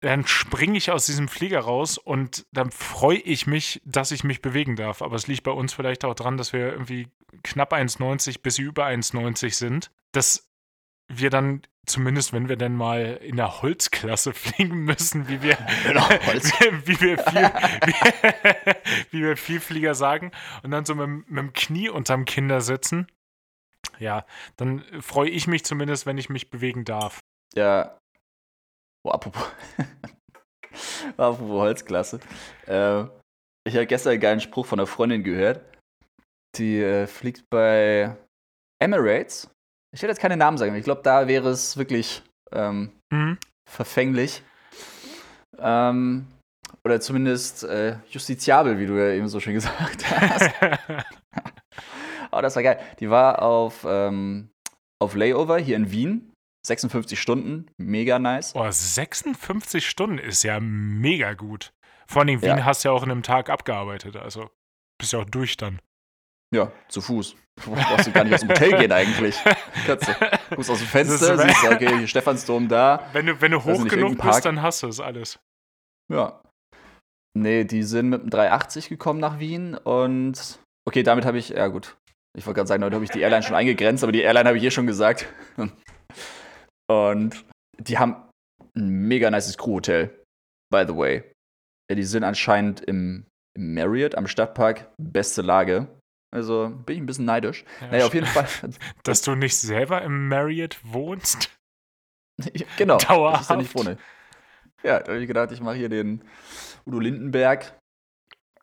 dann 0.00 0.26
springe 0.26 0.76
ich 0.76 0.90
aus 0.90 1.06
diesem 1.06 1.26
Flieger 1.26 1.60
raus 1.60 1.98
und 1.98 2.46
dann 2.52 2.70
freue 2.70 3.18
ich 3.18 3.46
mich, 3.46 3.80
dass 3.84 4.12
ich 4.12 4.24
mich 4.24 4.42
bewegen 4.42 4.76
darf. 4.76 5.02
Aber 5.02 5.16
es 5.16 5.26
liegt 5.26 5.42
bei 5.42 5.50
uns 5.50 5.72
vielleicht 5.72 6.04
auch 6.04 6.14
dran, 6.14 6.36
dass 6.36 6.52
wir 6.52 6.72
irgendwie 6.72 7.08
knapp 7.42 7.72
1,90 7.72 8.42
bis 8.42 8.58
über 8.58 8.86
1,90 8.86 9.54
sind, 9.54 9.90
dass 10.12 10.48
wir 11.08 11.30
dann 11.30 11.62
zumindest, 11.88 12.32
wenn 12.32 12.48
wir 12.48 12.56
dann 12.56 12.76
mal 12.76 13.18
in 13.22 13.36
der 13.36 13.62
Holzklasse 13.62 14.32
fliegen 14.34 14.84
müssen, 14.84 15.28
wie 15.28 15.42
wir, 15.42 15.56
Genau, 15.84 16.08
wie 16.84 17.00
wir 17.00 17.18
viel, 17.18 17.42
wie, 17.86 19.10
wie 19.10 19.22
wir 19.22 19.36
Vielflieger 19.36 19.94
sagen, 19.94 20.32
und 20.62 20.70
dann 20.70 20.84
so 20.84 20.94
mit, 20.94 21.28
mit 21.28 21.38
dem 21.38 21.52
Knie 21.52 21.88
unterm 21.88 22.24
Kinder 22.24 22.60
sitzen. 22.60 23.06
Ja, 23.98 24.26
dann 24.56 24.84
freue 25.00 25.30
ich 25.30 25.46
mich 25.46 25.64
zumindest, 25.64 26.06
wenn 26.06 26.18
ich 26.18 26.28
mich 26.28 26.50
bewegen 26.50 26.84
darf. 26.84 27.20
Ja. 27.54 27.98
Oh, 29.04 29.10
apropos. 29.10 29.50
apropos 31.16 31.48
Holzklasse. 31.48 32.20
Äh, 32.66 33.04
ich 33.64 33.74
habe 33.74 33.86
gestern 33.86 34.12
einen 34.12 34.20
geilen 34.20 34.40
Spruch 34.40 34.66
von 34.66 34.78
einer 34.78 34.86
Freundin 34.86 35.24
gehört. 35.24 35.64
Die 36.56 36.80
äh, 36.80 37.06
fliegt 37.06 37.44
bei 37.50 38.16
Emirates. 38.80 39.50
Ich 39.94 40.02
werde 40.02 40.12
jetzt 40.12 40.20
keine 40.20 40.36
Namen 40.36 40.58
sagen, 40.58 40.70
aber 40.70 40.78
ich 40.78 40.84
glaube, 40.84 41.02
da 41.02 41.26
wäre 41.28 41.48
es 41.48 41.76
wirklich 41.76 42.22
ähm, 42.52 42.92
Mhm. 43.12 43.38
verfänglich. 43.70 44.42
Ähm, 45.58 46.26
oder 46.84 47.00
zumindest 47.00 47.64
äh, 47.64 47.96
justiziabel, 48.10 48.78
wie 48.78 48.86
du 48.86 48.94
ja 48.94 49.12
eben 49.14 49.28
so 49.28 49.40
schön 49.40 49.54
gesagt 49.60 50.10
hast. 50.10 50.50
Oh, 52.30 52.42
das 52.42 52.54
war 52.56 52.62
geil. 52.62 52.78
Die 53.00 53.08
war 53.08 53.40
auf, 53.40 53.86
ähm, 53.88 54.50
auf 55.00 55.14
Layover 55.14 55.58
hier 55.58 55.76
in 55.76 55.90
Wien. 55.90 56.30
56 56.66 57.18
Stunden. 57.18 57.70
Mega 57.78 58.18
nice. 58.18 58.54
oh, 58.54 58.70
56 58.70 59.88
Stunden 59.88 60.18
ist 60.18 60.42
ja 60.42 60.60
mega 60.60 61.32
gut. 61.32 61.70
Vor 62.06 62.20
allem 62.20 62.42
Wien 62.42 62.58
Ja. 62.58 62.64
hast 62.66 62.84
du 62.84 62.90
ja 62.90 62.92
auch 62.92 63.02
in 63.02 63.10
einem 63.10 63.22
Tag 63.22 63.48
abgearbeitet, 63.48 64.16
also 64.16 64.50
bist 65.00 65.14
ja 65.14 65.20
auch 65.20 65.24
durch 65.24 65.56
dann. 65.56 65.78
Ja, 66.54 66.72
zu 66.88 67.00
Fuß. 67.00 67.36
Du 67.64 67.72
brauchst 67.72 68.06
du 68.06 68.12
gar 68.12 68.24
nicht 68.24 68.34
aus 68.34 68.40
dem 68.40 68.50
Hotel 68.50 68.78
gehen 68.78 68.92
eigentlich. 68.92 69.36
Kannst 69.86 70.08
du. 70.08 70.12
Guckst 70.50 70.70
aus 70.70 70.78
dem 70.78 70.86
Fenster, 70.86 71.38
siehst, 71.38 71.64
okay, 71.70 71.98
hier 71.98 72.06
Stephansdom 72.06 72.68
da. 72.68 73.08
Wenn 73.12 73.26
du, 73.26 73.40
wenn 73.40 73.52
du 73.52 73.64
hoch 73.64 73.82
nicht, 73.82 73.90
genug 73.90 74.18
bist, 74.18 74.44
dann 74.44 74.62
hast 74.62 74.82
du 74.82 74.88
es 74.88 75.00
alles. 75.00 75.38
Ja. 76.12 76.40
Nee, 77.36 77.64
die 77.64 77.82
sind 77.82 78.08
mit 78.08 78.22
dem 78.22 78.30
380 78.30 78.88
gekommen 78.88 79.20
nach 79.20 79.38
Wien 79.38 79.76
und 79.76 80.58
okay, 80.86 81.02
damit 81.02 81.24
habe 81.24 81.38
ich, 81.38 81.50
ja 81.50 81.66
gut. 81.66 81.96
Ich 82.36 82.46
wollte 82.46 82.58
gerade 82.58 82.68
sagen, 82.68 82.80
damit 82.80 82.94
habe 82.94 83.04
ich 83.04 83.10
die 83.10 83.20
Airline 83.20 83.42
schon 83.42 83.56
eingegrenzt, 83.56 84.02
aber 84.02 84.12
die 84.12 84.20
Airline 84.20 84.48
habe 84.48 84.58
ich 84.58 84.64
eh 84.64 84.70
schon 84.70 84.86
gesagt. 84.86 85.26
Und 86.90 87.44
die 87.78 87.98
haben 87.98 88.16
ein 88.74 88.88
mega 88.88 89.30
nices 89.30 89.58
Crewhotel, 89.58 90.24
by 90.72 90.84
the 90.86 90.96
way. 90.96 91.24
Ja, 91.90 91.96
die 91.96 92.04
sind 92.04 92.24
anscheinend 92.24 92.80
im 92.80 93.26
Marriott 93.58 94.14
am 94.14 94.26
Stadtpark, 94.26 94.90
beste 94.98 95.42
Lage. 95.42 95.88
Also 96.30 96.70
bin 96.84 96.96
ich 96.96 97.02
ein 97.02 97.06
bisschen 97.06 97.24
neidisch. 97.24 97.64
Ja, 97.80 97.86
Naja, 97.88 98.06
auf 98.06 98.14
jeden 98.14 98.26
Fall. 98.26 98.46
Dass 99.02 99.22
du 99.22 99.34
nicht 99.34 99.56
selber 99.56 100.02
im 100.02 100.28
Marriott 100.28 100.78
wohnst. 100.82 101.56
genau. 102.76 102.96
dass 102.96 103.02
ich 103.02 103.08
da 103.08 103.14
Dauerhaft. 103.14 103.56
nicht 103.56 103.74
wohne. 103.74 103.98
Ja, 104.82 105.00
da 105.00 105.12
habe 105.12 105.20
ich 105.20 105.26
gedacht, 105.26 105.50
ich 105.50 105.60
mache 105.60 105.76
hier 105.76 105.88
den 105.88 106.22
Udo 106.86 107.00
Lindenberg. 107.00 107.76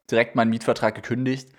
Direkt 0.10 0.36
meinen 0.36 0.50
Mietvertrag 0.50 0.96
gekündigt. 0.96 1.50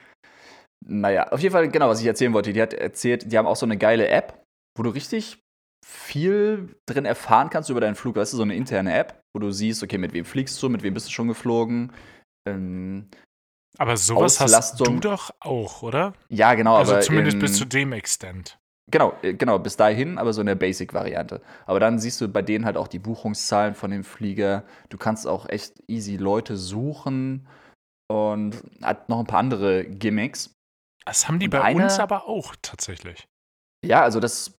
Naja, 0.85 1.29
auf 1.31 1.41
jeden 1.41 1.53
Fall, 1.53 1.69
genau, 1.69 1.89
was 1.89 2.01
ich 2.01 2.07
erzählen 2.07 2.33
wollte. 2.33 2.53
Die 2.53 2.63
hat 2.63 2.73
erzählt, 2.73 3.31
die 3.31 3.37
haben 3.37 3.47
auch 3.47 3.57
so 3.57 3.67
eine 3.67 3.77
geile 3.77 4.09
App, 4.09 4.43
wo 4.77 4.85
du 4.85 4.91
richtig 4.91 5.41
viel 5.85 6.75
drin 6.87 7.05
erfahren 7.05 7.51
kannst 7.51 7.71
über 7.71 7.81
deinen 7.81 7.97
Flug. 7.97 8.17
Weißt 8.17 8.33
du, 8.33 8.37
so 8.37 8.43
eine 8.45 8.55
interne 8.55 8.95
App, 8.97 9.21
wo 9.35 9.41
du 9.41 9.51
siehst, 9.51 9.83
okay, 9.83 9.99
mit 9.99 10.13
wem 10.13 10.25
fliegst 10.25 10.63
du, 10.63 10.69
mit 10.69 10.83
wem 10.83 10.95
bist 10.95 11.09
du 11.09 11.13
schon 11.13 11.29
geflogen. 11.29 11.93
Ähm, 12.49 13.09
Aber 13.79 13.97
sowas 13.97 14.41
hast 14.41 14.41
du 14.41 14.45
Auslastung. 14.85 15.01
doch 15.01 15.31
auch, 15.41 15.83
oder? 15.83 16.15
ja, 16.29 16.55
genau, 16.55 16.77
Also 16.77 16.99
zumindest 17.01 17.35
in, 17.35 17.41
bis 17.41 17.57
zu 17.59 17.65
dem 17.67 17.93
Extent. 17.93 18.59
Genau, 18.91 19.15
äh, 19.23 19.35
genau, 19.35 19.59
bis 19.59 19.77
dahin, 19.77 20.17
aber 20.19 20.33
so 20.33 20.41
in 20.41 20.47
der 20.47 20.55
Basic-Variante. 20.55 21.43
Aber 21.67 21.81
dann 21.81 21.99
siehst 21.99 22.21
du 22.21 22.29
bei 22.29 22.43
denen 22.43 22.65
halt 22.65 22.77
auch 22.77 22.89
die 22.89 23.01
Buchungszahlen 23.01 23.75
von 23.75 23.91
dem 23.91 24.05
Flieger. 24.05 24.65
Du 24.91 24.97
kannst 24.97 25.27
auch 25.27 25.49
echt 25.49 25.75
easy 25.89 26.17
Leute 26.17 26.57
suchen 26.57 27.49
und 28.09 28.57
hat 28.83 29.09
noch 29.09 29.19
ein 29.19 29.27
paar 29.27 29.41
andere 29.41 29.85
Gimmicks. 29.85 30.53
Das 31.05 31.27
haben 31.29 31.39
die 31.39 31.47
Und 31.47 31.51
bei 31.51 31.63
eine- 31.63 31.83
uns 31.85 31.99
aber 31.99 32.29
auch 32.29 32.55
tatsächlich. 32.63 33.27
Ja, 33.85 34.03
also 34.03 34.21
das 34.21 34.55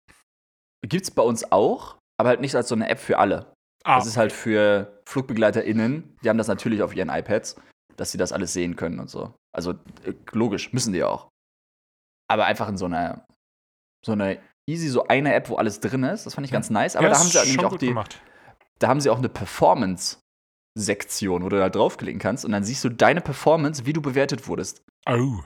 gibt's 0.86 1.10
bei 1.12 1.23
uns 1.23 1.51
auch, 1.51 1.97
aber 2.19 2.30
halt 2.30 2.41
nicht 2.41 2.56
als 2.56 2.67
so 2.69 2.75
eine 2.75 2.89
App 2.89 2.99
für 2.99 3.17
alle. 3.19 3.51
Ah, 3.84 3.97
Das 3.97 4.08
ist 4.08 4.17
halt 4.17 4.34
für 4.34 5.01
FlugbegleiterInnen, 5.06 6.17
die 6.23 6.30
haben 6.30 6.38
das 6.38 6.47
natürlich 6.47 6.82
auf 6.82 6.93
ihren 6.95 7.10
iPads, 7.10 7.56
dass 7.97 8.12
sie 8.12 8.17
das 8.17 8.31
alles 8.31 8.53
sehen 8.53 8.75
können 8.75 8.99
und 8.99 9.10
so. 9.10 9.33
Also 9.55 9.71
äh, 10.03 10.13
logisch, 10.31 10.71
müssen 10.73 10.93
die 10.93 11.03
auch. 11.03 11.29
Aber 12.29 12.45
einfach 12.45 12.67
in 12.69 12.77
so 12.77 12.86
einer, 12.86 13.25
so 14.05 14.12
einer 14.13 14.38
easy, 14.69 14.89
so 14.89 15.07
eine 15.07 15.33
App, 15.33 15.49
wo 15.49 15.55
alles 15.55 15.79
drin 15.79 16.03
ist, 16.03 16.25
das 16.25 16.36
fand 16.36 16.45
ich 16.45 16.51
ganz 16.51 16.69
nice. 16.69 16.95
Aber 16.95 17.07
ja, 17.07 17.13
da 17.13 17.19
haben 17.19 17.27
sie 17.27 17.38
halt 17.38 17.47
nämlich 17.47 17.65
auch 17.65 17.77
die, 17.77 17.88
gemacht. 17.88 18.21
da 18.79 18.88
haben 18.89 19.01
sie 19.01 19.10
auch 19.10 19.17
eine 19.17 19.29
Performance-Sektion, 19.29 21.43
wo 21.43 21.50
du 21.50 21.58
da 21.58 21.69
draufklicken 21.69 22.19
kannst 22.19 22.45
und 22.45 22.52
dann 22.52 22.63
siehst 22.63 22.83
du 22.83 22.89
deine 22.89 23.21
Performance, 23.21 23.85
wie 23.85 23.93
du 23.93 24.02
bewertet 24.02 24.48
wurdest. 24.48 24.83
Oh. 25.10 25.39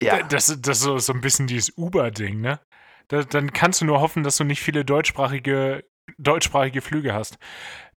Da- 0.00 0.22
Das, 0.22 0.46
das 0.60 0.78
ist 0.78 0.82
so, 0.84 0.98
so 0.98 1.12
ein 1.12 1.20
bisschen 1.20 1.46
dieses 1.46 1.76
Uber-Ding, 1.76 2.40
ne? 2.40 2.60
Da, 3.08 3.22
dann 3.22 3.52
kannst 3.52 3.80
du 3.80 3.84
nur 3.86 4.00
hoffen, 4.00 4.22
dass 4.22 4.36
du 4.36 4.44
nicht 4.44 4.60
viele 4.62 4.84
deutschsprachige, 4.84 5.84
deutschsprachige 6.18 6.82
Flüge 6.82 7.14
hast. 7.14 7.38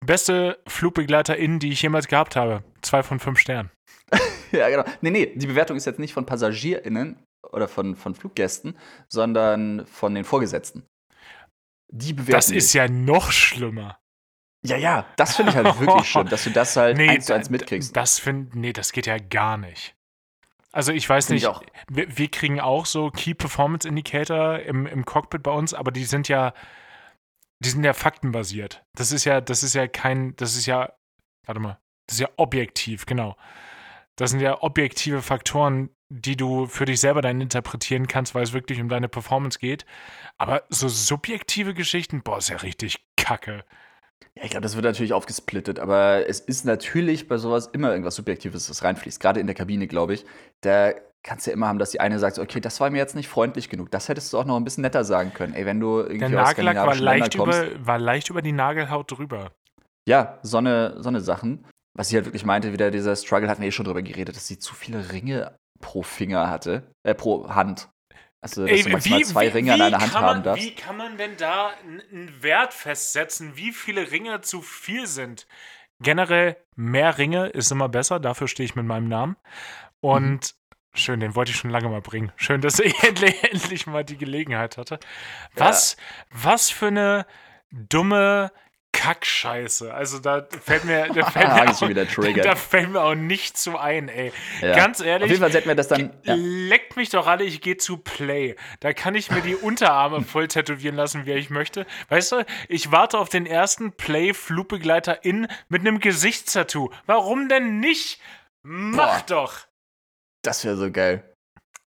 Beste 0.05 0.59
FlugbegleiterInnen, 0.67 1.59
die 1.59 1.73
ich 1.73 1.83
jemals 1.83 2.09
gehabt 2.09 2.37
habe. 2.37 2.65
Zwei 2.83 3.03
von 3.03 3.21
fünf 3.21 3.39
Sternen. 3.39 3.71
ja, 4.53 4.69
genau. 4.69 4.85
Nee, 5.01 5.11
nee, 5.11 5.33
die 5.35 5.47
Bewertung 5.47 5.77
ist 5.77 5.85
jetzt 5.85 5.99
nicht 5.99 6.15
von 6.15 6.27
PassagierInnen 6.27 7.23
oder 7.53 7.69
von, 7.69 7.97
von 7.97 8.15
Fluggästen, 8.15 8.77
sondern 9.09 9.87
von 9.87 10.15
den 10.15 10.25
Vorgesetzten. 10.25 10.85
Die 11.93 12.13
bewerten. 12.13 12.33
Das 12.33 12.51
ist 12.51 12.73
ja 12.73 12.89
noch 12.89 13.33
schlimmer. 13.33 13.99
Ja, 14.63 14.77
ja, 14.77 15.07
das 15.17 15.37
finde 15.37 15.51
ich 15.51 15.57
halt 15.57 15.81
wirklich 15.81 16.09
schlimm, 16.09 16.29
dass 16.29 16.45
du 16.45 16.51
das 16.51 16.77
halt 16.77 16.99
eins 16.99 17.27
zu 17.27 17.35
eins 17.35 17.49
mitkriegst. 17.49 17.97
Das 17.97 18.19
find, 18.19 18.55
nee, 18.55 18.73
das 18.73 18.93
geht 18.93 19.07
ja 19.07 19.17
gar 19.19 19.57
nicht. 19.57 19.95
Also 20.73 20.93
ich 20.93 21.09
weiß 21.09 21.27
Find 21.27 21.39
ich 21.39 21.43
nicht, 21.45 21.51
auch. 21.51 21.63
wir, 21.89 22.17
wir 22.17 22.29
kriegen 22.29 22.61
auch 22.61 22.87
so 22.87 23.11
Key 23.11 23.35
Performance 23.35 23.89
Indicator 23.89 24.61
im, 24.61 24.87
im 24.87 25.05
Cockpit 25.05 25.43
bei 25.43 25.51
uns, 25.51 25.75
aber 25.75 25.91
die 25.91 26.05
sind 26.05 26.29
ja, 26.29 26.53
die 27.61 27.71
sind 27.71 27.85
ja 27.85 27.93
faktenbasiert. 27.93 28.85
Das 28.95 29.13
ist 29.13 29.25
ja, 29.25 29.41
das 29.41 29.63
ist 29.63 29.75
ja 29.75 29.87
kein, 29.87 30.35
das 30.37 30.57
ist 30.57 30.67
ja, 30.67 30.93
warte 31.47 31.61
mal, 31.61 31.79
das 32.07 32.17
ist 32.17 32.21
ja 32.21 32.29
objektiv, 32.37 33.07
genau. 33.07 33.37
Das 34.17 34.31
sind 34.31 34.41
ja 34.41 34.63
objektive 34.63 35.23
Faktoren, 35.23 35.91
die 36.09 36.37
du 36.37 36.67
für 36.67 36.85
dich 36.85 37.01
selber 37.01 37.23
dann 37.23 37.41
interpretieren 37.41 38.09
kannst, 38.09 38.35
weil 38.35 38.43
es 38.43 38.53
wirklich 38.53 38.81
um 38.81 38.89
deine 38.89 39.09
Performance 39.09 39.59
geht. 39.59 39.87
Aber 40.39 40.65
so 40.69 40.89
subjektive 40.89 41.73
Geschichten, 41.73 42.23
boah, 42.23 42.39
ist 42.39 42.49
ja 42.49 42.57
richtig 42.57 43.07
kacke. 43.17 43.65
Ja, 44.35 44.45
ich 44.45 44.51
glaube, 44.51 44.63
das 44.63 44.75
wird 44.75 44.85
natürlich 44.85 45.13
aufgesplittet, 45.13 45.79
aber 45.79 46.29
es 46.29 46.41
ist 46.41 46.65
natürlich 46.65 47.29
bei 47.29 47.39
sowas 47.39 47.69
immer 47.73 47.91
irgendwas 47.91 48.17
Subjektives, 48.17 48.67
das 48.67 48.83
reinfließt. 48.83 49.21
Gerade 49.21 49.41
in 49.41 49.47
der 49.47 49.55
Kabine, 49.55 49.87
glaube 49.87 50.15
ich. 50.15 50.25
Da 50.61 50.93
kannst 51.23 51.47
du 51.47 51.51
ja 51.51 51.55
immer 51.55 51.69
haben, 51.69 51.79
dass 51.79 51.91
die 51.91 52.01
eine 52.01 52.19
sagt, 52.19 52.39
okay, 52.39 52.61
das 52.61 52.81
war 52.81 52.91
mir 52.91 52.99
jetzt 52.99 53.15
nicht 53.15 53.29
freundlich 53.29 53.69
genug. 53.69 53.91
Das 53.91 54.09
hättest 54.09 54.33
du 54.33 54.39
auch 54.39 54.45
noch 54.45 54.57
ein 54.57 54.65
bisschen 54.65 54.83
netter 54.83 55.05
sagen 55.05 55.33
können. 55.35 55.55
Ey, 55.55 55.67
wenn 55.67 55.81
du 55.81 56.01
irgendwie 56.01 56.19
Der 56.19 56.43
aus 56.43 56.49
Nagellack 56.49 56.77
war 56.77 56.95
skandinavischen 56.95 57.05
leicht, 57.05 57.37
kommst. 57.37 57.63
über, 57.63 57.87
war 57.87 57.99
leicht 57.99 58.31
über 58.31 58.43
die 58.43 58.53
Nagelhaut 58.53 59.11
drüber. 59.11 59.53
Ja, 60.09 60.39
so 60.43 60.59
eine, 60.59 61.03
so 61.03 61.09
eine 61.09 61.21
Sachen. 61.21 61.67
Was 61.95 62.09
ich 62.09 62.15
halt 62.15 62.27
wirklich 62.27 62.45
meinte, 62.45 62.73
wieder 62.73 62.91
dieser 62.91 63.17
Struggle, 63.17 63.49
hatten 63.49 63.61
wir 63.61 63.69
eh 63.69 63.73
schon 63.73 63.85
drüber 63.85 64.03
geredet, 64.03 64.37
dass 64.37 64.47
sie 64.47 64.59
zu 64.59 64.75
viele 64.75 65.13
Ringe 65.13 65.57
pro 65.81 66.03
Finger 66.03 66.49
hatte, 66.49 66.91
äh, 67.03 67.15
pro 67.15 67.49
Hand. 67.51 67.89
Also, 68.43 68.63
dass 68.63 68.71
Ey, 68.71 68.83
du 68.85 68.91
maximal 68.91 69.25
zwei 69.25 69.49
Ringe 69.49 69.75
an 69.75 69.83
einer 69.83 70.01
Hand 70.01 70.15
man, 70.15 70.23
haben 70.23 70.43
darfst. 70.43 70.65
Wie 70.65 70.75
kann 70.75 70.97
man 70.97 71.19
denn 71.19 71.37
da 71.37 71.71
einen 71.83 72.43
Wert 72.43 72.73
festsetzen, 72.73 73.57
wie 73.57 73.73
viele 73.73 74.11
Ringe 74.11 74.41
zu 74.41 74.63
viel 74.63 75.07
sind? 75.07 75.47
Generell, 76.03 76.57
mehr 76.77 77.19
Ringe 77.19 77.49
ist 77.49 77.71
immer 77.71 77.91
besser, 77.91 78.19
dafür 78.21 78.49
stehe 78.49 78.65
ich 78.65 78.75
mit 78.75 78.87
meinem 78.87 79.09
Namen. 79.09 79.37
Und 80.01 80.55
schön, 80.93 81.21
den 81.21 81.35
wollte 81.35 81.53
ich 81.53 81.57
schon 81.57 81.71
lange 81.71 81.89
mal 81.89 82.01
bringen. 82.01 82.33
Schön, 82.37 82.61
dass 82.61 82.79
ich 82.79 83.03
endlich, 83.03 83.43
endlich 83.45 83.87
mal 83.87 84.05
die 84.05 84.17
Gelegenheit 84.17 84.77
hatte. 84.77 84.99
Was, 85.55 85.97
was 86.31 86.71
für 86.71 86.89
eine 86.89 87.27
dumme 87.71 88.51
Kackscheiße. 88.93 89.95
Also 89.95 90.19
da 90.19 90.47
fällt 90.63 90.85
mir, 90.85 91.07
da 91.09 91.25
fällt 91.31 91.49
mir, 91.49 91.71
auch, 91.71 92.43
da 92.43 92.57
fällt 92.57 92.91
mir 92.91 93.01
auch 93.01 93.15
nichts 93.15 93.63
zu 93.63 93.79
ein, 93.79 94.09
ey. 94.09 94.33
Ja. 94.61 94.75
Ganz 94.75 95.01
Auf 95.01 95.07
ehrlich, 95.07 95.31
jeden 95.31 95.41
Fall 95.41 95.53
hätten 95.53 95.69
wir 95.69 95.75
das 95.75 95.89
dann. 95.89 96.13
Ja. 96.25 96.35
Leckt 96.37 96.97
mich 96.97 97.09
doch 97.09 97.27
alle, 97.27 97.45
ich 97.45 97.61
gehe 97.61 97.77
zu 97.77 97.99
Play. 97.99 98.57
Da 98.81 98.93
kann 98.93 99.15
ich 99.15 99.31
mir 99.31 99.43
die 99.43 99.55
Unterarme 99.55 100.23
voll 100.25 100.49
tätowieren 100.49 100.97
lassen, 100.97 101.25
wie 101.25 101.33
ich 101.33 101.51
möchte. 101.51 101.87
Weißt 102.09 102.33
du, 102.33 102.45
ich 102.69 102.91
warte 102.91 103.19
auf 103.19 103.29
den 103.29 103.47
ersten 103.47 103.93
Play-Flugbegleiter 103.93 105.25
in 105.25 105.47
mit 105.69 105.81
einem 105.81 106.01
Gesichtstattoo. 106.01 106.91
Warum 107.07 107.49
denn 107.49 107.81
nicht? 107.81 108.21
Mach 108.63 109.23
Boah. 109.23 109.27
doch! 109.27 109.70
Das 110.43 110.65
wäre 110.65 110.77
so 110.77 110.91
geil. 110.91 111.25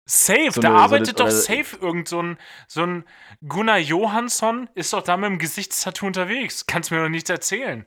Safe, 0.09 0.49
So 0.51 0.61
da 0.61 0.69
eine- 0.69 0.77
so 0.77 0.83
arbeitet 0.83 1.21
eine- 1.21 1.29
doch 1.29 1.35
safe 1.35 1.77
irgend 1.81 2.07
so 2.07 2.21
ein, 2.21 2.37
so 2.67 2.81
ein 2.83 3.05
Gunnar 3.47 3.77
Johansson, 3.77 4.67
ist 4.73 4.91
doch 4.93 5.03
da 5.03 5.17
mit 5.17 5.29
dem 5.29 5.37
Gesichtstattoo 5.37 6.07
unterwegs. 6.07 6.65
Kannst 6.65 6.89
mir 6.91 7.01
doch 7.03 7.09
nichts 7.09 7.29
erzählen. 7.29 7.85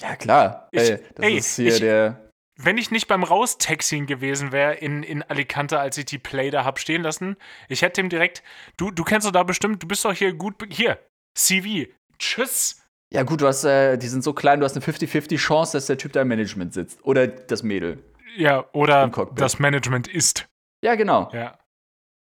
Ja, 0.00 0.16
klar. 0.16 0.68
Ich- 0.72 0.80
ey, 0.90 0.98
das 1.14 1.24
ey, 1.26 1.36
ist 1.36 1.56
hier 1.56 1.74
ich- 1.74 1.80
der. 1.80 2.28
Wenn 2.58 2.76
ich 2.78 2.90
nicht 2.90 3.08
beim 3.08 3.22
Raustaxien 3.22 4.06
gewesen 4.06 4.52
wäre 4.52 4.74
in, 4.74 5.02
in 5.02 5.22
Alicante, 5.22 5.78
als 5.80 5.96
ich 5.98 6.04
die 6.04 6.18
Play 6.18 6.50
da 6.50 6.64
hab 6.64 6.78
stehen 6.78 7.02
lassen, 7.02 7.36
ich 7.68 7.82
hätte 7.82 8.00
ihm 8.00 8.08
direkt, 8.10 8.42
du, 8.76 8.90
du 8.90 9.04
kennst 9.04 9.26
doch 9.26 9.32
da 9.32 9.42
bestimmt, 9.42 9.82
du 9.82 9.88
bist 9.88 10.04
doch 10.04 10.12
hier 10.12 10.32
gut, 10.34 10.54
hier, 10.70 10.98
CV, 11.34 11.86
tschüss. 12.18 12.82
Ja, 13.12 13.22
gut, 13.24 13.40
du 13.40 13.46
hast, 13.46 13.64
äh, 13.64 13.96
die 13.96 14.06
sind 14.06 14.22
so 14.22 14.32
klein, 14.34 14.60
du 14.60 14.64
hast 14.64 14.74
eine 14.76 14.82
50-50 14.84 15.38
Chance, 15.38 15.76
dass 15.76 15.86
der 15.86 15.98
Typ 15.98 16.12
da 16.12 16.22
im 16.22 16.28
Management 16.28 16.72
sitzt. 16.74 17.02
Oder 17.04 17.26
das 17.26 17.62
Mädel. 17.62 18.02
Ja, 18.36 18.64
oder 18.72 19.08
das 19.34 19.58
Management 19.58 20.08
ist. 20.08 20.46
Ja, 20.84 20.94
genau. 20.94 21.30
Ja. 21.32 21.58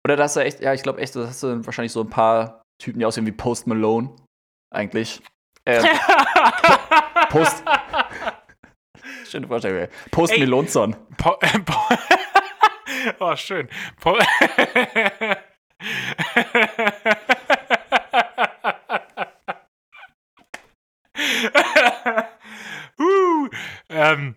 Oder 0.05 0.15
das 0.15 0.35
ist 0.35 0.43
echt, 0.43 0.59
ja, 0.59 0.73
ich 0.73 0.83
glaube 0.83 1.01
echt, 1.01 1.15
das 1.15 1.27
hast 1.27 1.43
du 1.43 1.65
wahrscheinlich 1.65 1.91
so 1.91 2.01
ein 2.01 2.09
paar 2.09 2.61
Typen, 2.81 2.99
die 2.99 3.05
aussehen 3.05 3.25
wie 3.25 3.31
Post 3.31 3.67
Malone. 3.67 4.15
Eigentlich. 4.73 5.21
Äh, 5.65 5.81
Post. 7.29 7.63
Schöne 9.25 9.47
Vorstellung. 9.47 9.87
Post 10.11 10.33
Ey. 10.33 10.39
Melonson. 10.39 10.95
Po 11.17 11.37
äh, 11.41 11.59
po 11.65 11.75
oh, 13.19 13.35
schön. 13.35 13.67
Po 13.99 14.17
uh, 22.99 23.49
ähm, 23.89 24.35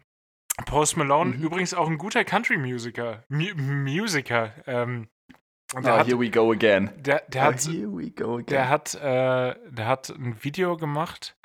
Post 0.69 0.97
Malone, 0.97 1.37
Mhm. 1.37 1.43
übrigens 1.43 1.75
auch 1.75 1.89
ein 1.89 1.99
guter 1.99 2.25
Country-Musiker. 2.25 3.25
Mu 3.29 3.47
Musiker. 3.57 4.53
Ähm, 4.67 5.09
und 5.75 5.87
Ah, 5.87 5.99
hat, 5.99 6.07
here 6.07 6.19
we 6.21 6.31
go 6.31 6.53
again. 6.53 6.91
der, 6.97 7.23
der 7.29 7.43
Ah, 7.43 7.47
hat 7.47 7.61
here 7.67 7.89
we 7.93 8.11
go 8.11 8.35
again. 8.35 8.47
der 8.47 8.69
hat, 8.69 8.95
äh, 8.95 9.55
der 9.71 9.87
hat 9.87 10.11
ein 10.11 10.43
Video 10.45 10.77
gemacht. 10.77 11.37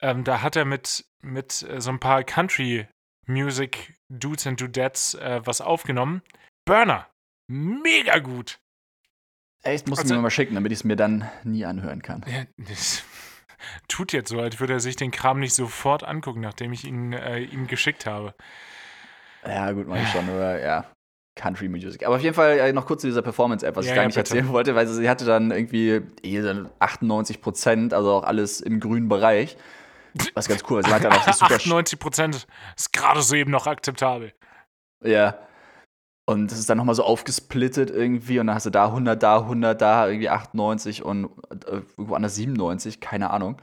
Ähm, 0.00 0.24
da 0.24 0.42
hat 0.42 0.56
er 0.56 0.64
mit, 0.64 1.04
mit 1.22 1.62
äh, 1.62 1.80
so 1.80 1.90
ein 1.90 1.98
paar 2.00 2.22
Country 2.24 2.86
Music 3.26 3.94
Dudes 4.08 4.46
and 4.46 4.60
Dudettes 4.60 5.14
äh, 5.14 5.40
was 5.44 5.60
aufgenommen. 5.60 6.22
Burner. 6.64 7.06
Mega 7.50 8.18
gut. 8.18 8.58
Echt, 9.62 9.88
musst 9.88 10.02
Also- 10.02 10.14
mir 10.14 10.20
mal 10.22 10.30
schicken, 10.30 10.54
damit 10.54 10.70
ich 10.72 10.78
es 10.78 10.84
mir 10.84 10.96
dann 10.96 11.28
nie 11.44 11.64
anhören 11.64 12.00
kann. 12.02 12.24
Ja, 12.28 12.44
das 12.56 13.02
tut 13.98 14.12
jetzt 14.12 14.28
so, 14.28 14.38
als 14.40 14.60
würde 14.60 14.74
er 14.74 14.80
sich 14.80 14.94
den 14.94 15.10
Kram 15.10 15.40
nicht 15.40 15.54
sofort 15.54 16.04
angucken, 16.04 16.40
nachdem 16.40 16.72
ich 16.72 16.84
ihn 16.84 17.12
äh, 17.12 17.40
ihm 17.40 17.66
geschickt 17.66 18.06
habe. 18.06 18.32
Ja, 19.44 19.72
gut, 19.72 19.88
mach 19.88 20.00
ich 20.00 20.08
schon, 20.08 20.28
aber 20.28 20.60
ja. 20.60 20.84
Country 21.34 21.68
Music. 21.68 22.06
Aber 22.06 22.16
auf 22.16 22.22
jeden 22.22 22.34
Fall 22.34 22.72
noch 22.72 22.86
kurz 22.86 23.00
zu 23.00 23.08
dieser 23.08 23.22
Performance-App, 23.22 23.74
was 23.74 23.86
Ja, 23.86 23.92
ich 23.92 23.96
gar 23.96 24.02
ja, 24.04 24.08
nicht 24.08 24.16
bitte. 24.16 24.30
erzählen 24.30 24.52
wollte, 24.52 24.74
weil 24.76 24.86
sie 24.86 25.08
hatte 25.08 25.24
dann 25.24 25.50
irgendwie 25.50 26.00
eh 26.22 26.42
so 26.42 26.70
98 26.78 27.40
Prozent, 27.40 27.92
also 27.94 28.12
auch 28.12 28.24
alles 28.24 28.60
im 28.60 28.78
grünen 28.78 29.08
Bereich. 29.08 29.56
Was 30.34 30.48
ganz 30.48 30.62
cool. 30.70 30.84
Sie 30.84 30.92
hat 30.92 31.04
dann 31.04 31.12
auch 31.12 31.22
so 31.24 31.32
super 31.32 31.54
98 31.56 31.98
Prozent 31.98 32.46
ist 32.76 32.92
gerade 32.92 33.22
so 33.22 33.34
eben 33.34 33.50
noch 33.50 33.66
akzeptabel. 33.66 34.32
Ja. 35.04 35.38
Und 36.26 36.50
das 36.52 36.58
ist 36.58 36.68
dann 36.70 36.78
nochmal 36.78 36.94
so 36.94 37.04
aufgesplittet 37.04 37.90
irgendwie 37.90 38.38
und 38.38 38.48
dann 38.48 38.56
hast 38.56 38.66
du 38.66 38.70
da 38.70 38.86
100, 38.86 39.22
da 39.22 39.38
100, 39.40 39.80
da 39.80 40.06
irgendwie 40.08 40.28
98 40.28 41.04
und 41.04 41.30
äh, 41.66 41.82
irgendwo 41.96 42.14
anders 42.14 42.34
97, 42.34 43.00
keine 43.00 43.30
Ahnung. 43.30 43.60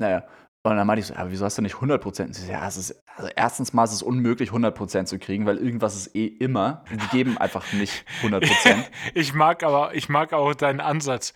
Naja. 0.00 0.26
Und 0.66 0.76
dann 0.76 0.86
meinte 0.86 1.00
ich 1.00 1.06
so, 1.06 1.14
ja, 1.14 1.30
wieso 1.30 1.44
hast 1.44 1.56
du 1.56 1.62
nicht 1.62 1.76
100 1.76 2.02
Prozent? 2.02 2.34
Sie 2.34 2.44
so, 2.46 2.52
Ja, 2.52 2.66
es 2.66 2.76
ist, 2.76 3.00
also 3.16 3.30
erstens 3.34 3.72
mal 3.72 3.84
ist 3.84 3.92
es 3.92 4.02
unmöglich, 4.02 4.50
100 4.50 4.74
Prozent 4.74 5.08
zu 5.08 5.18
kriegen, 5.18 5.46
weil 5.46 5.56
irgendwas 5.58 5.96
ist 5.96 6.14
eh 6.14 6.26
immer. 6.26 6.84
Die 6.90 7.16
geben 7.16 7.38
einfach 7.38 7.72
nicht 7.72 8.04
100 8.18 8.44
Prozent. 8.44 8.90
Ich 9.14 9.32
mag 9.34 9.62
aber, 9.62 9.94
ich 9.94 10.08
mag 10.08 10.32
auch 10.32 10.54
deinen 10.54 10.80
Ansatz. 10.80 11.32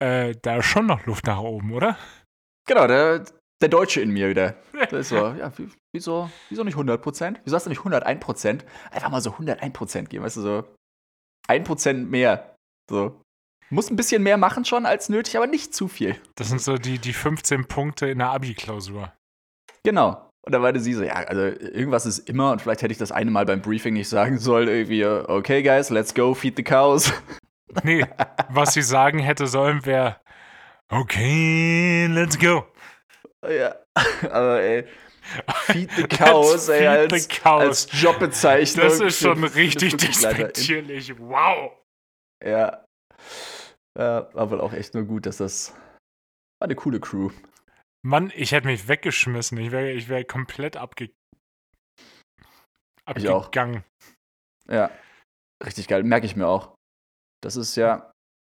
Äh, 0.00 0.34
da 0.42 0.56
ist 0.56 0.66
schon 0.66 0.86
noch 0.86 1.06
Luft 1.06 1.26
nach 1.26 1.38
oben, 1.38 1.72
oder? 1.72 1.96
genau, 2.66 2.86
der, 2.86 3.24
der 3.60 3.68
Deutsche 3.68 4.00
in 4.00 4.10
mir 4.10 4.28
wieder. 4.28 4.56
Der 4.90 4.98
ist 5.00 5.10
so, 5.10 5.28
ja, 5.28 5.56
wie- 5.58 5.68
wieso, 5.94 6.30
wieso 6.48 6.64
nicht 6.64 6.74
100 6.74 7.00
Prozent? 7.00 7.40
Wieso 7.44 7.54
hast 7.56 7.66
du 7.66 7.70
nicht 7.70 7.78
101 7.78 8.18
Prozent? 8.20 8.64
Einfach 8.90 9.10
mal 9.10 9.20
so 9.20 9.30
101 9.32 9.72
Prozent 9.72 10.10
geben, 10.10 10.24
weißt 10.24 10.38
du, 10.38 10.40
so 10.40 10.64
1 11.48 11.64
Prozent 11.66 12.10
mehr. 12.10 12.56
So. 12.90 13.20
Muss 13.70 13.90
ein 13.90 13.96
bisschen 13.96 14.22
mehr 14.22 14.36
machen 14.36 14.64
schon 14.64 14.86
als 14.86 15.08
nötig, 15.08 15.36
aber 15.36 15.46
nicht 15.46 15.74
zu 15.74 15.88
viel. 15.88 16.16
Das 16.36 16.48
sind 16.48 16.60
so 16.60 16.76
die, 16.76 16.98
die 16.98 17.12
15 17.12 17.66
Punkte 17.66 18.06
in 18.06 18.18
der 18.18 18.30
Abi-Klausur. 18.30 19.12
Genau. 19.84 20.30
Und 20.46 20.52
da 20.52 20.58
meinte 20.58 20.80
sie 20.80 20.92
so, 20.92 21.02
ja, 21.02 21.14
also 21.14 21.40
irgendwas 21.42 22.04
ist 22.04 22.28
immer 22.28 22.52
und 22.52 22.60
vielleicht 22.60 22.82
hätte 22.82 22.92
ich 22.92 22.98
das 22.98 23.12
eine 23.12 23.30
Mal 23.30 23.46
beim 23.46 23.62
Briefing 23.62 23.94
nicht 23.94 24.10
sagen 24.10 24.38
sollen, 24.38 24.68
irgendwie, 24.68 25.04
okay, 25.06 25.62
guys, 25.62 25.88
let's 25.88 26.14
go, 26.14 26.34
feed 26.34 26.56
the 26.56 26.64
cows. 26.64 27.12
Nee, 27.82 28.06
was 28.50 28.74
sie 28.74 28.82
sagen 28.82 29.18
hätte 29.18 29.48
sollen, 29.48 29.84
wäre 29.84 30.20
Okay, 30.92 32.06
let's 32.06 32.38
go. 32.38 32.66
ja, 33.48 33.74
aber 34.30 34.60
ey, 34.60 34.84
feed 35.66 35.90
the 35.96 36.02
cows, 36.08 36.68
ey, 36.68 36.86
als, 36.86 37.28
cows. 37.28 37.62
als 37.62 37.88
Jobbezeichnung. 38.00 38.86
Das 38.86 39.00
ist 39.00 39.18
schon 39.20 39.42
richtig 39.42 39.96
despektierlich. 39.96 41.18
Wow. 41.18 41.72
Ja. 42.44 42.84
Ja. 43.98 44.32
War 44.34 44.50
wohl 44.50 44.60
auch 44.60 44.72
echt 44.72 44.94
nur 44.94 45.04
gut, 45.04 45.26
dass 45.26 45.38
das 45.38 45.74
war 46.60 46.66
eine 46.66 46.74
coole 46.74 47.00
Crew. 47.00 47.30
Mann, 48.02 48.32
ich 48.34 48.52
hätte 48.52 48.66
mich 48.66 48.88
weggeschmissen. 48.88 49.58
Ich 49.58 49.70
wäre 49.70 49.90
ich 49.92 50.08
wär 50.08 50.24
komplett 50.24 50.76
abge 50.76 51.10
abgegangen. 53.04 53.84
Ja. 54.68 54.90
Richtig 55.64 55.88
geil, 55.88 56.02
merke 56.02 56.26
ich 56.26 56.36
mir 56.36 56.46
auch. 56.46 56.74
Das 57.42 57.56
ist 57.56 57.76
ja. 57.76 58.12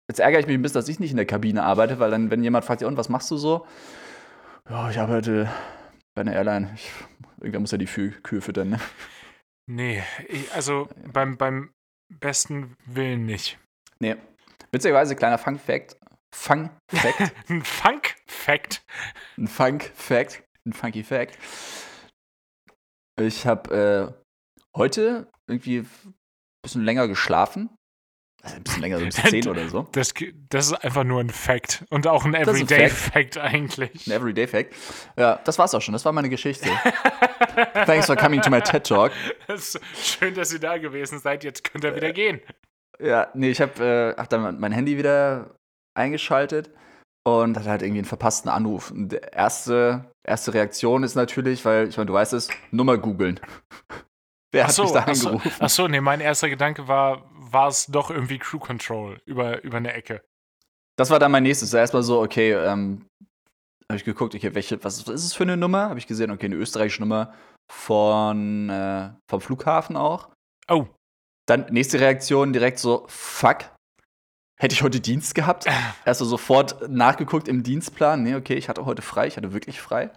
Jetzt 0.09 0.21
ärgere 0.21 0.41
ich 0.41 0.47
mich 0.47 0.55
ein 0.55 0.63
bisschen, 0.63 0.79
dass 0.79 0.89
ich 0.89 1.01
nicht 1.01 1.11
in 1.11 1.17
der 1.17 1.27
Kabine 1.27 1.65
arbeite, 1.65 1.99
weil 1.99 2.11
dann, 2.13 2.31
wenn 2.31 2.43
jemand 2.43 2.65
fragt, 2.65 2.81
ja, 2.81 2.87
und 2.87 2.97
was 2.97 3.09
machst 3.09 3.31
du 3.31 3.37
so? 3.37 3.67
Ja, 4.69 4.89
ich 4.91 4.99
arbeite 4.99 5.51
bei 6.15 6.21
einer 6.21 6.33
Airline. 6.33 6.73
Ich, 6.75 6.91
irgendwer 7.41 7.61
muss 7.61 7.73
ja 7.73 7.79
die 7.79 7.89
Fü 7.89 8.13
Kühe 8.23 8.41
füttern, 8.41 8.71
ne? 8.71 8.81
Nee, 9.69 10.03
ich, 10.29 10.53
also 10.53 10.89
beim, 11.13 11.37
beim 11.37 11.73
besten 12.09 12.77
Willen 12.85 13.27
nicht. 13.27 13.59
Nee. 13.99 14.17
Witzigerweise, 14.77 15.17
kleiner 15.17 15.39
Fun-Fact. 15.39 15.97
Fun-Fact. 16.35 17.33
Ein 17.49 17.63
Funk-Fact. 17.63 18.85
ein 19.39 19.49
Funk-Fact. 19.49 20.43
Ein 20.67 20.73
funky 20.75 21.03
Fact. 21.03 21.39
Ich 23.19 23.47
habe 23.47 24.15
äh, 24.15 24.77
heute 24.77 25.33
irgendwie 25.49 25.87
bisschen 26.63 26.85
länger 26.85 27.09
geschlafen. 27.09 27.71
Also 28.43 28.57
ein 28.57 28.65
bisschen 28.65 28.83
länger, 28.83 28.99
so 28.99 29.07
bis 29.07 29.15
10 29.31 29.49
oder 29.49 29.67
so. 29.71 29.89
Das, 29.93 30.13
das 30.51 30.67
ist 30.67 30.73
einfach 30.75 31.05
nur 31.05 31.21
ein 31.21 31.31
Fact. 31.31 31.87
Und 31.89 32.07
auch 32.07 32.27
ein 32.27 32.35
ein 32.35 32.43
Everyday-Fact 32.43 33.39
eigentlich. 33.39 34.07
Ein 34.07 34.13
Everyday 34.13 34.47
Fact. 34.47 34.75
Ja, 35.17 35.41
das 35.45 35.59
war's 35.59 35.75
auch 35.75 35.81
schon. 35.81 35.95
Das 35.95 36.05
war 36.05 36.13
meine 36.13 36.29
Geschichte. 36.29 36.69
Thanks 37.87 38.07
for 38.07 38.17
coming 38.17 38.43
to 38.43 38.51
my 38.51 38.61
TED 38.61 38.87
Talk. 38.87 39.13
Das 39.47 39.81
schön, 39.95 40.35
dass 40.35 40.53
ihr 40.53 40.61
da 40.61 40.77
gewesen 40.77 41.19
seid. 41.19 41.45
Jetzt 41.45 41.65
könnt 41.65 41.83
ihr 41.85 41.95
wieder 41.97 42.13
gehen. 42.13 42.43
Ja, 43.01 43.29
nee, 43.35 43.51
ich 43.51 43.61
habe 43.61 44.15
äh, 44.17 44.21
hab 44.21 44.29
dann 44.29 44.59
mein 44.59 44.73
Handy 44.73 44.97
wieder 44.97 45.55
eingeschaltet 45.95 46.71
und 47.27 47.57
hatte 47.57 47.69
halt 47.69 47.83
irgendwie 47.83 47.99
einen 47.99 48.07
verpassten 48.07 48.51
Anruf. 48.51 48.91
Und 48.91 49.11
die 49.11 49.17
erste, 49.17 50.05
erste 50.25 50.55
Reaktion 50.55 51.03
ist 51.03 51.15
natürlich, 51.15 51.65
weil, 51.65 51.89
ich 51.89 51.97
meine, 51.97 52.07
du 52.07 52.13
weißt 52.13 52.33
es, 52.35 52.49
Nummer 52.71 52.99
googeln. 52.99 53.41
Wer 54.53 54.69
hat 54.69 54.73
so, 54.73 54.85
mich 54.85 54.93
da 54.93 55.01
angerufen? 55.01 55.53
ach 55.59 55.69
so, 55.69 55.89
nee, 55.89 56.01
mein 56.01 56.21
erster 56.21 56.49
Gedanke 56.49 56.87
war, 56.89 57.29
war 57.33 57.69
es 57.69 57.87
doch 57.87 58.11
irgendwie 58.11 58.39
Crew 58.39 58.59
Control 58.59 59.19
über, 59.27 59.63
über 59.65 59.79
eine 59.79 59.93
Ecke. 59.93 60.23
Das 60.97 61.11
war 61.11 61.19
dann 61.19 61.33
mein 61.33 61.43
nächstes. 61.43 61.75
Erstmal 61.75 62.05
so, 62.05 62.23
okay, 62.23 62.53
ähm, 62.53 63.07
habe 63.89 63.97
ich 63.97 64.05
geguckt, 64.05 64.35
okay, 64.35 64.55
welche, 64.55 64.83
was 64.83 65.01
ist 65.01 65.09
es 65.09 65.35
für 65.35 65.43
eine 65.43 65.57
Nummer? 65.57 65.89
Habe 65.89 65.99
ich 65.99 66.07
gesehen, 66.07 66.31
okay, 66.31 66.47
eine 66.47 66.57
österreichische 66.57 67.03
Nummer 67.03 67.35
von, 67.71 68.71
äh, 68.71 69.11
vom 69.29 69.41
Flughafen 69.41 69.97
auch. 69.97 70.31
Oh, 70.69 70.87
Dann 71.47 71.67
nächste 71.71 72.01
Reaktion 72.01 72.53
direkt 72.53 72.79
so, 72.79 73.05
fuck. 73.09 73.59
Hätte 74.59 74.75
ich 74.75 74.83
heute 74.83 75.01
Dienst 75.01 75.35
gehabt? 75.35 75.67
Also 76.05 76.25
sofort 76.25 76.89
nachgeguckt 76.89 77.47
im 77.47 77.63
Dienstplan. 77.63 78.23
Nee, 78.23 78.35
okay, 78.37 78.55
ich 78.55 78.69
hatte 78.69 78.85
heute 78.87 79.03
frei, 79.03 79.27
ich 79.27 79.37
hatte 79.37 79.53
wirklich 79.53 79.81
frei. 79.81 80.11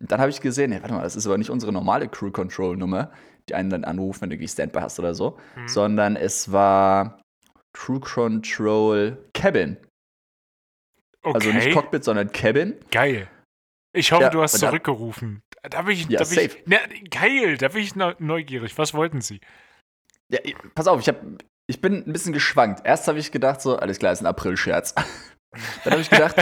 Und 0.00 0.10
dann 0.10 0.20
habe 0.20 0.30
ich 0.30 0.40
gesehen, 0.40 0.70
nee, 0.70 0.80
warte 0.80 0.94
mal, 0.94 1.02
das 1.02 1.16
ist 1.16 1.26
aber 1.26 1.36
nicht 1.38 1.50
unsere 1.50 1.70
normale 1.72 2.08
Crew 2.08 2.30
Control 2.30 2.76
Nummer, 2.76 3.12
die 3.48 3.54
einen 3.54 3.68
dann 3.70 3.84
anruft, 3.84 4.22
wenn 4.22 4.30
du 4.30 4.34
irgendwie 4.36 4.48
Standby 4.48 4.80
hast 4.80 4.98
oder 4.98 5.14
so, 5.14 5.38
Hm. 5.54 5.68
sondern 5.68 6.16
es 6.16 6.50
war 6.50 7.20
Crew 7.74 8.00
Control 8.00 9.18
Cabin. 9.34 9.76
okay. 11.22 11.34
Also 11.34 11.52
nicht 11.52 11.72
Cockpit, 11.72 12.04
sondern 12.04 12.32
Cabin. 12.32 12.74
Geil. 12.90 13.28
Ich 13.92 14.10
hoffe, 14.12 14.22
Ja, 14.24 14.30
du 14.30 14.42
hast 14.42 14.58
zurückgerufen. 14.58 15.40
Da 15.62 15.82
bin 15.82 15.92
ich, 15.92 16.08
Ja, 16.08 16.20
da 16.20 16.24
bin 16.24 16.38
ich 16.40 16.62
na, 16.66 16.78
geil, 17.10 17.56
da 17.58 17.68
bin 17.68 17.82
ich 17.82 17.94
neu- 17.94 18.14
neugierig. 18.18 18.76
Was 18.78 18.94
wollten 18.94 19.20
sie? 19.20 19.40
Ja, 20.32 20.40
pass 20.74 20.86
auf, 20.86 21.00
ich, 21.00 21.08
hab, 21.08 21.16
ich 21.66 21.80
bin 21.80 22.04
ein 22.06 22.12
bisschen 22.12 22.32
geschwankt. 22.32 22.82
Erst 22.84 23.08
habe 23.08 23.18
ich 23.18 23.30
gedacht, 23.32 23.60
so, 23.60 23.76
alles 23.76 23.98
klar, 23.98 24.12
ist 24.12 24.20
ein 24.20 24.26
April-Scherz. 24.26 24.94
Dann 25.84 25.92
habe 25.92 26.00
ich 26.02 26.10
gedacht, 26.10 26.36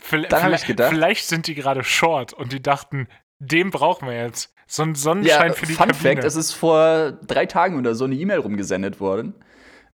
Vielleicht, 0.00 0.32
Dann 0.32 0.42
hab 0.42 0.52
ich 0.52 0.64
gedacht- 0.66 0.90
vielleicht 0.92 1.26
sind 1.26 1.46
die 1.46 1.54
gerade 1.54 1.82
short 1.84 2.32
und 2.32 2.52
die 2.52 2.62
dachten, 2.62 3.08
den 3.40 3.70
brauchen 3.70 4.08
wir 4.08 4.16
jetzt. 4.16 4.52
So 4.68 4.82
ein 4.82 4.90
ja, 4.90 4.94
Sonnenschein 4.96 5.52
für 5.54 5.66
die 5.66 5.74
Fun 5.74 5.88
Kabine. 5.88 6.14
Fact, 6.14 6.24
es 6.24 6.34
ist 6.36 6.52
vor 6.52 7.12
drei 7.12 7.46
Tagen 7.46 7.78
oder 7.78 7.94
so 7.94 8.04
eine 8.04 8.14
E-Mail 8.14 8.38
rumgesendet 8.38 8.98
worden. 9.00 9.34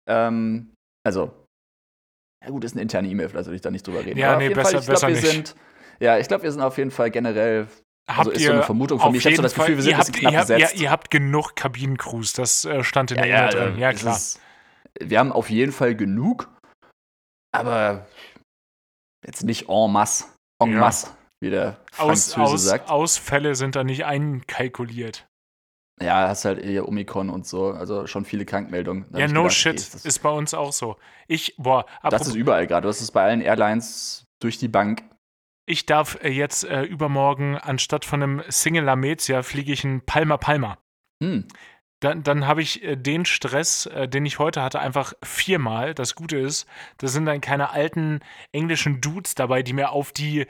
Ähm, 0.07 0.73
also, 1.05 1.31
ja 2.43 2.49
gut, 2.49 2.63
ist 2.63 2.73
eine 2.73 2.81
interne 2.81 3.07
E-Mail, 3.07 3.29
vielleicht 3.29 3.45
soll 3.45 3.55
ich 3.55 3.61
da 3.61 3.71
nicht 3.71 3.85
drüber 3.85 4.03
reden. 4.05 4.17
Ja, 4.19 4.31
Aber 4.33 4.37
nee, 4.41 4.49
besser- 4.49 4.71
Fall, 4.71 4.79
ich 4.79 4.85
glaub, 4.85 4.95
besser 4.95 5.07
wir 5.07 5.15
nicht. 5.15 5.27
Sind, 5.27 5.55
ja, 5.99 6.17
ich 6.17 6.27
glaube, 6.27 6.43
wir 6.43 6.51
sind 6.51 6.61
auf 6.61 6.77
jeden 6.77 6.91
Fall 6.91 7.11
generell, 7.11 7.67
habt 8.07 8.19
also 8.19 8.31
ist 8.31 8.43
so 8.43 8.51
eine 8.51 8.63
Vermutung 8.63 8.99
von 8.99 9.11
mir. 9.11 9.17
Ich 9.17 9.25
hab 9.25 9.35
so 9.35 9.41
das 9.41 9.53
Gefühl, 9.53 9.75
wir 9.75 9.83
sind 9.83 9.91
ihr 9.91 9.97
habt, 9.97 10.13
knapp 10.13 10.31
ihr 10.31 10.39
habt, 10.39 10.47
besetzt. 10.47 10.75
Ja, 10.75 10.81
ihr 10.81 10.91
habt 10.91 11.11
genug 11.11 11.55
Kabinencrews, 11.55 12.33
das 12.33 12.65
äh, 12.65 12.83
stand 12.83 13.11
in 13.11 13.17
der 13.17 13.27
ja, 13.27 13.37
E-Mail 13.49 13.53
drin. 13.53 13.79
Ja, 13.79 13.91
es 13.91 13.99
klar. 14.01 14.15
Ist, 14.15 14.39
wir 14.99 15.19
haben 15.19 15.31
auf 15.31 15.49
jeden 15.49 15.71
Fall 15.71 15.95
genug, 15.95 16.49
aber 17.51 18.07
jetzt 19.25 19.43
nicht 19.43 19.69
en 19.69 19.91
masse. 19.91 20.25
En 20.61 20.73
Ja. 20.73 20.79
masse, 20.79 21.11
wie 21.41 21.49
der 21.49 21.77
Aus, 21.97 22.33
Französe 22.33 22.41
aus, 22.41 22.63
sagt. 22.63 22.89
Ausfälle 22.89 23.55
sind 23.55 23.75
da 23.75 23.83
nicht 23.83 24.05
einkalkuliert. 24.05 25.25
Ja, 26.01 26.27
hast 26.27 26.45
halt 26.45 26.59
eher 26.59 26.87
Omikron 26.87 27.29
und 27.29 27.45
so, 27.45 27.71
also 27.71 28.07
schon 28.07 28.25
viele 28.25 28.45
Krankmeldungen. 28.45 29.05
Da 29.11 29.19
Ja, 29.19 29.27
no 29.27 29.43
gedacht, 29.43 29.55
shit. 29.55 29.89
okay, 29.93 30.07
ist 30.07 30.19
bei 30.19 30.29
uns 30.29 30.53
auch 30.53 30.73
so. 30.73 30.97
Ich, 31.27 31.55
boah, 31.57 31.85
das 32.03 32.27
ist 32.27 32.35
überall 32.35 32.65
gerade. 32.67 32.87
Das 32.87 32.99
ist 32.99 33.11
bei 33.11 33.23
allen 33.23 33.41
Airlines 33.41 34.25
durch 34.41 34.57
die 34.57 34.67
Bank. 34.67 35.03
Ich 35.65 35.85
darf 35.85 36.17
äh, 36.23 36.29
jetzt 36.29 36.63
äh, 36.63 36.83
übermorgen 36.83 37.57
anstatt 37.57 38.05
von 38.05 38.21
einem 38.21 38.43
Single 38.49 38.83
Lamezia 38.83 39.43
fliege 39.43 39.71
ich 39.71 39.83
einen 39.83 40.01
Palma 40.01 40.37
Palma. 40.37 40.77
Hm. 41.21 41.47
Dann, 42.01 42.23
dann 42.23 42.47
habe 42.47 42.61
ich 42.61 42.83
äh, 42.83 42.97
den 42.97 43.25
Stress, 43.25 43.85
äh, 43.85 44.09
den 44.09 44.25
ich 44.25 44.39
heute 44.39 44.61
hatte, 44.61 44.79
einfach 44.79 45.13
viermal. 45.23 45.93
Das 45.93 46.15
Gute 46.15 46.37
ist, 46.37 46.67
da 46.97 47.07
sind 47.07 47.25
dann 47.25 47.39
keine 47.39 47.71
alten 47.71 48.19
englischen 48.51 48.99
Dudes 48.99 49.35
dabei, 49.35 49.63
die 49.63 49.73
mir 49.73 49.91
auf 49.91 50.11
die 50.11 50.45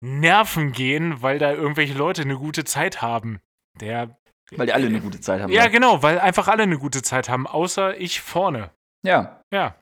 Nerven 0.00 0.72
gehen, 0.72 1.22
weil 1.22 1.38
da 1.38 1.52
irgendwelche 1.52 1.94
Leute 1.94 2.22
eine 2.22 2.36
gute 2.36 2.64
Zeit 2.64 3.00
haben. 3.00 3.40
Der. 3.80 4.18
Weil 4.54 4.66
die 4.66 4.74
alle 4.74 4.86
eine 4.86 5.00
gute 5.00 5.20
Zeit 5.20 5.40
haben. 5.40 5.50
Ja, 5.50 5.64
ne? 5.64 5.70
genau, 5.70 6.02
weil 6.02 6.20
einfach 6.20 6.48
alle 6.48 6.64
eine 6.64 6.78
gute 6.78 7.00
Zeit 7.00 7.30
haben, 7.30 7.46
außer 7.46 7.98
ich 7.98 8.20
vorne. 8.20 8.70
ja. 9.02 9.40
Ja, 9.50 9.76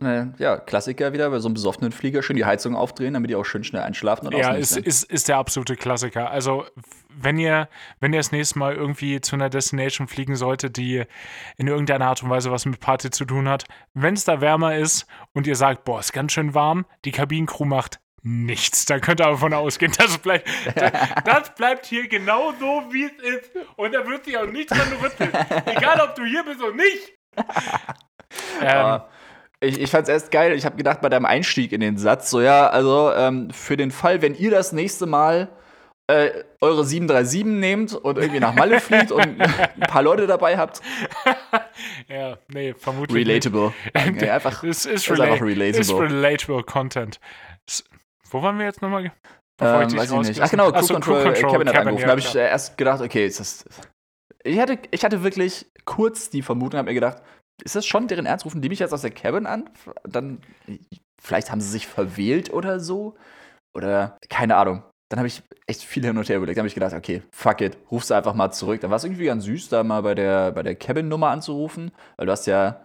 ja, 0.00 0.58
Klassiker 0.58 1.12
wieder 1.12 1.28
bei 1.30 1.40
so 1.40 1.48
einem 1.48 1.54
besoffenen 1.54 1.90
Flieger 1.90 2.22
schön 2.22 2.36
die 2.36 2.44
Heizung 2.44 2.76
aufdrehen, 2.76 3.14
damit 3.14 3.30
die 3.30 3.34
auch 3.34 3.44
schön 3.44 3.64
schnell 3.64 3.82
einschlafen 3.82 4.28
und 4.28 4.36
ja 4.36 4.52
ist, 4.52 4.76
ist, 4.76 5.02
ist 5.10 5.28
der 5.28 5.38
absolute 5.38 5.74
Klassiker. 5.74 6.30
Also, 6.30 6.66
wenn 7.08 7.36
ihr, 7.36 7.68
wenn 7.98 8.12
ihr 8.12 8.20
das 8.20 8.30
nächste 8.30 8.60
Mal 8.60 8.76
irgendwie 8.76 9.20
zu 9.20 9.34
einer 9.34 9.50
Destination 9.50 10.06
fliegen 10.06 10.36
solltet, 10.36 10.76
die 10.76 11.04
in 11.56 11.66
irgendeiner 11.66 12.06
Art 12.06 12.22
und 12.22 12.30
Weise 12.30 12.52
was 12.52 12.64
mit 12.64 12.78
Party 12.78 13.10
zu 13.10 13.24
tun 13.24 13.48
hat, 13.48 13.64
wenn 13.94 14.14
es 14.14 14.24
da 14.24 14.40
wärmer 14.40 14.76
ist 14.76 15.06
und 15.32 15.48
ihr 15.48 15.56
sagt, 15.56 15.84
boah, 15.84 15.98
ist 15.98 16.12
ganz 16.12 16.32
schön 16.32 16.54
warm, 16.54 16.86
die 17.04 17.10
Kabinencrew 17.10 17.64
macht 17.64 17.98
nichts. 18.22 18.84
Da 18.84 19.00
könnt 19.00 19.20
ihr 19.20 19.26
aber 19.26 19.38
von 19.38 19.52
ausgehen, 19.52 19.92
das 19.98 20.18
bleibt, 20.18 20.48
das, 20.76 20.92
das 21.24 21.54
bleibt 21.56 21.86
hier 21.86 22.06
genau 22.06 22.52
so, 22.60 22.84
wie 22.90 23.04
es 23.04 23.12
ist. 23.34 23.50
Und 23.74 23.92
da 23.92 24.06
wird 24.06 24.24
sich 24.24 24.38
auch 24.38 24.46
nichts 24.46 24.72
dran 24.72 24.92
rütteln. 25.02 25.30
Egal, 25.66 26.00
ob 26.00 26.14
du 26.14 26.24
hier 26.24 26.44
bist 26.44 26.62
oder 26.62 26.76
nicht. 26.76 27.18
ähm, 28.62 29.00
Ich, 29.60 29.80
ich 29.80 29.90
fand's 29.90 30.08
erst 30.08 30.30
geil. 30.30 30.52
Ich 30.52 30.64
habe 30.64 30.76
gedacht 30.76 31.00
bei 31.00 31.08
deinem 31.08 31.24
Einstieg 31.24 31.72
in 31.72 31.80
den 31.80 31.98
Satz, 31.98 32.30
so 32.30 32.40
ja, 32.40 32.68
also 32.68 33.12
ähm, 33.12 33.50
für 33.50 33.76
den 33.76 33.90
Fall, 33.90 34.22
wenn 34.22 34.34
ihr 34.34 34.50
das 34.50 34.72
nächste 34.72 35.06
Mal 35.06 35.48
äh, 36.06 36.30
eure 36.60 36.84
737 36.84 37.44
nehmt 37.44 37.94
und 37.94 38.18
irgendwie 38.18 38.40
nach 38.40 38.54
Malle 38.54 38.80
fliegt 38.80 39.12
und 39.12 39.20
ein 39.40 39.80
paar 39.80 40.02
Leute 40.02 40.26
dabei 40.26 40.56
habt, 40.56 40.80
ja, 42.08 42.38
nee, 42.48 42.74
vermutlich 42.74 43.26
nicht. 43.26 43.46
relatable. 43.46 43.72
Okay, 43.94 44.30
einfach, 44.30 44.62
Es 44.64 44.86
ist, 44.86 45.08
ist 45.08 45.20
einfach 45.20 45.40
rela 45.40 45.44
relatable. 45.44 45.80
ist 45.80 45.92
relatable 45.92 46.62
Content. 46.62 47.20
Wo 48.30 48.42
waren 48.42 48.58
wir 48.58 48.66
jetzt 48.66 48.80
nochmal? 48.80 49.12
Bevor 49.58 49.82
ähm, 49.82 49.88
dich 49.88 49.98
weiß 49.98 50.10
ich 50.12 50.28
nicht. 50.28 50.40
Ach 50.40 50.50
genau, 50.50 50.70
Crew 50.70 50.82
so, 50.82 50.94
Control, 50.94 51.26
äh, 51.26 51.42
Cabin 51.42 51.68
hat 51.68 51.76
angerufen. 51.76 52.00
ja, 52.00 52.06
da 52.06 52.10
habe 52.12 52.20
ich 52.20 52.34
äh, 52.34 52.48
erst 52.48 52.78
gedacht, 52.78 53.02
okay, 53.02 53.26
ist 53.26 53.40
das. 53.40 53.64
Ich 54.44 54.58
hatte, 54.58 54.78
ich 54.90 55.04
hatte 55.04 55.22
wirklich 55.22 55.66
kurz 55.84 56.30
die 56.30 56.42
Vermutung, 56.42 56.78
habe 56.78 56.88
mir 56.88 56.94
gedacht, 56.94 57.22
ist 57.64 57.76
das 57.76 57.86
schon 57.86 58.08
deren 58.08 58.26
Ernst? 58.26 58.44
Rufen 58.44 58.62
die 58.62 58.68
mich 58.68 58.78
jetzt 58.78 58.92
aus 58.92 59.02
der 59.02 59.10
Cabin 59.10 59.46
an? 59.46 59.70
Dann, 60.04 60.40
vielleicht 61.20 61.50
haben 61.50 61.60
sie 61.60 61.70
sich 61.70 61.86
verwählt 61.86 62.52
oder 62.52 62.80
so. 62.80 63.16
Oder 63.74 64.18
keine 64.28 64.56
Ahnung. 64.56 64.82
Dann 65.10 65.18
habe 65.18 65.28
ich 65.28 65.42
echt 65.66 65.82
viel 65.82 66.04
hin 66.04 66.18
und 66.18 66.28
her 66.28 66.36
überlegt. 66.36 66.56
Dann 66.56 66.62
habe 66.62 66.68
ich 66.68 66.74
gedacht, 66.74 66.94
okay, 66.94 67.22
fuck 67.32 67.60
it, 67.60 67.78
rufst 67.90 68.10
du 68.10 68.14
einfach 68.14 68.34
mal 68.34 68.50
zurück. 68.50 68.80
Dann 68.80 68.90
war 68.90 68.96
es 68.96 69.04
irgendwie 69.04 69.24
ganz 69.24 69.44
süß, 69.44 69.68
da 69.68 69.82
mal 69.82 70.02
bei 70.02 70.14
der, 70.14 70.52
bei 70.52 70.62
der 70.62 70.74
Cabin-Nummer 70.74 71.30
anzurufen, 71.30 71.92
weil 72.16 72.26
du 72.26 72.32
hast 72.32 72.46
ja 72.46 72.84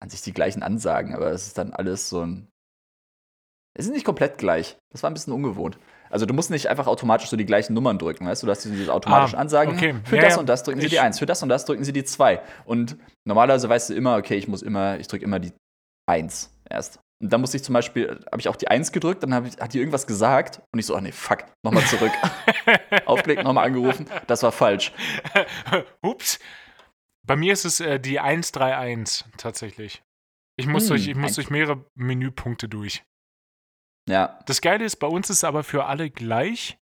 an 0.00 0.10
sich 0.10 0.22
die 0.22 0.32
gleichen 0.32 0.62
Ansagen, 0.62 1.14
aber 1.14 1.30
es 1.30 1.46
ist 1.46 1.58
dann 1.58 1.72
alles 1.72 2.08
so 2.08 2.20
ein. 2.20 2.48
Es 3.74 3.86
ist 3.86 3.92
nicht 3.92 4.06
komplett 4.06 4.38
gleich. 4.38 4.76
Das 4.92 5.02
war 5.02 5.10
ein 5.10 5.14
bisschen 5.14 5.32
ungewohnt. 5.32 5.78
Also 6.10 6.26
du 6.26 6.34
musst 6.34 6.50
nicht 6.50 6.68
einfach 6.68 6.86
automatisch 6.86 7.28
so 7.28 7.36
die 7.36 7.46
gleichen 7.46 7.74
Nummern 7.74 7.98
drücken, 7.98 8.26
weißt 8.26 8.42
du? 8.42 8.46
Du 8.46 8.50
hast 8.52 8.64
diese 8.64 8.92
automatischen 8.92 9.36
Ah, 9.38 9.42
Ansagen. 9.42 9.74
okay. 9.74 9.94
Für 10.04 10.16
Ja, 10.16 10.22
das 10.22 10.34
ja. 10.34 10.40
und 10.40 10.48
das 10.48 10.62
drücken 10.62 10.80
Sie 10.80 10.86
Ich- 10.86 10.92
die 10.92 11.00
1, 11.00 11.18
für 11.18 11.26
das 11.26 11.42
und 11.42 11.48
das 11.48 11.64
drücken 11.64 11.84
Sie 11.84 11.92
die 11.92 12.04
2. 12.04 12.40
Und 12.64 12.96
normalerweise 13.26 13.68
weißt 13.68 13.90
du 13.90 13.94
immer, 13.94 14.16
okay, 14.16 14.36
ich 14.36 14.48
muss 14.48 14.62
immer, 14.62 14.98
ich 14.98 15.08
drücke 15.08 15.24
immer 15.24 15.38
die 15.38 15.52
1 16.08 16.50
erst. 16.70 16.98
Und 17.22 17.32
dann 17.32 17.40
musste 17.40 17.56
ich 17.56 17.64
zum 17.64 17.72
Beispiel, 17.72 18.08
habe 18.30 18.40
ich 18.40 18.48
auch 18.48 18.56
die 18.56 18.68
1 18.68 18.92
gedrückt, 18.92 19.22
dann 19.22 19.46
ich, 19.46 19.56
hat 19.58 19.72
die 19.72 19.78
irgendwas 19.78 20.06
gesagt 20.06 20.60
und 20.72 20.78
ich 20.78 20.84
so, 20.86 20.94
ach 20.94 21.00
nee, 21.00 21.12
fuck, 21.12 21.44
nochmal 21.64 21.82
zurück. 21.84 22.12
Aufgelegt, 23.06 23.42
nochmal 23.42 23.66
angerufen, 23.66 24.06
das 24.26 24.42
war 24.42 24.52
falsch. 24.52 24.92
Ups. 26.02 26.38
Bei 27.26 27.34
mir 27.36 27.52
ist 27.54 27.64
es 27.64 27.80
äh, 27.80 27.98
die 27.98 28.20
131 28.20 29.24
tatsächlich. 29.38 30.02
Ich 30.58 30.66
muss, 30.66 30.84
Hm, 30.84 30.88
durch, 30.90 31.08
ich 31.08 31.16
muss 31.16 31.34
durch 31.34 31.50
mehrere 31.50 31.84
Menüpunkte 31.94 32.68
durch. 32.68 33.02
Ja, 34.08 34.38
Das 34.46 34.60
Geile 34.60 34.84
ist, 34.84 34.96
bei 34.96 35.06
uns 35.06 35.30
ist 35.30 35.38
es 35.38 35.44
aber 35.44 35.64
für 35.64 35.86
alle 35.86 36.10
gleich. 36.10 36.78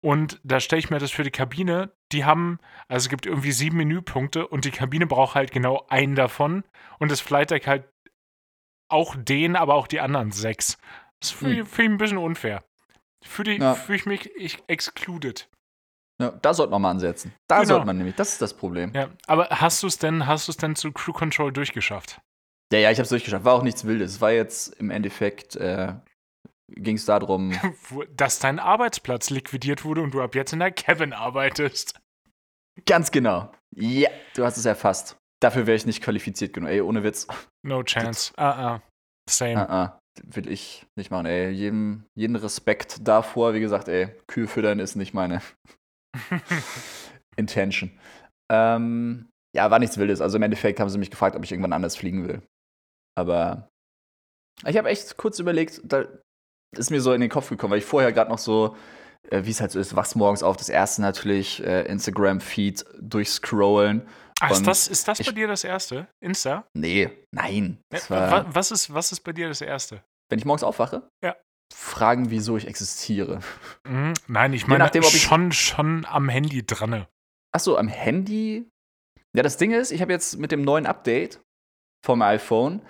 Und 0.00 0.40
da 0.44 0.60
stelle 0.60 0.78
ich 0.80 0.90
mir 0.90 0.98
das 0.98 1.10
für 1.10 1.24
die 1.24 1.30
Kabine. 1.30 1.92
Die 2.12 2.24
haben, 2.24 2.58
also 2.88 3.04
es 3.06 3.08
gibt 3.08 3.26
irgendwie 3.26 3.52
sieben 3.52 3.76
Menüpunkte 3.78 4.46
und 4.46 4.64
die 4.64 4.70
Kabine 4.70 5.06
braucht 5.06 5.34
halt 5.34 5.50
genau 5.50 5.84
einen 5.88 6.14
davon. 6.14 6.64
Und 6.98 7.10
das 7.10 7.20
Flight 7.20 7.50
Deck 7.50 7.66
halt 7.66 7.88
auch 8.90 9.16
den, 9.16 9.56
aber 9.56 9.74
auch 9.74 9.86
die 9.86 10.00
anderen 10.00 10.30
sechs. 10.32 10.78
Das 11.20 11.30
finde 11.30 11.60
ich, 11.62 11.68
find 11.68 11.86
ich 11.88 11.90
ein 11.94 11.98
bisschen 11.98 12.18
unfair. 12.18 12.64
Fühle 13.24 13.52
ich, 13.52 13.58
Ja. 13.60 13.74
fühl 13.74 13.96
ich 13.96 14.06
mich 14.06 14.30
ich, 14.36 14.58
excluded. 14.68 15.48
ja, 16.20 16.30
da 16.30 16.54
sollte 16.54 16.70
man 16.70 16.82
mal 16.82 16.90
ansetzen. 16.92 17.34
Da 17.48 17.56
Genau. 17.58 17.68
sollte 17.68 17.86
man 17.86 17.98
nämlich, 17.98 18.14
das 18.14 18.32
ist 18.32 18.42
das 18.42 18.54
Problem. 18.54 18.92
Ja, 18.94 19.10
aber 19.26 19.48
hast 19.50 19.82
du 19.82 19.88
es 19.88 19.98
denn, 19.98 20.26
hast 20.26 20.46
du 20.48 20.52
es 20.52 20.56
denn 20.56 20.76
zu 20.76 20.92
Crew 20.92 21.12
Control 21.12 21.52
durchgeschafft? 21.52 22.20
Ja, 22.72 22.78
ja, 22.78 22.90
ich 22.92 22.98
habe 22.98 23.02
es 23.04 23.08
durchgeschafft. 23.08 23.44
War 23.44 23.54
auch 23.54 23.62
nichts 23.62 23.84
Wildes. 23.84 24.12
Es 24.12 24.20
war 24.20 24.30
jetzt 24.30 24.68
im 24.76 24.90
Endeffekt, 24.90 25.56
äh, 25.56 25.94
ging 26.68 26.96
es 26.96 27.04
darum, 27.04 27.52
Dass 28.16 28.38
dein 28.38 28.58
Arbeitsplatz 28.58 29.30
liquidiert 29.30 29.84
wurde 29.84 30.02
und 30.02 30.12
du 30.12 30.22
ab 30.22 30.34
jetzt 30.34 30.52
in 30.52 30.60
der 30.60 30.72
Cabin 30.72 31.12
arbeitest. 31.12 31.98
Ganz 32.86 33.10
genau. 33.10 33.50
Ja, 33.74 34.10
du 34.34 34.44
hast 34.44 34.56
es 34.56 34.64
erfasst. 34.64 35.16
Dafür 35.40 35.66
wäre 35.66 35.76
ich 35.76 35.86
nicht 35.86 36.02
qualifiziert 36.02 36.52
genug. 36.52 36.70
Ey, 36.70 36.80
ohne 36.80 37.02
Witz. 37.02 37.26
No 37.62 37.82
chance. 37.84 38.32
Ah, 38.36 38.76
uh, 38.76 38.78
Same. 39.28 39.54
Uh 39.54 39.70
-uh. 39.70 39.92
Will 40.24 40.50
ich 40.50 40.84
nicht 40.96 41.12
machen, 41.12 41.26
ey. 41.26 41.50
Jeden, 41.50 42.04
jeden 42.16 42.34
Respekt 42.34 43.06
davor. 43.06 43.54
Wie 43.54 43.60
gesagt, 43.60 43.86
ey, 43.86 44.08
Kühe 44.26 44.48
füttern 44.48 44.80
ist 44.80 44.96
nicht 44.96 45.14
meine 45.14 45.42
Intention. 47.36 47.92
Ähm, 48.50 49.28
ja, 49.54 49.70
war 49.70 49.78
nichts 49.78 49.98
Wildes. 49.98 50.20
Also 50.20 50.38
im 50.38 50.42
Endeffekt 50.42 50.80
haben 50.80 50.88
sie 50.88 50.98
mich 50.98 51.10
gefragt, 51.10 51.36
ob 51.36 51.44
ich 51.44 51.52
irgendwann 51.52 51.72
anders 51.72 51.96
fliegen 51.96 52.26
will. 52.26 52.42
Aber 53.16 53.68
ich 54.66 54.76
habe 54.76 54.88
echt 54.88 55.16
kurz 55.16 55.38
überlegt, 55.38 55.80
da 55.84 56.06
ist 56.76 56.90
mir 56.90 57.00
so 57.00 57.12
in 57.12 57.20
den 57.20 57.30
Kopf 57.30 57.48
gekommen, 57.48 57.72
weil 57.72 57.78
ich 57.78 57.84
vorher 57.84 58.12
gerade 58.12 58.30
noch 58.30 58.38
so, 58.38 58.76
äh, 59.30 59.44
wie 59.44 59.50
es 59.50 59.60
halt 59.60 59.70
so 59.70 59.80
ist, 59.80 59.96
wachst 59.96 60.16
morgens 60.16 60.42
auf, 60.42 60.56
das 60.56 60.68
erste 60.68 61.02
natürlich 61.02 61.62
äh, 61.64 61.82
Instagram-Feed 61.86 62.84
durchscrollen. 63.00 64.06
Ach, 64.40 64.50
ist 64.50 64.66
das, 64.66 64.86
ist 64.86 65.08
das 65.08 65.18
bei 65.24 65.32
dir 65.32 65.48
das 65.48 65.64
erste? 65.64 66.06
Insta? 66.20 66.64
Nee, 66.74 67.10
nein. 67.32 67.78
Ja, 68.08 68.46
was, 68.54 68.70
ist, 68.70 68.92
was 68.94 69.10
ist 69.10 69.20
bei 69.20 69.32
dir 69.32 69.48
das 69.48 69.60
erste? 69.60 70.02
Wenn 70.28 70.38
ich 70.38 70.44
morgens 70.44 70.62
aufwache? 70.62 71.08
Ja. 71.24 71.36
Fragen, 71.74 72.30
wieso 72.30 72.56
ich 72.56 72.66
existiere. 72.66 73.40
Mhm, 73.86 74.14
nein, 74.26 74.52
ich 74.52 74.66
meine 74.66 74.84
nachdem, 74.84 75.02
schon, 75.02 75.52
schon 75.52 76.04
am 76.06 76.28
Handy 76.28 76.64
dran. 76.64 77.06
Ach 77.52 77.60
so, 77.60 77.76
am 77.76 77.88
Handy? 77.88 78.68
Ja, 79.36 79.42
das 79.42 79.56
Ding 79.56 79.72
ist, 79.72 79.90
ich 79.90 80.00
habe 80.00 80.12
jetzt 80.12 80.38
mit 80.38 80.52
dem 80.52 80.62
neuen 80.62 80.86
Update 80.86 81.40
vom 82.04 82.22
iPhone 82.22 82.80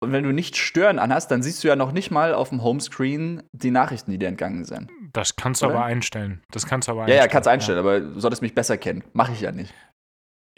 und 0.00 0.12
wenn 0.12 0.24
du 0.24 0.32
nicht 0.32 0.56
stören 0.56 0.98
anhast, 0.98 1.30
dann 1.30 1.42
siehst 1.42 1.62
du 1.62 1.68
ja 1.68 1.76
noch 1.76 1.92
nicht 1.92 2.10
mal 2.10 2.32
auf 2.32 2.48
dem 2.48 2.62
Homescreen 2.62 3.42
die 3.52 3.70
Nachrichten, 3.70 4.10
die 4.10 4.18
dir 4.18 4.28
entgangen 4.28 4.64
sind. 4.64 4.90
Das 5.12 5.36
kannst 5.36 5.60
du 5.60 5.66
Oder? 5.66 5.76
aber 5.76 5.84
einstellen. 5.84 6.42
Das 6.50 6.66
kannst 6.66 6.88
du 6.88 6.92
aber 6.92 7.02
einstellen. 7.02 7.18
Ja, 7.18 7.24
ja, 7.24 7.30
kannst 7.30 7.46
du 7.46 7.50
einstellen, 7.50 7.76
ja. 7.76 7.82
aber 7.82 8.00
du 8.00 8.18
solltest 8.18 8.42
mich 8.42 8.54
besser 8.54 8.78
kennen. 8.78 9.04
Mache 9.12 9.32
ich 9.32 9.40
ja 9.42 9.52
nicht. 9.52 9.74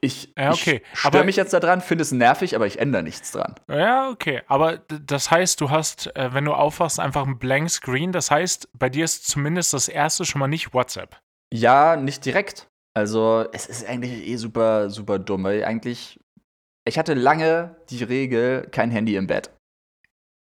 Ich, 0.05 0.33
ja, 0.37 0.51
okay. 0.51 0.83
ich 0.93 0.99
störe 0.99 1.25
mich 1.25 1.37
jetzt 1.37 1.53
daran, 1.53 1.81
finde 1.81 2.03
es 2.03 2.11
nervig, 2.11 2.57
aber 2.57 2.67
ich 2.67 2.81
ändere 2.81 3.05
nichts 3.05 3.31
dran. 3.31 3.55
Ja, 3.69 4.09
okay. 4.11 4.43
Aber 4.49 4.79
das 4.79 5.31
heißt, 5.31 5.61
du 5.61 5.71
hast, 5.71 6.15
äh, 6.17 6.35
wenn 6.35 6.45
du 6.45 6.55
aufwachst, 6.55 6.99
einfach 6.99 7.25
ein 7.25 7.39
Blank 7.39 7.71
Screen. 7.71 8.11
Das 8.11 8.31
heißt, 8.31 8.69
bei 8.77 8.89
dir 8.89 9.05
ist 9.05 9.29
zumindest 9.29 9.73
das 9.73 9.87
erste 9.87 10.25
schon 10.25 10.41
mal 10.41 10.49
nicht 10.49 10.75
WhatsApp. 10.75 11.21
Ja, 11.53 11.95
nicht 11.97 12.25
direkt. 12.25 12.69
Also, 12.95 13.47
es 13.53 13.67
ist 13.67 13.87
eigentlich 13.87 14.27
eh 14.27 14.37
super, 14.37 14.91
super 14.91 15.21
dumm, 15.21 15.45
weil 15.45 15.65
eigentlich 15.65 16.19
ich 16.85 16.99
hatte 16.99 17.15
lange 17.15 17.77
die 17.91 18.03
Regel, 18.03 18.69
kein 18.71 18.91
Handy 18.91 19.17
im 19.17 19.27
Bett. 19.27 19.51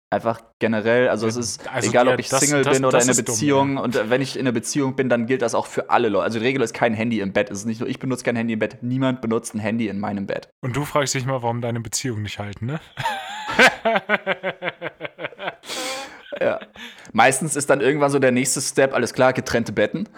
Einfach 0.09 0.41
generell, 0.61 1.09
also 1.09 1.27
es 1.27 1.37
ist 1.37 1.69
also 1.69 1.91
egal, 1.91 2.07
ob 2.07 2.21
ich 2.21 2.29
das, 2.29 2.41
Single 2.41 2.63
das, 2.63 2.77
bin 2.77 2.85
oder 2.85 3.03
in 3.03 3.09
einer 3.09 3.17
Beziehung. 3.17 3.69
Dumm, 3.69 3.77
ja. 3.77 3.83
Und 3.83 4.11
wenn 4.11 4.23
ich 4.23 4.37
in 4.37 4.43
einer 4.43 4.53
Beziehung 4.53 4.95
bin, 4.95 5.09
dann 5.09 5.27
gilt 5.27 5.43
das 5.43 5.57
auch 5.57 5.67
für 5.67 5.91
alle 5.91 6.09
Leute. 6.09 6.25
Also 6.25 6.39
die 6.39 6.45
Regel 6.45 6.63
ist 6.63 6.75
kein 6.75 6.95
Handy 6.95 7.21
im 7.21 7.33
Bett. 7.33 7.51
Es 7.51 7.59
ist 7.59 7.65
nicht 7.65 7.81
nur, 7.81 7.89
ich 7.89 7.99
benutze 7.99 8.25
kein 8.25 8.37
Handy 8.37 8.53
im 8.53 8.61
Bett. 8.61 8.83
Niemand 8.83 9.21
benutzt 9.21 9.55
ein 9.55 9.59
Handy 9.59 9.89
in 9.89 9.99
meinem 9.99 10.27
Bett. 10.27 10.49
Und 10.61 10.77
du 10.77 10.85
fragst 10.85 11.15
dich 11.15 11.27
mal, 11.27 11.43
warum 11.43 11.61
deine 11.61 11.81
Beziehungen 11.81 12.23
nicht 12.23 12.39
halten, 12.39 12.67
ne? 12.67 12.81
ja. 16.41 16.61
Meistens 17.13 17.57
ist 17.57 17.69
dann 17.69 17.81
irgendwann 17.81 18.11
so 18.11 18.21
der 18.21 18.31
nächste 18.31 18.61
Step, 18.61 18.95
alles 18.95 19.13
klar, 19.13 19.33
getrennte 19.33 19.73
Betten. 19.73 20.09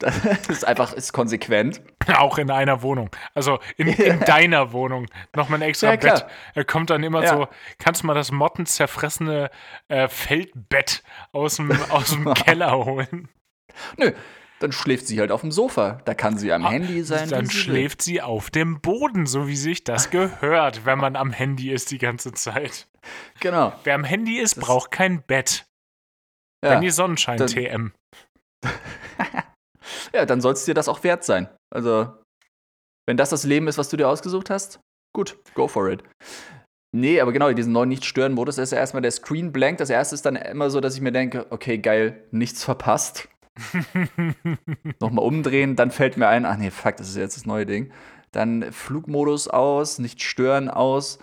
Das 0.20 0.48
ist 0.48 0.64
einfach 0.64 0.92
ist 0.92 1.12
konsequent. 1.12 1.82
Auch 2.16 2.38
in 2.38 2.50
einer 2.50 2.82
Wohnung. 2.82 3.10
Also 3.34 3.58
in, 3.76 3.88
in 3.88 4.20
deiner 4.26 4.72
Wohnung. 4.72 5.06
Nochmal 5.34 5.60
ein 5.60 5.68
extra 5.68 5.90
ja, 5.90 5.96
Bett. 5.96 6.26
Er 6.54 6.64
kommt 6.64 6.90
dann 6.90 7.02
immer 7.02 7.22
ja. 7.22 7.28
so, 7.28 7.48
kannst 7.78 8.02
du 8.02 8.06
mal 8.06 8.14
das 8.14 8.32
mottenzerfressene 8.32 9.50
äh, 9.88 10.08
Feldbett 10.08 11.02
aus 11.32 11.56
dem, 11.56 11.70
aus 11.90 12.10
dem 12.10 12.32
Keller 12.34 12.84
holen? 12.84 13.28
Nö, 13.96 14.12
dann 14.60 14.72
schläft 14.72 15.06
sie 15.06 15.18
halt 15.20 15.32
auf 15.32 15.40
dem 15.40 15.52
Sofa. 15.52 16.02
Da 16.04 16.14
kann 16.14 16.36
sie 16.36 16.52
am 16.52 16.66
ah, 16.66 16.70
Handy 16.70 17.02
sein. 17.02 17.28
Dann 17.28 17.46
sie 17.46 17.56
schläft 17.56 18.00
will. 18.00 18.14
sie 18.14 18.22
auf 18.22 18.50
dem 18.50 18.80
Boden, 18.80 19.26
so 19.26 19.48
wie 19.48 19.56
sich 19.56 19.84
das 19.84 20.10
gehört, 20.10 20.84
wenn 20.84 20.98
man 20.98 21.16
am 21.16 21.32
Handy 21.32 21.70
ist 21.70 21.90
die 21.90 21.98
ganze 21.98 22.32
Zeit. 22.32 22.88
Genau. 23.40 23.72
Wer 23.84 23.94
am 23.94 24.04
Handy 24.04 24.38
ist, 24.38 24.56
das 24.56 24.64
braucht 24.64 24.90
kein 24.90 25.22
Bett. 25.22 25.66
Ja, 26.62 26.72
wenn 26.72 26.82
die 26.82 26.90
Sonnenschein 26.90 27.38
dann, 27.38 27.46
TM. 27.48 27.92
Ja, 30.12 30.26
dann 30.26 30.40
soll 30.40 30.52
es 30.54 30.64
dir 30.64 30.74
das 30.74 30.88
auch 30.88 31.02
wert 31.04 31.24
sein. 31.24 31.48
Also, 31.72 32.08
wenn 33.06 33.16
das 33.16 33.30
das 33.30 33.44
Leben 33.44 33.68
ist, 33.68 33.78
was 33.78 33.88
du 33.88 33.96
dir 33.96 34.08
ausgesucht 34.08 34.50
hast, 34.50 34.80
gut, 35.14 35.38
go 35.54 35.68
for 35.68 35.88
it. 35.90 36.02
Nee, 36.92 37.20
aber 37.20 37.32
genau, 37.32 37.52
diesen 37.52 37.72
neuen 37.72 37.88
Nicht-Stören-Modus 37.88 38.58
ist 38.58 38.72
ja 38.72 38.78
erstmal 38.78 39.02
der 39.02 39.12
Screen 39.12 39.52
blank. 39.52 39.78
Das 39.78 39.90
erste 39.90 40.14
ist 40.14 40.26
dann 40.26 40.34
immer 40.34 40.70
so, 40.70 40.80
dass 40.80 40.96
ich 40.96 41.00
mir 41.00 41.12
denke, 41.12 41.46
okay, 41.50 41.78
geil, 41.78 42.24
nichts 42.32 42.64
verpasst. 42.64 43.28
Nochmal 45.00 45.24
umdrehen, 45.24 45.76
dann 45.76 45.90
fällt 45.90 46.16
mir 46.16 46.28
ein, 46.28 46.44
ach 46.44 46.56
nee, 46.56 46.70
fuck, 46.70 46.96
das 46.96 47.08
ist 47.08 47.16
jetzt 47.16 47.36
das 47.36 47.46
neue 47.46 47.66
Ding. 47.66 47.92
Dann 48.32 48.72
Flugmodus 48.72 49.46
aus, 49.48 49.98
nicht 49.98 50.22
stören 50.22 50.68
aus 50.68 51.18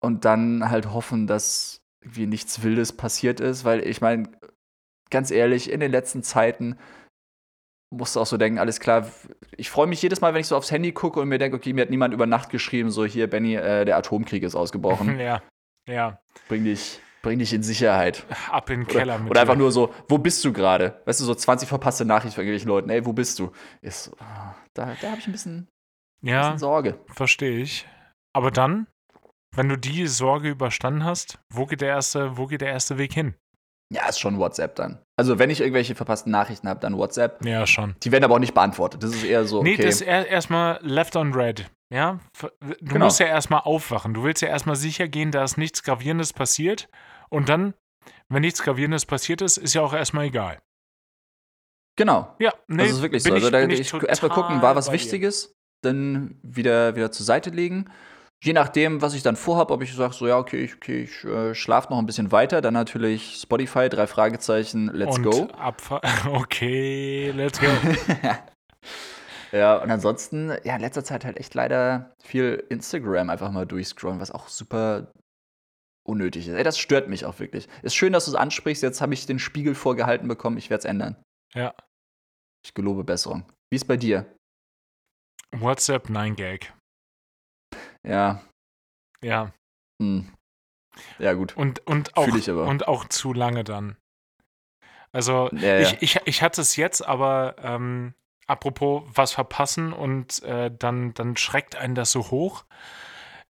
und 0.00 0.24
dann 0.24 0.70
halt 0.70 0.92
hoffen, 0.92 1.26
dass 1.26 1.82
irgendwie 2.00 2.26
nichts 2.26 2.62
Wildes 2.62 2.92
passiert 2.92 3.40
ist, 3.40 3.64
weil 3.64 3.86
ich 3.86 4.00
meine, 4.00 4.30
ganz 5.10 5.30
ehrlich, 5.30 5.70
in 5.70 5.80
den 5.80 5.92
letzten 5.92 6.22
Zeiten 6.22 6.76
musste 7.90 8.20
auch 8.20 8.26
so 8.26 8.36
denken, 8.36 8.58
alles 8.58 8.80
klar, 8.80 9.06
ich 9.56 9.68
freue 9.68 9.86
mich 9.86 10.00
jedes 10.00 10.20
Mal, 10.20 10.32
wenn 10.32 10.40
ich 10.40 10.46
so 10.46 10.56
aufs 10.56 10.70
Handy 10.70 10.92
gucke 10.92 11.20
und 11.20 11.28
mir 11.28 11.38
denke, 11.38 11.56
okay, 11.56 11.72
mir 11.72 11.82
hat 11.82 11.90
niemand 11.90 12.14
über 12.14 12.26
Nacht 12.26 12.50
geschrieben, 12.50 12.90
so 12.90 13.04
hier, 13.04 13.28
Benny, 13.28 13.56
äh, 13.56 13.84
der 13.84 13.96
Atomkrieg 13.96 14.42
ist 14.42 14.54
ausgebrochen. 14.54 15.18
ja, 15.18 15.42
ja. 15.88 16.20
Bring 16.48 16.64
dich, 16.64 17.00
bring 17.22 17.40
dich 17.40 17.52
in 17.52 17.62
Sicherheit. 17.62 18.24
Ab 18.50 18.70
in 18.70 18.80
den 18.80 18.86
Keller 18.86 19.14
oder, 19.14 19.18
mit 19.18 19.30
Oder 19.30 19.40
einfach 19.40 19.56
nur 19.56 19.72
so, 19.72 19.92
wo 20.08 20.18
bist 20.18 20.44
du 20.44 20.52
gerade? 20.52 21.00
Weißt 21.04 21.20
du, 21.20 21.24
so 21.24 21.34
20 21.34 21.68
verpasste 21.68 22.04
Nachrichten 22.04 22.36
von 22.36 22.44
irgendwelchen 22.44 22.68
Leuten, 22.68 22.90
ey, 22.90 23.04
wo 23.04 23.12
bist 23.12 23.38
du? 23.38 23.50
Ist, 23.82 24.12
oh, 24.14 24.54
da 24.74 24.94
da 25.00 25.10
habe 25.10 25.18
ich 25.18 25.26
ein 25.26 25.32
bisschen, 25.32 25.68
ja, 26.22 26.42
bisschen 26.42 26.58
Sorge. 26.58 27.00
Verstehe 27.08 27.58
ich. 27.58 27.88
Aber 28.32 28.52
dann, 28.52 28.86
wenn 29.56 29.68
du 29.68 29.76
die 29.76 30.06
Sorge 30.06 30.48
überstanden 30.50 31.04
hast, 31.04 31.40
wo 31.52 31.66
geht 31.66 31.80
der 31.80 31.88
erste, 31.88 32.36
wo 32.36 32.46
geht 32.46 32.60
der 32.60 32.70
erste 32.70 32.98
Weg 32.98 33.12
hin? 33.12 33.34
Ja, 33.92 34.08
ist 34.08 34.20
schon 34.20 34.38
WhatsApp 34.38 34.76
dann. 34.76 34.98
Also, 35.16 35.38
wenn 35.38 35.50
ich 35.50 35.60
irgendwelche 35.60 35.96
verpassten 35.96 36.30
Nachrichten 36.30 36.68
habe, 36.68 36.78
dann 36.78 36.96
WhatsApp. 36.96 37.44
Ja, 37.44 37.66
schon. 37.66 37.96
Die 38.02 38.12
werden 38.12 38.24
aber 38.24 38.36
auch 38.36 38.40
nicht 38.40 38.54
beantwortet. 38.54 39.02
Das 39.02 39.10
ist 39.10 39.24
eher 39.24 39.44
so. 39.44 39.62
Nee, 39.62 39.76
das 39.76 39.96
ist 39.96 40.02
erstmal 40.02 40.78
left 40.82 41.16
on 41.16 41.34
red. 41.34 41.68
Ja, 41.92 42.20
du 42.40 42.76
genau. 42.80 43.06
musst 43.06 43.18
ja 43.18 43.26
erstmal 43.26 43.62
aufwachen. 43.62 44.14
Du 44.14 44.22
willst 44.22 44.42
ja 44.42 44.48
erstmal 44.48 44.76
sicher 44.76 45.08
gehen, 45.08 45.32
dass 45.32 45.56
nichts 45.56 45.82
Gravierendes 45.82 46.32
passiert. 46.32 46.88
Und 47.30 47.48
dann, 47.48 47.74
wenn 48.28 48.42
nichts 48.42 48.62
Gravierendes 48.62 49.06
passiert 49.06 49.42
ist, 49.42 49.56
ist 49.56 49.74
ja 49.74 49.82
auch 49.82 49.92
erstmal 49.92 50.26
egal. 50.26 50.60
Genau. 51.96 52.32
Ja, 52.38 52.54
nee, 52.68 52.84
das 52.84 52.92
ist 52.92 53.02
wirklich 53.02 53.24
so. 53.24 53.34
Also, 53.34 53.50
da, 53.50 53.62
ich, 53.64 53.80
ich 53.80 54.02
erstmal 54.04 54.30
gucken, 54.30 54.62
war 54.62 54.76
was 54.76 54.92
Wichtiges, 54.92 55.52
dann 55.82 56.38
wieder, 56.44 56.94
wieder 56.94 57.10
zur 57.10 57.26
Seite 57.26 57.50
legen 57.50 57.90
je 58.42 58.52
nachdem, 58.52 59.02
was 59.02 59.14
ich 59.14 59.22
dann 59.22 59.36
vorhabe, 59.36 59.72
ob 59.72 59.82
ich 59.82 59.94
sage, 59.94 60.14
so 60.14 60.26
ja, 60.26 60.38
okay, 60.38 60.64
ich, 60.64 60.74
okay, 60.74 61.02
ich 61.02 61.24
äh, 61.24 61.54
schlafe 61.54 61.90
noch 61.90 61.98
ein 61.98 62.06
bisschen 62.06 62.32
weiter, 62.32 62.60
dann 62.60 62.74
natürlich 62.74 63.40
Spotify, 63.40 63.88
drei 63.88 64.06
Fragezeichen, 64.06 64.88
let's 64.92 65.16
und 65.16 65.24
go. 65.24 65.48
Abfa 65.52 66.00
okay, 66.32 67.30
let's 67.32 67.60
go. 67.60 67.66
ja, 69.52 69.76
und 69.76 69.90
ansonsten, 69.90 70.52
ja, 70.64 70.76
in 70.76 70.80
letzter 70.80 71.04
Zeit 71.04 71.24
halt 71.24 71.36
echt 71.36 71.54
leider 71.54 72.14
viel 72.22 72.64
Instagram 72.70 73.30
einfach 73.30 73.50
mal 73.50 73.66
durchscrollen, 73.66 74.20
was 74.20 74.30
auch 74.30 74.48
super 74.48 75.12
unnötig 76.02 76.48
ist. 76.48 76.54
Ey, 76.54 76.64
das 76.64 76.78
stört 76.78 77.08
mich 77.08 77.26
auch 77.26 77.38
wirklich. 77.38 77.68
Ist 77.82 77.94
schön, 77.94 78.12
dass 78.12 78.24
du 78.24 78.32
es 78.32 78.34
ansprichst. 78.34 78.82
Jetzt 78.82 79.00
habe 79.00 79.14
ich 79.14 79.26
den 79.26 79.38
Spiegel 79.38 79.74
vorgehalten 79.74 80.28
bekommen. 80.28 80.56
Ich 80.56 80.70
werde 80.70 80.80
es 80.80 80.84
ändern. 80.86 81.16
Ja. 81.54 81.74
Ich 82.64 82.74
gelobe 82.74 83.04
Besserung. 83.04 83.44
Wie 83.70 83.76
ist 83.76 83.86
bei 83.86 83.96
dir? 83.96 84.26
WhatsApp 85.52 86.08
9gag. 86.08 86.68
Ja. 88.06 88.42
Ja. 89.22 89.52
Hm. 90.00 90.32
Ja, 91.18 91.34
gut. 91.34 91.56
Und, 91.56 91.86
und, 91.86 92.16
auch, 92.16 92.26
und 92.26 92.88
auch 92.88 93.04
zu 93.06 93.32
lange 93.32 93.64
dann. 93.64 93.96
Also, 95.12 95.48
ja, 95.52 95.78
ja. 95.78 95.80
Ich, 95.80 96.02
ich, 96.02 96.20
ich 96.24 96.42
hatte 96.42 96.60
es 96.60 96.76
jetzt, 96.76 97.06
aber 97.06 97.56
ähm, 97.62 98.14
apropos 98.46 99.04
was 99.14 99.32
verpassen 99.32 99.92
und 99.92 100.42
äh, 100.42 100.70
dann, 100.76 101.14
dann 101.14 101.36
schreckt 101.36 101.76
einen 101.76 101.94
das 101.94 102.12
so 102.12 102.30
hoch. 102.30 102.64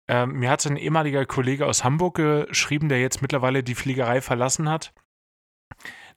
Ähm, 0.08 0.38
mir 0.38 0.50
hat 0.50 0.64
ein 0.66 0.76
ehemaliger 0.76 1.26
Kollege 1.26 1.66
aus 1.66 1.84
Hamburg 1.84 2.16
geschrieben, 2.16 2.88
der 2.88 3.00
jetzt 3.00 3.20
mittlerweile 3.22 3.62
die 3.62 3.74
Fliegerei 3.74 4.20
verlassen 4.20 4.68
hat. 4.68 4.92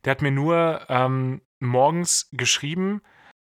Der 0.06 0.12
hat 0.12 0.22
mir 0.22 0.32
nur 0.32 0.86
ähm, 0.90 1.42
morgens 1.60 2.30
geschrieben: 2.32 3.02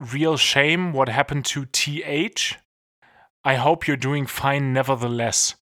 Real 0.01 0.37
shame 0.37 0.93
what 0.93 1.13
happened 1.13 1.51
to 1.51 1.65
TH. 1.65 2.59
I 3.47 3.59
hope 3.59 3.87
you're 3.87 3.97
doing 3.97 4.27
fine 4.27 4.73
nevertheless. 4.73 5.63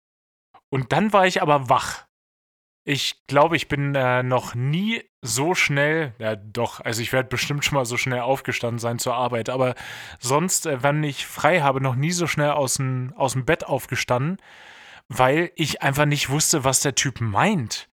Und 0.70 0.92
dann 0.92 1.12
war 1.12 1.26
ich 1.26 1.42
aber 1.42 1.68
wach. 1.68 2.06
Ich 2.84 3.26
glaube, 3.26 3.56
ich 3.56 3.68
bin 3.68 3.94
äh, 3.94 4.22
noch 4.22 4.54
nie 4.54 5.02
so 5.20 5.54
schnell, 5.54 6.14
ja 6.18 6.36
doch, 6.36 6.80
also 6.80 7.02
ich 7.02 7.12
werde 7.12 7.28
bestimmt 7.28 7.64
schon 7.64 7.74
mal 7.74 7.84
so 7.84 7.96
schnell 7.96 8.20
aufgestanden 8.20 8.78
sein 8.78 9.00
zur 9.00 9.14
Arbeit, 9.14 9.48
aber 9.48 9.74
sonst, 10.20 10.66
äh, 10.66 10.82
wenn 10.84 11.02
ich 11.02 11.26
frei 11.26 11.62
habe, 11.62 11.80
noch 11.80 11.96
nie 11.96 12.12
so 12.12 12.28
schnell 12.28 12.50
aus 12.50 12.74
dem, 12.74 13.12
Bett 13.44 13.66
aufgestanden, 13.66 14.36
weil 15.08 15.50
ich 15.56 15.82
einfach 15.82 16.04
nicht 16.04 16.30
wusste, 16.30 16.62
was 16.62 16.80
der 16.80 16.94
Typ 16.94 17.20
meint. 17.20 17.88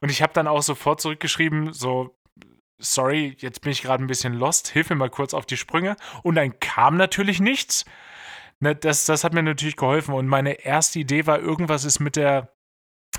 Und 0.00 0.10
ich 0.10 0.22
habe 0.22 0.32
dann 0.32 0.48
auch 0.48 0.62
sofort 0.62 1.02
zurückgeschrieben, 1.02 1.74
so, 1.74 2.16
sorry, 2.78 3.36
jetzt 3.40 3.60
bin 3.60 3.72
ich 3.72 3.82
gerade 3.82 4.02
ein 4.02 4.08
bisschen 4.08 4.32
lost, 4.32 4.68
hilf 4.68 4.88
mir 4.88 4.96
mal 4.96 5.10
kurz 5.10 5.34
auf 5.34 5.44
die 5.44 5.58
Sprünge. 5.58 5.96
Und 6.22 6.36
dann 6.36 6.58
kam 6.60 6.96
natürlich 6.96 7.40
nichts. 7.40 7.84
Ne, 8.60 8.76
das, 8.76 9.06
das 9.06 9.24
hat 9.24 9.34
mir 9.34 9.42
natürlich 9.42 9.76
geholfen. 9.76 10.14
Und 10.14 10.26
meine 10.26 10.64
erste 10.64 10.98
Idee 10.98 11.26
war, 11.26 11.38
irgendwas 11.38 11.84
ist 11.84 12.00
mit 12.00 12.16
der, 12.16 12.52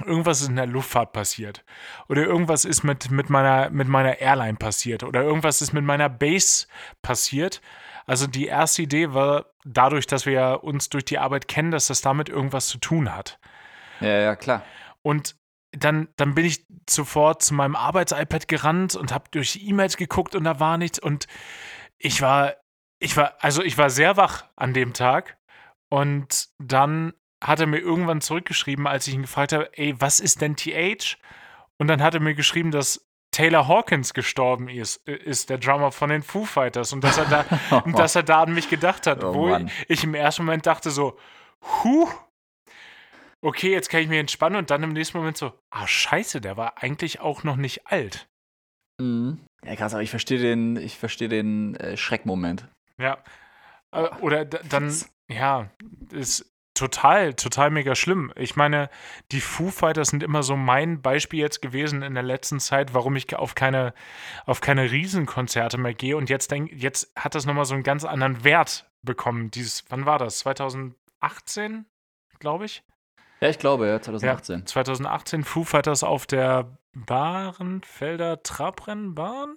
irgendwas 0.06 0.42
ist 0.42 0.50
in 0.50 0.56
der 0.56 0.68
Luftfahrt 0.68 1.14
passiert. 1.14 1.64
Oder 2.08 2.24
irgendwas 2.24 2.66
ist 2.66 2.84
mit, 2.84 3.12
mit, 3.12 3.30
meiner, 3.30 3.70
mit 3.70 3.88
meiner 3.88 4.20
Airline 4.20 4.58
passiert. 4.58 5.04
Oder 5.04 5.22
irgendwas 5.22 5.62
ist 5.62 5.74
mit 5.74 5.84
meiner 5.84 6.10
Base 6.10 6.68
passiert. 7.02 7.62
Also 8.06 8.28
die 8.28 8.48
erste 8.48 8.84
Idee 8.84 9.14
war 9.14 9.46
dadurch, 9.64 10.08
dass 10.08 10.26
wir 10.26 10.62
uns 10.64 10.90
durch 10.90 11.06
die 11.06 11.20
Arbeit 11.20 11.48
kennen, 11.48 11.72
dass 11.72 11.88
das 11.88 12.02
damit 12.02 12.30
irgendwas 12.30 12.68
zu 12.68 12.78
tun 12.78 13.14
hat. 13.14 13.40
Ja, 14.00 14.20
ja, 14.20 14.36
klar. 14.36 14.64
Und 15.02 15.36
dann, 15.72 16.10
dann 16.18 16.36
bin 16.36 16.46
ich 16.46 16.66
sofort 16.90 17.42
zu 17.42 17.54
meinem 17.54 17.76
Arbeits-iPad 17.76 18.48
gerannt 18.48 18.96
und 18.96 19.14
habe 19.14 19.26
durch 19.32 19.60
E-Mails 19.62 19.98
geguckt 19.98 20.36
und 20.36 20.44
da 20.44 20.60
war 20.60 20.78
nichts. 20.78 21.00
Und 21.00 21.28
ich 21.98 22.22
war, 22.22 22.56
ich 23.02 23.18
war, 23.18 23.36
also 23.40 23.64
ich 23.64 23.78
war 23.78 23.90
sehr 23.90 24.16
wach 24.16 24.46
an 24.56 24.74
dem 24.74 24.94
Tag. 24.94 25.38
Und 25.90 26.48
dann 26.60 27.14
hat 27.44 27.60
er 27.60 27.68
mir 27.68 27.80
irgendwann 27.80 28.22
zurückgeschrieben, 28.22 28.88
als 28.88 29.08
ich 29.08 29.16
ihn 29.16 29.24
gefragt 29.24 29.52
habe, 29.52 29.70
ey, 29.78 30.00
was 30.00 30.20
ist 30.20 30.40
denn 30.42 30.56
TH? 30.56 31.18
Und 31.78 31.88
dann 31.88 32.02
hat 32.02 32.14
er 32.14 32.22
mir 32.22 32.36
geschrieben, 32.36 32.72
dass 32.72 33.06
Taylor 33.32 33.68
Hawkins 33.68 34.14
gestorben 34.14 34.70
ist, 34.70 35.08
ist 35.08 35.50
der 35.50 35.58
Drummer 35.58 35.92
von 35.92 36.10
den 36.10 36.22
Foo 36.22 36.46
Fighters 36.46 36.94
und 36.94 37.04
dass 37.04 37.18
er 37.18 37.26
da, 37.26 37.82
und 37.86 37.98
dass 37.98 38.16
er 38.16 38.24
da 38.24 38.44
an 38.44 38.54
mich 38.54 38.70
gedacht 38.70 39.08
hat, 39.08 39.24
Oh 39.24 39.34
wo 39.34 39.48
Mann. 39.48 39.72
ich 39.88 40.04
im 40.04 40.14
ersten 40.14 40.46
Moment 40.46 40.66
dachte 40.66 40.92
so, 40.92 41.18
huh, 41.62 42.08
okay, 43.42 43.72
jetzt 43.72 43.90
kann 43.90 44.02
ich 44.02 44.10
mich 44.10 44.20
entspannen 44.20 44.58
und 44.60 44.70
dann 44.70 44.84
im 44.84 44.94
nächsten 44.94 45.18
Moment 45.18 45.38
so, 45.38 45.54
ah 45.72 45.88
scheiße, 45.88 46.40
der 46.42 46.58
war 46.58 46.82
eigentlich 46.84 47.20
auch 47.20 47.44
noch 47.44 47.56
nicht 47.56 47.88
alt. 47.88 48.30
Mhm. 49.00 49.40
Ja, 49.66 49.76
krass, 49.76 49.94
aber 49.94 50.04
ich 50.04 50.10
verstehe 50.10 50.40
den, 50.40 50.76
ich 50.76 50.98
verstehe 50.98 51.30
den 51.30 51.76
äh, 51.76 51.98
Schreckmoment. 51.98 52.68
Ja. 52.98 53.18
Äh, 53.92 54.10
Oder 54.22 54.46
dann, 54.46 54.94
ja, 55.28 55.70
ist 56.12 56.52
total, 56.74 57.34
total 57.34 57.70
mega 57.70 57.96
schlimm. 57.96 58.32
Ich 58.36 58.56
meine, 58.56 58.90
die 59.32 59.42
Foo 59.42 59.70
Fighters 59.70 60.10
sind 60.10 60.24
immer 60.24 60.44
so 60.44 60.56
mein 60.56 61.02
Beispiel 61.02 61.40
jetzt 61.40 61.62
gewesen 61.62 62.02
in 62.02 62.14
der 62.14 62.24
letzten 62.24 62.60
Zeit, 62.60 62.94
warum 62.94 63.16
ich 63.16 63.36
auf 63.36 63.56
keine, 63.56 63.94
auf 64.46 64.62
keine 64.62 64.90
Riesenkonzerte 64.90 65.78
mehr 65.78 65.94
gehe. 65.94 66.18
Und 66.18 66.30
jetzt 66.30 66.50
denk, 66.52 66.72
jetzt 66.74 67.12
hat 67.16 67.36
das 67.36 67.46
nochmal 67.46 67.66
so 67.66 67.74
einen 67.74 67.84
ganz 67.84 68.06
anderen 68.06 68.44
Wert 68.44 68.90
bekommen. 69.04 69.52
Dieses, 69.52 69.86
wann 69.90 70.06
war 70.06 70.18
das? 70.18 70.40
2018, 70.40 71.86
glaube 72.40 72.66
ich? 72.66 72.84
Ja, 73.42 73.50
ich 73.50 73.60
glaube, 73.60 73.88
ja, 73.88 74.02
2018. 74.02 74.66
2018 74.66 75.44
Foo 75.44 75.64
Fighters 75.64 76.04
auf 76.04 76.26
der 76.26 76.78
Bahrenfelder 76.94 78.44
Trabrennbahn? 78.44 79.56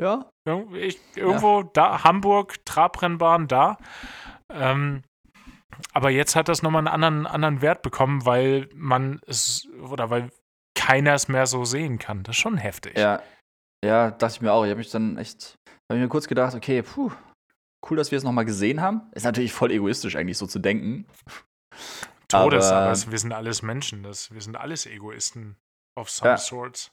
Ja. 0.00 0.30
Ich, 0.74 0.98
irgendwo 1.16 1.62
da, 1.62 2.02
Hamburg, 2.04 2.64
Trabrennbahn 2.64 3.46
da. 3.48 3.76
Ähm, 4.50 5.02
aber 5.92 6.10
jetzt 6.10 6.36
hat 6.36 6.48
das 6.48 6.62
nochmal 6.62 6.80
einen 6.86 6.88
anderen, 7.02 7.26
anderen 7.26 7.60
Wert 7.62 7.82
bekommen, 7.82 8.24
weil 8.26 8.68
man 8.74 9.20
es, 9.26 9.68
oder 9.90 10.10
weil 10.10 10.30
keiner 10.76 11.14
es 11.14 11.28
mehr 11.28 11.46
so 11.46 11.64
sehen 11.64 11.98
kann. 11.98 12.22
Das 12.24 12.36
ist 12.36 12.40
schon 12.40 12.56
heftig. 12.56 12.96
Ja. 12.98 13.22
Ja, 13.84 14.10
dachte 14.10 14.34
ich 14.36 14.40
mir 14.40 14.52
auch. 14.52 14.64
Ich 14.64 14.70
habe 14.70 14.78
mich 14.78 14.90
dann 14.90 15.18
echt, 15.18 15.56
habe 15.90 16.00
mir 16.00 16.08
kurz 16.08 16.28
gedacht, 16.28 16.54
okay, 16.54 16.82
puh, 16.82 17.10
cool, 17.88 17.96
dass 17.96 18.10
wir 18.10 18.18
es 18.18 18.24
nochmal 18.24 18.44
gesehen 18.44 18.80
haben. 18.80 19.10
Ist 19.12 19.24
natürlich 19.24 19.52
voll 19.52 19.72
egoistisch 19.72 20.14
eigentlich 20.16 20.38
so 20.38 20.46
zu 20.46 20.58
denken. 20.58 21.06
Todes, 22.28 22.66
aber- 22.70 22.90
aber, 22.92 23.10
wir 23.12 23.18
sind 23.18 23.32
alles 23.32 23.62
Menschen. 23.62 24.02
Das, 24.02 24.30
wir 24.32 24.40
sind 24.40 24.56
alles 24.56 24.86
Egoisten 24.86 25.56
of 25.98 26.08
some 26.10 26.30
Ja. 26.30 26.36
sorts. 26.38 26.90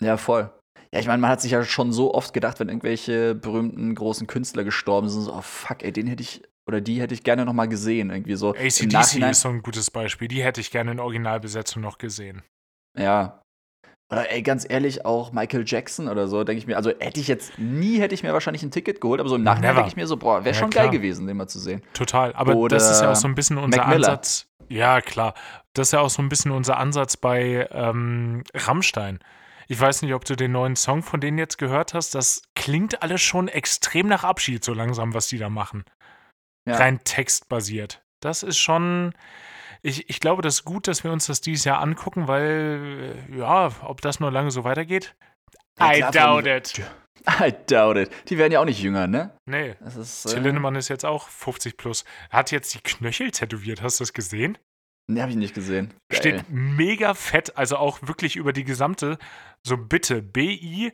Ja, 0.00 0.16
voll. 0.16 0.50
Ja, 0.92 1.00
ich 1.00 1.06
meine, 1.06 1.20
man 1.20 1.30
hat 1.30 1.40
sich 1.40 1.52
ja 1.52 1.64
schon 1.64 1.92
so 1.92 2.14
oft 2.14 2.34
gedacht, 2.34 2.60
wenn 2.60 2.68
irgendwelche 2.68 3.34
berühmten 3.34 3.94
großen 3.94 4.26
Künstler 4.26 4.62
gestorben 4.64 5.08
sind, 5.08 5.22
so, 5.22 5.32
oh 5.32 5.40
fuck, 5.40 5.82
ey, 5.82 5.92
den 5.92 6.06
hätte 6.06 6.22
ich, 6.22 6.42
oder 6.66 6.80
die 6.80 7.00
hätte 7.00 7.14
ich 7.14 7.24
gerne 7.24 7.44
nochmal 7.44 7.68
gesehen. 7.68 8.10
Irgendwie 8.10 8.34
so. 8.36 8.50
ACDC 8.50 9.30
ist 9.30 9.40
so 9.40 9.48
ein 9.48 9.62
gutes 9.62 9.90
Beispiel. 9.90 10.28
Die 10.28 10.42
hätte 10.44 10.60
ich 10.60 10.70
gerne 10.70 10.92
in 10.92 11.00
Originalbesetzung 11.00 11.82
noch 11.82 11.98
gesehen. 11.98 12.42
Ja. 12.98 13.42
Oder 14.10 14.30
ey, 14.30 14.42
ganz 14.42 14.66
ehrlich, 14.68 15.06
auch 15.06 15.32
Michael 15.32 15.64
Jackson 15.66 16.06
oder 16.06 16.28
so, 16.28 16.44
denke 16.44 16.58
ich 16.58 16.66
mir, 16.66 16.76
also 16.76 16.90
hätte 16.90 17.18
ich 17.18 17.28
jetzt 17.28 17.58
nie, 17.58 17.98
hätte 17.98 18.14
ich 18.14 18.22
mir 18.22 18.34
wahrscheinlich 18.34 18.62
ein 18.62 18.70
Ticket 18.70 19.00
geholt, 19.00 19.20
aber 19.20 19.30
so 19.30 19.36
im 19.36 19.42
Nachhinein 19.42 19.74
denke 19.74 19.88
ich 19.88 19.96
mir 19.96 20.06
so, 20.06 20.18
boah, 20.18 20.44
wäre 20.44 20.54
Ja, 20.54 20.60
schon 20.60 20.68
klar. 20.68 20.84
geil 20.84 20.92
gewesen, 20.92 21.26
den 21.26 21.38
mal 21.38 21.48
zu 21.48 21.58
sehen. 21.58 21.80
Total. 21.94 22.34
Aber 22.34 22.54
Oder 22.54 22.76
das 22.76 22.90
ist 22.90 23.00
ja 23.00 23.10
auch 23.10 23.16
so 23.16 23.26
ein 23.26 23.34
bisschen 23.34 23.56
unser 23.56 23.78
Mac 23.78 23.88
Miller. 23.88 24.08
Ansatz. 24.08 24.46
Ja, 24.68 25.00
klar. 25.00 25.32
Das 25.72 25.88
ist 25.88 25.92
ja 25.92 26.00
auch 26.00 26.10
so 26.10 26.20
ein 26.20 26.28
bisschen 26.28 26.50
unser 26.50 26.76
Ansatz 26.76 27.16
bei 27.16 27.66
ähm, 27.72 28.44
Rammstein. 28.54 29.20
Ich 29.72 29.80
weiß 29.80 30.02
nicht, 30.02 30.12
ob 30.12 30.26
du 30.26 30.36
den 30.36 30.52
neuen 30.52 30.76
Song 30.76 31.02
von 31.02 31.22
denen 31.22 31.38
jetzt 31.38 31.56
gehört 31.56 31.94
hast. 31.94 32.14
Das 32.14 32.42
klingt 32.54 33.02
alles 33.02 33.22
schon 33.22 33.48
extrem 33.48 34.06
nach 34.06 34.22
Abschied, 34.22 34.62
so 34.62 34.74
langsam, 34.74 35.14
was 35.14 35.28
die 35.28 35.38
da 35.38 35.48
machen. 35.48 35.84
Ja. 36.68 36.76
Rein 36.76 37.02
textbasiert. 37.04 38.02
Das 38.20 38.42
ist 38.42 38.58
schon. 38.58 39.14
Ich, 39.80 40.10
ich 40.10 40.20
glaube, 40.20 40.42
das 40.42 40.56
ist 40.56 40.64
gut, 40.66 40.88
dass 40.88 41.04
wir 41.04 41.10
uns 41.10 41.24
das 41.24 41.40
dieses 41.40 41.64
Jahr 41.64 41.80
angucken, 41.80 42.28
weil, 42.28 43.16
äh, 43.30 43.38
ja, 43.38 43.72
ob 43.80 44.02
das 44.02 44.20
nur 44.20 44.30
lange 44.30 44.50
so 44.50 44.62
weitergeht. 44.64 45.14
Ja, 45.80 45.94
I 45.94 46.00
klar, 46.00 46.42
doubt 46.42 46.46
it. 46.46 46.82
I 47.40 47.54
doubt 47.66 47.96
it. 47.96 48.10
Die 48.28 48.36
werden 48.36 48.52
ja 48.52 48.60
auch 48.60 48.66
nicht 48.66 48.82
jünger, 48.82 49.06
ne? 49.06 49.34
Nee. 49.46 49.76
Das 49.80 49.96
ist. 49.96 50.24
Till 50.24 50.36
Äh, 50.36 50.42
Lindemann 50.42 50.74
ist 50.74 50.90
jetzt 50.90 51.06
auch 51.06 51.28
50 51.28 51.78
plus. 51.78 52.04
Hat 52.28 52.50
jetzt 52.50 52.74
die 52.74 52.80
Knöchel 52.82 53.30
tätowiert. 53.30 53.80
Hast 53.80 54.00
du 54.00 54.04
das 54.04 54.12
gesehen? 54.12 54.58
ne, 55.08 55.22
hab 55.22 55.30
ich 55.30 55.36
nicht 55.36 55.54
gesehen. 55.54 55.94
Geil. 56.10 56.18
Steht 56.18 56.44
mega 56.48 57.14
fett, 57.14 57.56
also 57.56 57.76
auch 57.76 57.98
wirklich 58.02 58.36
über 58.36 58.52
die 58.52 58.64
gesamte, 58.64 59.18
so 59.66 59.76
bitte, 59.76 60.22
B-I-T-T-E. 60.22 60.92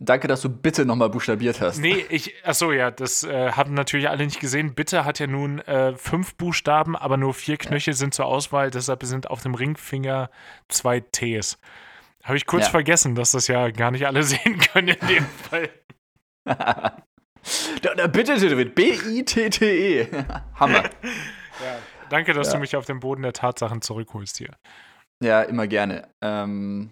Danke, 0.00 0.26
dass 0.26 0.40
du 0.40 0.48
bitte 0.48 0.86
nochmal 0.86 1.10
buchstabiert 1.10 1.60
hast. 1.60 1.78
Nee, 1.78 2.06
ich, 2.08 2.32
achso, 2.46 2.72
ja, 2.72 2.90
das 2.90 3.24
äh, 3.24 3.52
haben 3.52 3.74
natürlich 3.74 4.08
alle 4.08 4.24
nicht 4.24 4.40
gesehen. 4.40 4.74
Bitte 4.74 5.04
hat 5.04 5.18
ja 5.18 5.26
nun 5.26 5.58
äh, 5.60 5.94
fünf 5.96 6.34
Buchstaben, 6.36 6.96
aber 6.96 7.18
nur 7.18 7.34
vier 7.34 7.58
Knöchel 7.58 7.92
sind 7.92 8.14
zur 8.14 8.24
Auswahl, 8.24 8.70
deshalb 8.70 9.02
sind 9.02 9.28
auf 9.28 9.42
dem 9.42 9.54
Ringfinger 9.54 10.30
zwei 10.68 11.00
Ts. 11.00 11.58
Habe 12.24 12.38
ich 12.38 12.46
kurz 12.46 12.64
Ja. 12.64 12.70
vergessen, 12.70 13.14
dass 13.14 13.32
das 13.32 13.48
ja 13.48 13.68
gar 13.70 13.90
nicht 13.90 14.06
alle 14.06 14.22
sehen 14.22 14.58
können 14.58 14.88
in 14.88 15.06
dem 15.08 15.26
Fall. 15.26 15.68
da, 16.46 17.94
da 17.94 18.06
bitte 18.06 18.36
tätowiert. 18.38 18.74
B-I-T-T-E. 18.74 20.06
Hammer. 20.54 20.84
Ja, 20.84 21.78
danke, 22.08 22.32
dass 22.32 22.46
Ja. 22.48 22.54
du 22.54 22.60
mich 22.60 22.76
auf 22.76 22.86
den 22.86 23.00
Boden 23.00 23.22
der 23.22 23.34
Tatsachen 23.34 23.82
zurückholst 23.82 24.38
hier. 24.38 24.56
Ja, 25.22 25.42
immer 25.42 25.66
gerne. 25.66 26.08
Ähm, 26.22 26.90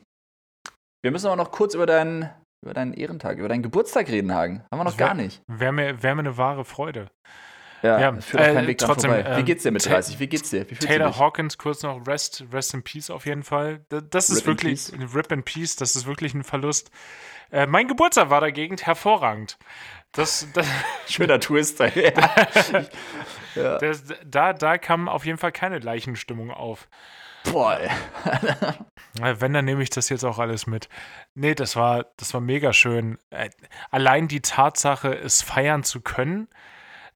wir 1.03 1.11
müssen 1.11 1.27
aber 1.27 1.37
noch 1.37 1.51
kurz 1.51 1.75
über 1.75 1.87
deinen, 1.87 2.31
über 2.65 2.75
deinen 2.75 2.93
Ehrentag, 2.93 3.39
über 3.39 3.49
deinen 3.49 3.63
Geburtstag 3.63 4.09
reden, 4.09 4.33
Hagen. 4.35 4.63
Haben 4.71 4.81
wir 4.81 4.85
noch 4.85 4.99
wär- 4.99 5.07
gar 5.07 5.15
nicht. 5.15 5.43
Wäre 5.47 5.73
mir, 5.73 6.03
wär 6.03 6.15
mir 6.15 6.21
eine 6.21 6.37
wahre 6.37 6.65
Freude. 6.65 7.09
Ja, 7.83 7.99
Ja, 7.99 8.21
führt 8.21 8.43
äh, 8.47 8.53
kein 8.53 8.67
Weg 8.67 8.77
trotzdem, 8.77 9.11
vorbei. 9.11 9.37
Wie 9.37 9.41
ähm, 9.41 9.45
geht's 9.47 9.63
dir 9.63 9.71
mit 9.71 9.83
Ta- 9.83 9.91
30? 9.95 10.21
Wie 10.21 10.27
geht's 10.27 10.51
dir? 10.51 10.71
Wie 10.71 10.75
Taylor? 10.75 11.19
Hawkins, 11.19 11.57
kurz 11.57 11.83
noch 11.83 12.07
Rest, 12.07 12.45
Rest 12.53 12.75
in 12.75 12.83
Peace 12.83 13.09
auf 13.09 13.25
jeden 13.25 13.43
Fall. 13.43 13.81
Da- 13.89 14.03
Das 14.03 14.29
ist 14.29 14.47
Rip 14.47 14.63
in 14.63 14.69
wirklich, 14.71 15.15
Rip 15.15 15.33
in 15.33 15.43
Peace, 15.45 15.77
das 15.77 15.97
ist 15.97 16.07
wirklich 16.07 16.35
ein 16.35 16.45
Verlust. 16.45 16.91
Äh, 17.51 17.67
mein 17.67 17.89
Geburtstag 17.89 18.29
war 18.29 18.43
dagegen 18.43 18.77
hervorragend. 18.77 19.57
Das, 20.13 20.47
das, 20.53 20.67
Schöner 21.09 21.41
Twist. 21.41 21.81
ja. 23.55 23.79
das, 23.79 24.05
da, 24.27 24.53
da 24.53 24.77
kam 24.79 25.09
auf 25.09 25.25
jeden 25.25 25.39
Fall 25.39 25.53
keine 25.53 25.79
Leichenstimmung 25.79 26.51
auf. 26.51 26.87
Boah. 27.45 27.79
Äh, 29.21 29.41
Wenn, 29.41 29.53
dann 29.53 29.65
nehme 29.65 29.83
ich 29.83 29.91
das 29.91 30.09
jetzt 30.09 30.23
auch 30.23 30.39
alles 30.39 30.69
mit. 30.69 30.89
Nee, 31.35 31.57
das 31.57 31.75
war, 31.75 32.07
das 32.17 32.33
war 32.33 32.41
mega 32.41 32.73
schön. 32.73 33.19
Äh, 33.31 33.51
Allein 33.91 34.29
die 34.29 34.41
Tatsache, 34.41 35.13
es 35.13 35.43
feiern 35.43 35.83
zu 35.83 36.01
können, 36.01 36.47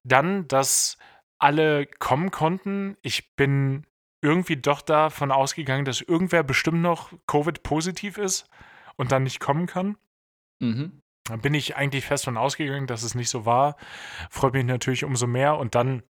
dann, 0.03 0.45
dass 0.49 0.97
alle 1.39 1.85
kommen 1.85 2.31
konnten. 2.31 2.97
Ich 3.01 3.35
bin 3.35 3.87
irgendwie 4.21 4.57
doch 4.57 4.81
davon 4.81 5.31
ausgegangen, 5.31 5.85
dass 5.85 6.01
irgendwer 6.01 6.43
bestimmt 6.43 6.81
noch 6.81 7.13
Covid-positiv 7.27 8.17
ist 8.17 8.49
und 8.97 9.11
dann 9.11 9.23
nicht 9.23 9.39
kommen 9.39 9.65
kann. 9.65 9.97
Mhm. 10.59 11.01
Da 11.25 11.37
bin 11.37 11.53
ich 11.53 11.75
eigentlich 11.75 12.05
fest 12.05 12.25
von 12.25 12.37
ausgegangen, 12.37 12.87
dass 12.87 13.03
es 13.03 13.15
nicht 13.15 13.29
so 13.29 13.45
war. 13.45 13.77
Freut 14.29 14.53
mich 14.53 14.65
natürlich 14.65 15.03
umso 15.03 15.27
mehr. 15.27 15.57
Und 15.57 15.75
dann, 15.75 16.03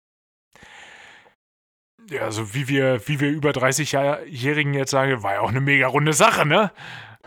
ja, 2.09 2.31
so 2.31 2.53
wie 2.53 2.67
wir, 2.67 3.07
wie 3.07 3.19
wir 3.19 3.29
über 3.29 3.51
30-Jährigen 3.51 4.73
jetzt 4.73 4.91
sagen, 4.91 5.23
war 5.23 5.33
ja 5.33 5.39
auch 5.41 5.49
eine 5.49 5.61
mega 5.61 5.87
runde 5.87 6.13
Sache, 6.13 6.45
ne? 6.45 6.71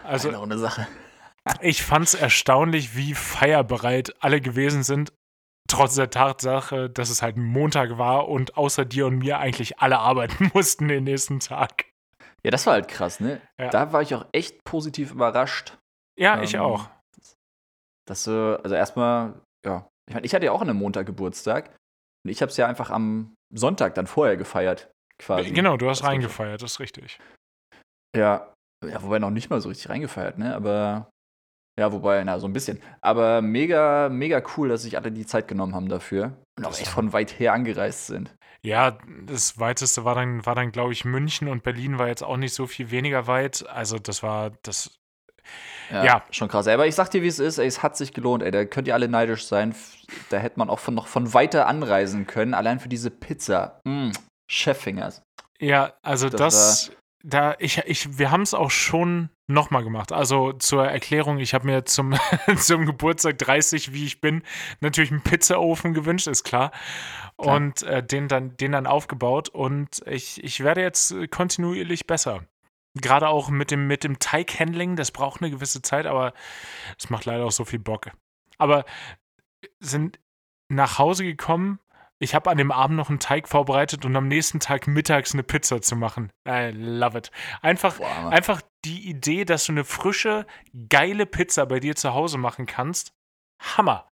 Also, 0.05 0.29
Eine 0.29 0.39
runde 0.39 0.59
Sache. 0.59 0.87
ich 1.61 1.83
fand's 1.83 2.15
erstaunlich, 2.15 2.97
wie 2.97 3.15
feierbereit 3.15 4.15
alle 4.21 4.41
gewesen 4.41 4.83
sind, 4.83 5.13
trotz 5.69 5.97
der 5.97 6.11
Tatsache, 6.11 6.89
dass 6.89 7.11
es 7.11 7.21
halt 7.23 7.37
ein 7.37 7.45
Montag 7.45 7.99
war 7.99 8.29
und 8.29 8.57
außer 8.57 8.85
dir 8.85 9.07
und 9.07 9.19
mir 9.19 9.39
eigentlich 9.39 9.81
alle 9.81 9.99
arbeiten 9.99 10.51
mussten 10.55 10.89
den 10.89 11.05
nächsten 11.05 11.41
Tag. 11.41 11.85
Ja, 12.45 12.51
das 12.53 12.67
war 12.67 12.75
halt 12.75 12.89
krass, 12.89 13.21
ne? 13.21 13.41
Ja. 13.59 13.69
Da 13.71 13.93
war 13.93 14.01
ich 14.03 14.15
auch 14.15 14.25
echt 14.33 14.63
positiv 14.65 15.11
überrascht. 15.11 15.77
Ja, 16.19 16.41
ich 16.43 16.55
Ähm, 16.55 16.61
auch. 16.61 16.89
Dass 18.07 18.25
du, 18.25 18.59
also 18.63 18.75
erstmal, 18.75 19.35
ja. 19.67 19.89
Ich 20.09 20.15
meine, 20.15 20.25
ich 20.25 20.35
hatte 20.35 20.47
ja 20.47 20.53
auch 20.53 20.63
an 20.63 20.71
einem 20.71 20.79
Montag 20.79 21.05
Geburtstag. 21.07 21.69
Und 22.25 22.31
ich 22.31 22.41
habe 22.41 22.51
es 22.51 22.57
ja 22.57 22.67
einfach 22.67 22.91
am 22.91 23.35
Sonntag 23.55 23.95
dann 23.95 24.07
vorher 24.07 24.37
gefeiert, 24.37 24.91
quasi. 25.19 25.51
Genau, 25.51 25.77
du 25.77 25.89
hast 25.89 26.01
Das 26.01 26.09
reingefeiert, 26.09 26.63
das 26.63 26.73
ist 26.73 26.81
richtig. 26.81 27.19
Ja. 28.17 28.53
Ja, 28.85 29.03
wobei 29.03 29.19
noch 29.19 29.31
nicht 29.31 29.51
mal 29.51 29.61
so 29.61 29.69
richtig 29.69 29.89
reingefeiert, 29.89 30.39
ne? 30.39 30.55
Aber 30.55 31.11
Ja, 31.79 31.93
wobei, 31.93 32.23
na, 32.25 32.39
so 32.39 32.47
ein 32.47 32.53
bisschen. 32.53 32.81
Aber 33.01 33.41
mega, 33.41 34.09
mega 34.09 34.43
cool, 34.57 34.69
dass 34.69 34.83
sich 34.83 34.97
alle 34.97 35.13
die 35.13 35.27
Zeit 35.27 35.49
genommen 35.49 35.75
haben 35.75 35.89
dafür. 35.89 36.37
Und 36.59 36.65
auch 36.67 36.73
echt 36.73 36.89
von 36.89 37.13
weit 37.13 37.39
her 37.39 37.53
angereist 37.53 38.07
sind. 38.07 38.35
Ja, 38.65 38.99
das 39.25 39.59
weiteste 39.59 40.05
war 40.05 40.17
dann, 40.17 40.45
war 40.45 40.57
dann 40.57 40.73
glaube 40.73 40.93
ich, 40.93 41.05
München 41.05 41.49
und 41.49 41.63
Berlin 41.63 41.99
war 41.99 42.09
jetzt 42.09 42.23
auch 42.25 42.37
nicht 42.37 42.53
so 42.55 42.67
viel 42.67 42.91
weniger 42.91 43.29
weit. 43.29 43.67
Also 43.69 43.99
das 43.99 44.23
war, 44.25 44.51
das, 44.63 44.99
Ja, 45.91 46.05
Ja. 46.05 46.25
Schon 46.31 46.49
krass. 46.49 46.69
Aber 46.69 46.87
ich 46.87 46.95
sag 46.95 47.11
dir, 47.11 47.23
wie 47.23 47.29
es 47.29 47.39
ist, 47.39 47.59
ey, 47.59 47.67
es 47.67 47.83
hat 47.83 47.97
sich 47.97 48.13
gelohnt, 48.13 48.43
ey. 48.43 48.51
Da 48.51 48.65
könnt 48.65 48.89
ihr 48.89 48.95
alle 48.95 49.09
neidisch 49.09 49.47
sein. 49.47 49.75
Da 50.31 50.39
hätte 50.39 50.59
man 50.59 50.71
auch 50.71 50.79
von, 50.79 50.95
noch 50.95 51.07
von 51.07 51.33
weiter 51.35 51.67
anreisen 51.67 52.27
können, 52.27 52.55
allein 52.55 52.81
für 52.81 52.89
diese 52.89 53.11
Pizza. 53.11 53.81
Mm, 53.85 54.11
Cheffingers. 54.51 55.23
ja, 55.61 55.93
also 56.03 56.29
Das 56.29 56.39
das, 56.39 56.93
da, 57.25 57.55
ich, 57.59 57.79
ich, 57.87 58.19
wir 58.19 58.31
haben 58.31 58.43
es 58.43 58.55
auch 58.55 58.71
schon 58.71 59.29
nochmal 59.49 59.83
gemacht. 59.83 60.13
Also 60.13 60.53
zur 60.53 60.87
Erklärung, 60.87 61.39
ich 61.39 61.53
habe 61.53 61.67
mir 61.67 61.85
zum, 61.85 62.15
zum 62.57 62.87
Geburtstag 62.87 63.39
30, 63.39 63.93
wie 63.93 64.05
ich 64.05 64.21
bin, 64.21 64.43
natürlich 64.81 65.11
einen 65.11 65.23
Pizzaofen 65.23 65.95
gewünscht, 65.95 66.27
ist 66.27 66.45
klar. 66.45 66.71
Klar. 67.39 67.57
Und 67.57 67.83
äh, 67.83 68.03
den, 68.03 68.29
dann, 68.29 68.57
den 68.57 68.73
dann 68.73 68.87
aufgebaut 68.87 69.49
und 69.49 70.03
ich, 70.07 70.43
ich 70.45 70.63
werde 70.63 70.83
jetzt 70.83 71.15
kontinuierlich 71.31 72.07
besser. 72.07 72.45
Gerade 72.95 73.29
auch 73.29 73.49
mit 73.49 73.71
dem, 73.71 73.87
mit 73.87 74.05
dem 74.05 74.19
Teighandling, 74.19 74.97
das 74.97 75.11
braucht 75.11 75.41
eine 75.41 75.51
gewisse 75.51 75.83
Zeit, 75.83 76.07
aber 76.07 76.33
es 76.99 77.11
macht 77.11 77.27
leider 77.27 77.45
auch 77.45 77.53
so 77.53 77.65
viel 77.65 77.79
Bock. 77.79 78.11
Aber 78.57 78.85
sind 79.81 80.19
nach 80.69 80.99
Hause 80.99 81.25
gekommen, 81.25 81.79
ich 82.21 82.35
habe 82.35 82.51
an 82.51 82.59
dem 82.59 82.73
Abend 82.73 82.97
noch 82.97 83.11
einen 83.11 83.21
Teig 83.21 83.49
vorbereitet 83.49 84.05
und 84.05 84.17
am 84.17 84.27
nächsten 84.27 84.59
Tag 84.59 84.89
mittags 84.89 85.35
eine 85.35 85.45
Pizza 85.45 85.81
zu 85.81 85.95
machen. 85.95 86.33
I 86.47 86.73
love 86.75 87.17
it. 87.17 87.31
Einfach, 87.63 87.99
Boah, 87.99 88.31
einfach 88.31 88.61
die 88.85 89.09
Idee, 89.09 89.45
dass 89.45 89.67
du 89.67 89.73
eine 89.73 89.85
frische, 89.85 90.47
geile 90.89 91.27
Pizza 91.27 91.67
bei 91.67 91.79
dir 91.79 91.95
zu 91.95 92.15
Hause 92.15 92.39
machen 92.39 92.67
kannst. 92.67 93.13
Hammer. 93.61 94.11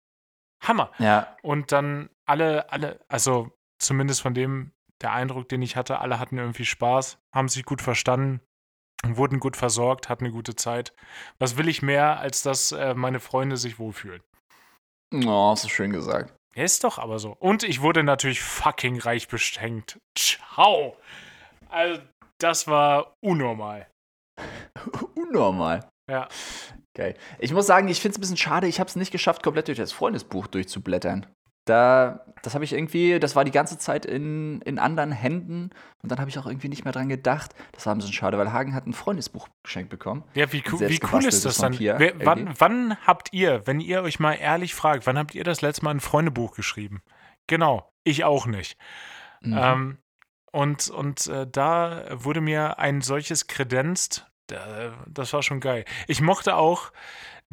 Hammer. 0.62 0.92
ja, 1.00 1.36
Und 1.42 1.72
dann 1.72 2.10
alle, 2.26 2.72
alle, 2.72 3.00
also 3.08 3.52
zumindest 3.80 4.22
von 4.22 4.34
dem, 4.34 4.72
der 5.02 5.12
Eindruck, 5.12 5.50
den 5.50 5.62
ich 5.62 5.76
hatte, 5.76 6.00
alle 6.00 6.20
hatten 6.20 6.38
irgendwie 6.38 6.66
Spaß, 6.66 7.20
haben 7.34 7.50
sich 7.50 7.66
gut 7.66 7.82
verstanden, 7.82 8.40
wurden 9.18 9.40
gut 9.40 9.56
versorgt, 9.56 10.10
hatten 10.10 10.26
eine 10.26 10.34
gute 10.34 10.56
Zeit. 10.56 10.94
Was 11.40 11.58
will 11.58 11.68
ich 11.68 11.82
mehr, 11.82 12.20
als 12.20 12.42
dass 12.42 12.72
äh, 12.72 12.94
meine 12.94 13.20
Freunde 13.20 13.58
sich 13.58 13.80
wohlfühlen? 13.80 14.22
oh, 15.14 15.52
hast 15.52 15.64
du 15.64 15.70
schön 15.70 15.92
gesagt. 15.92 16.34
Ja, 16.56 16.64
ist 16.64 16.84
doch 16.84 16.98
aber 16.98 17.20
so. 17.20 17.36
Und 17.40 17.64
ich 17.64 17.82
wurde 17.82 18.04
natürlich 18.04 18.42
fucking 18.42 19.00
reich 19.00 19.28
beschenkt. 19.28 20.00
Ciao. 20.18 20.98
Also, 21.70 22.02
das 22.40 22.68
war 22.68 23.14
unnormal. 23.24 23.88
Unnormal. 25.16 25.88
Ja. 26.10 26.28
Geil. 26.96 27.18
Ich 27.40 27.52
muss 27.52 27.68
sagen, 27.68 27.90
ich 27.90 28.00
finde 28.00 28.14
es 28.14 28.18
ein 28.18 28.22
bisschen 28.22 28.38
schade, 28.38 28.68
ich 28.68 28.80
habe 28.80 28.88
es 28.88 28.96
nicht 28.96 29.12
geschafft, 29.12 29.44
komplett 29.44 29.68
durch 29.68 29.78
das 29.78 29.92
Freundesbuch 29.92 30.48
durchzublättern. 30.48 31.26
Da, 31.66 32.26
das 32.44 32.54
habe 32.54 32.64
ich 32.64 32.74
irgendwie, 32.74 33.20
das 33.20 33.36
war 33.36 33.44
die 33.44 33.52
ganze 33.52 33.78
Zeit 33.80 34.06
in, 34.06 34.62
in 34.62 34.78
anderen 34.78 35.12
Händen 35.12 35.72
und 36.04 36.12
dann 36.12 36.20
habe 36.20 36.30
ich 36.30 36.38
auch 36.38 36.46
irgendwie 36.46 36.70
nicht 36.70 36.84
mehr 36.84 36.94
dran 36.94 37.10
gedacht. 37.10 37.56
Das 37.72 37.88
war 37.88 37.96
ein 37.96 37.98
bisschen 37.98 38.14
schade, 38.14 38.38
weil 38.38 38.54
Hagen 38.54 38.76
hat 38.76 38.86
ein 38.86 38.94
Freundesbuch 38.94 39.48
geschenkt 39.64 39.90
bekommen. 39.90 40.24
Ja, 40.36 40.52
wie, 40.54 40.64
cool- 40.72 40.80
wie 40.88 41.00
cool 41.12 41.26
ist 41.26 41.44
das 41.44 41.58
dann? 41.58 41.78
Wer, 41.80 42.14
wann, 42.24 42.54
wann 42.60 42.98
habt 43.08 43.34
ihr, 43.34 43.66
wenn 43.66 43.80
ihr 43.80 44.04
euch 44.04 44.20
mal 44.20 44.34
ehrlich 44.34 44.76
fragt, 44.76 45.08
wann 45.08 45.18
habt 45.18 45.34
ihr 45.34 45.44
das 45.44 45.62
letzte 45.62 45.84
Mal 45.86 45.92
ein 45.92 46.00
Freundebuch 46.00 46.54
geschrieben? 46.56 47.02
Genau, 47.48 47.92
ich 48.04 48.24
auch 48.24 48.46
nicht. 48.46 48.78
Mhm. 49.42 49.58
Ähm, 49.60 49.98
und 50.52 50.90
und 50.90 51.28
äh, 51.28 51.48
da 51.52 52.04
wurde 52.12 52.42
mir 52.42 52.78
ein 52.80 53.02
solches 53.02 53.48
kredenzt. 53.48 54.28
Da, 54.48 54.94
das 55.08 55.34
war 55.34 55.42
schon 55.42 55.60
geil. 55.60 55.84
Ich 56.08 56.22
mochte 56.22 56.56
auch 56.56 56.92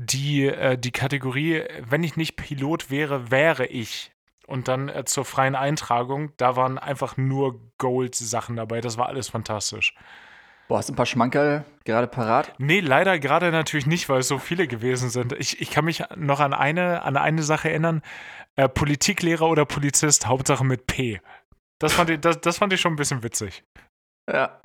die, 0.02 0.46
äh, 0.46 0.76
die 0.78 0.92
Kategorie, 0.92 1.62
wenn 1.88 2.02
ich 2.02 2.16
nicht 2.16 2.36
Pilot 2.36 2.90
wäre, 2.90 3.30
wäre 3.30 3.66
ich. 3.66 4.12
Und 4.46 4.68
dann 4.68 4.88
äh, 4.88 5.04
zur 5.04 5.24
freien 5.24 5.54
Eintragung, 5.54 6.32
da 6.36 6.56
waren 6.56 6.78
einfach 6.78 7.16
nur 7.16 7.60
Gold-Sachen 7.78 8.56
dabei. 8.56 8.80
Das 8.80 8.98
war 8.98 9.06
alles 9.06 9.28
fantastisch. 9.28 9.94
Boah, 10.68 10.78
hast 10.78 10.88
du 10.88 10.92
ein 10.92 10.96
paar 10.96 11.06
Schmankerl 11.06 11.64
gerade 11.84 12.06
parat? 12.06 12.54
Nee, 12.58 12.80
leider 12.80 13.18
gerade 13.18 13.50
natürlich 13.50 13.86
nicht, 13.86 14.08
weil 14.08 14.20
es 14.20 14.28
so 14.28 14.38
viele 14.38 14.66
gewesen 14.66 15.10
sind. 15.10 15.32
Ich, 15.34 15.60
ich 15.60 15.70
kann 15.70 15.84
mich 15.84 16.02
noch 16.16 16.40
an 16.40 16.54
eine, 16.54 17.02
an 17.02 17.16
eine 17.16 17.42
Sache 17.42 17.70
erinnern. 17.70 18.02
Äh, 18.56 18.68
Politiklehrer 18.68 19.48
oder 19.48 19.64
Polizist, 19.64 20.26
Hauptsache 20.26 20.64
mit 20.64 20.86
P. 20.86 21.20
Das 21.78 21.92
fand, 21.92 22.10
ich, 22.10 22.20
das, 22.20 22.40
das 22.40 22.58
fand 22.58 22.72
ich 22.72 22.80
schon 22.80 22.92
ein 22.92 22.96
bisschen 22.96 23.22
witzig. 23.22 23.64
Ja. 24.30 24.60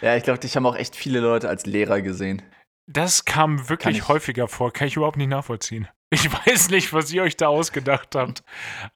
Ja, 0.00 0.16
ich 0.16 0.24
glaube, 0.24 0.38
dich 0.38 0.56
haben 0.56 0.66
auch 0.66 0.76
echt 0.76 0.96
viele 0.96 1.20
Leute 1.20 1.48
als 1.48 1.66
Lehrer 1.66 2.00
gesehen. 2.00 2.42
Das 2.86 3.24
kam 3.24 3.68
wirklich 3.68 3.98
ich- 3.98 4.08
häufiger 4.08 4.48
vor. 4.48 4.72
Kann 4.72 4.88
ich 4.88 4.96
überhaupt 4.96 5.16
nicht 5.16 5.28
nachvollziehen. 5.30 5.88
Ich 6.12 6.28
weiß 6.32 6.70
nicht, 6.70 6.92
was 6.92 7.12
ihr 7.12 7.22
euch 7.22 7.36
da 7.36 7.46
ausgedacht 7.46 8.16
habt. 8.16 8.42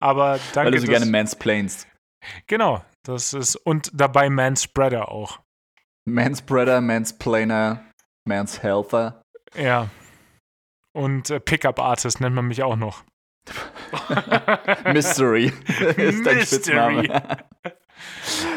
Aber 0.00 0.40
danke. 0.52 0.66
weil 0.66 0.70
du 0.72 0.80
so 0.80 0.86
das- 0.86 0.98
gerne 0.98 1.10
mansplainst. 1.10 1.86
Genau, 2.48 2.84
das 3.04 3.32
ist. 3.34 3.54
Und 3.54 3.90
dabei 3.94 4.28
Manspreader 4.30 5.10
auch. 5.12 5.38
Manspreader, 6.06 6.80
Mansplainer, 6.80 7.84
Manshelfer. 8.26 9.22
Ja. 9.56 9.90
Und 10.92 11.30
äh, 11.30 11.38
Pickup 11.38 11.78
Artist 11.78 12.20
nennt 12.20 12.34
man 12.34 12.46
mich 12.48 12.64
auch 12.64 12.74
noch. 12.76 13.04
Mystery 14.92 15.52
ist 15.96 16.26
dein 16.26 16.36
Mystery. 16.38 16.44
Spitzname. 16.46 17.02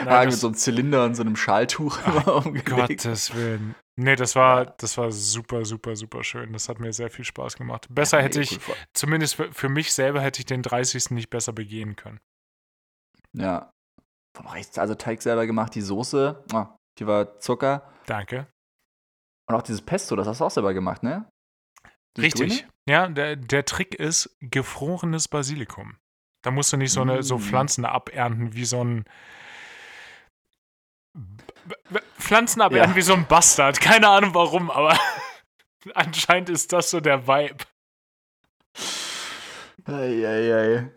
Nein, 0.05 0.09
Hagen 0.09 0.29
mit 0.31 0.39
so 0.39 0.47
einem 0.47 0.55
Zylinder 0.55 1.05
und 1.05 1.13
so 1.15 1.21
einem 1.21 1.35
Schaltuch 1.35 1.99
umgelegt. 2.27 2.69
Gottes 2.69 3.35
Willen. 3.35 3.75
Nee, 3.99 4.15
das 4.15 4.35
war, 4.35 4.65
das 4.65 4.95
war 4.97 5.11
super, 5.11 5.65
super, 5.65 5.95
super 5.95 6.23
schön. 6.23 6.53
Das 6.53 6.69
hat 6.69 6.79
mir 6.79 6.93
sehr 6.93 7.09
viel 7.09 7.25
Spaß 7.25 7.55
gemacht. 7.57 7.87
Besser 7.89 8.21
hätte 8.21 8.41
ich, 8.41 8.59
zumindest 8.93 9.35
für, 9.35 9.51
für 9.51 9.69
mich 9.69 9.91
selber, 9.91 10.21
hätte 10.21 10.39
ich 10.39 10.45
den 10.45 10.61
30. 10.61 11.11
nicht 11.11 11.31
besser 11.31 11.51
begehen 11.51 11.95
können. 11.95 12.19
Ja. 13.33 13.71
Also 14.75 14.93
Teig 14.93 15.23
selber 15.23 15.47
gemacht, 15.47 15.73
die 15.73 15.81
Soße, 15.81 16.43
ah, 16.53 16.77
die 16.99 17.07
war 17.07 17.39
Zucker. 17.39 17.91
Danke. 18.05 18.47
Und 19.49 19.55
auch 19.55 19.63
dieses 19.63 19.81
Pesto, 19.81 20.15
das 20.15 20.27
hast 20.27 20.41
du 20.41 20.45
auch 20.45 20.51
selber 20.51 20.75
gemacht, 20.75 21.01
ne? 21.01 21.27
Dieses 22.15 22.35
Richtig. 22.39 22.59
Grüne? 22.59 22.73
Ja, 22.87 23.07
der, 23.07 23.35
der 23.35 23.65
Trick 23.65 23.95
ist 23.95 24.37
gefrorenes 24.41 25.27
Basilikum. 25.27 25.97
Da 26.43 26.51
musst 26.51 26.71
du 26.71 26.77
nicht 26.77 26.91
so, 26.91 27.01
eine, 27.01 27.23
so 27.23 27.37
Mm. 27.37 27.41
Pflanzen 27.41 27.85
abernten 27.85 28.53
wie 28.53 28.65
so 28.65 28.83
ein. 28.83 29.05
Pflanzen 32.17 32.61
abernten 32.61 32.91
Ja. 32.91 32.95
wie 32.95 33.01
so 33.01 33.13
ein 33.13 33.25
Bastard. 33.27 33.79
Keine 33.81 34.07
Ahnung 34.09 34.33
warum, 34.33 34.69
aber 34.71 34.97
anscheinend 35.93 36.49
ist 36.49 36.73
das 36.73 36.89
so 36.89 36.99
der 36.99 37.27
Vibe. 37.27 37.63
Eieiei. 39.85 40.89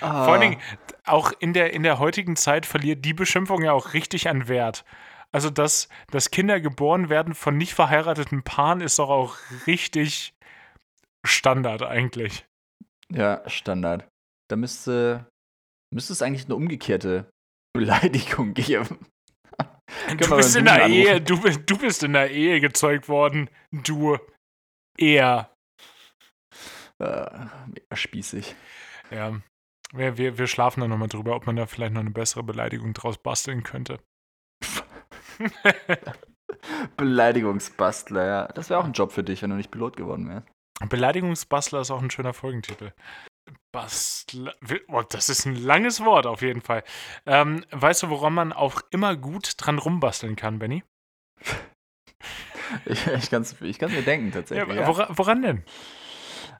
Ah. 0.00 0.24
Vor 0.24 0.32
allen 0.34 0.40
Dingen, 0.40 0.60
auch 1.04 1.32
in 1.38 1.52
der, 1.52 1.72
in 1.72 1.82
der 1.82 1.98
heutigen 1.98 2.36
Zeit 2.36 2.66
verliert 2.66 3.04
die 3.04 3.14
Beschimpfung 3.14 3.62
ja 3.62 3.72
auch 3.72 3.92
richtig 3.94 4.28
an 4.28 4.48
Wert. 4.48 4.84
Also, 5.32 5.50
dass, 5.50 5.88
dass 6.10 6.30
Kinder 6.30 6.60
geboren 6.60 7.08
werden 7.08 7.34
von 7.34 7.56
nicht 7.56 7.74
verheirateten 7.74 8.44
Paaren, 8.44 8.80
ist 8.80 8.98
doch 8.98 9.10
auch 9.10 9.36
richtig 9.66 10.34
Standard 11.26 11.82
eigentlich. 11.82 12.46
Ja, 13.10 13.42
Standard. 13.48 14.06
Da 14.48 14.56
müsste, 14.56 15.26
müsste 15.92 16.12
es 16.12 16.22
eigentlich 16.22 16.44
eine 16.44 16.54
umgekehrte 16.54 17.28
Beleidigung 17.72 18.54
geben. 18.54 18.98
Du 20.16 20.30
wir 20.30 20.36
bist 20.36 20.56
in 20.56 20.64
der 20.64 20.80
Duden 20.80 20.92
Ehe, 20.92 21.20
du, 21.20 21.36
du 21.36 21.78
bist 21.78 22.02
in 22.02 22.12
der 22.12 22.30
Ehe 22.30 22.60
gezeugt 22.60 23.08
worden. 23.08 23.50
Du. 23.70 24.18
Er. 24.96 25.50
Äh, 27.00 27.46
mega 27.66 27.96
spießig. 27.96 28.54
Ja. 29.10 29.40
Wir, 29.92 30.18
wir, 30.18 30.38
wir 30.38 30.46
schlafen 30.46 30.80
da 30.80 30.88
nochmal 30.88 31.08
drüber, 31.08 31.36
ob 31.36 31.46
man 31.46 31.56
da 31.56 31.66
vielleicht 31.66 31.92
noch 31.92 32.00
eine 32.00 32.10
bessere 32.10 32.42
Beleidigung 32.42 32.94
draus 32.94 33.18
basteln 33.18 33.62
könnte. 33.62 34.00
Beleidigungsbastler, 36.96 38.26
ja. 38.26 38.46
Das 38.48 38.70
wäre 38.70 38.80
auch 38.80 38.84
ein 38.84 38.92
Job 38.92 39.12
für 39.12 39.24
dich, 39.24 39.42
wenn 39.42 39.50
du 39.50 39.56
nicht 39.56 39.70
Pilot 39.70 39.96
geworden 39.96 40.28
wärst. 40.28 40.46
Beleidigungsbastler 40.88 41.80
ist 41.80 41.90
auch 41.90 42.02
ein 42.02 42.10
schöner 42.10 42.34
Folgentitel. 42.34 42.92
Bastler. 43.74 44.54
Oh, 44.88 45.02
das 45.02 45.28
ist 45.28 45.46
ein 45.46 45.56
langes 45.56 46.04
Wort 46.04 46.26
auf 46.26 46.42
jeden 46.42 46.60
Fall. 46.62 46.84
Ähm, 47.26 47.64
weißt 47.72 48.04
du, 48.04 48.08
woran 48.10 48.32
man 48.32 48.52
auch 48.52 48.80
immer 48.90 49.16
gut 49.16 49.54
dran 49.58 49.78
rumbasteln 49.78 50.36
kann, 50.36 50.58
Benny? 50.58 50.84
Ich, 52.86 53.06
ich 53.06 53.30
kann 53.30 53.42
es 53.42 53.60
ich 53.60 53.78
kann's 53.78 53.92
mir 53.92 54.02
denken, 54.02 54.32
tatsächlich. 54.32 54.76
Ja, 54.76 54.86
wora, 54.86 55.08
woran 55.10 55.42
denn? 55.42 55.64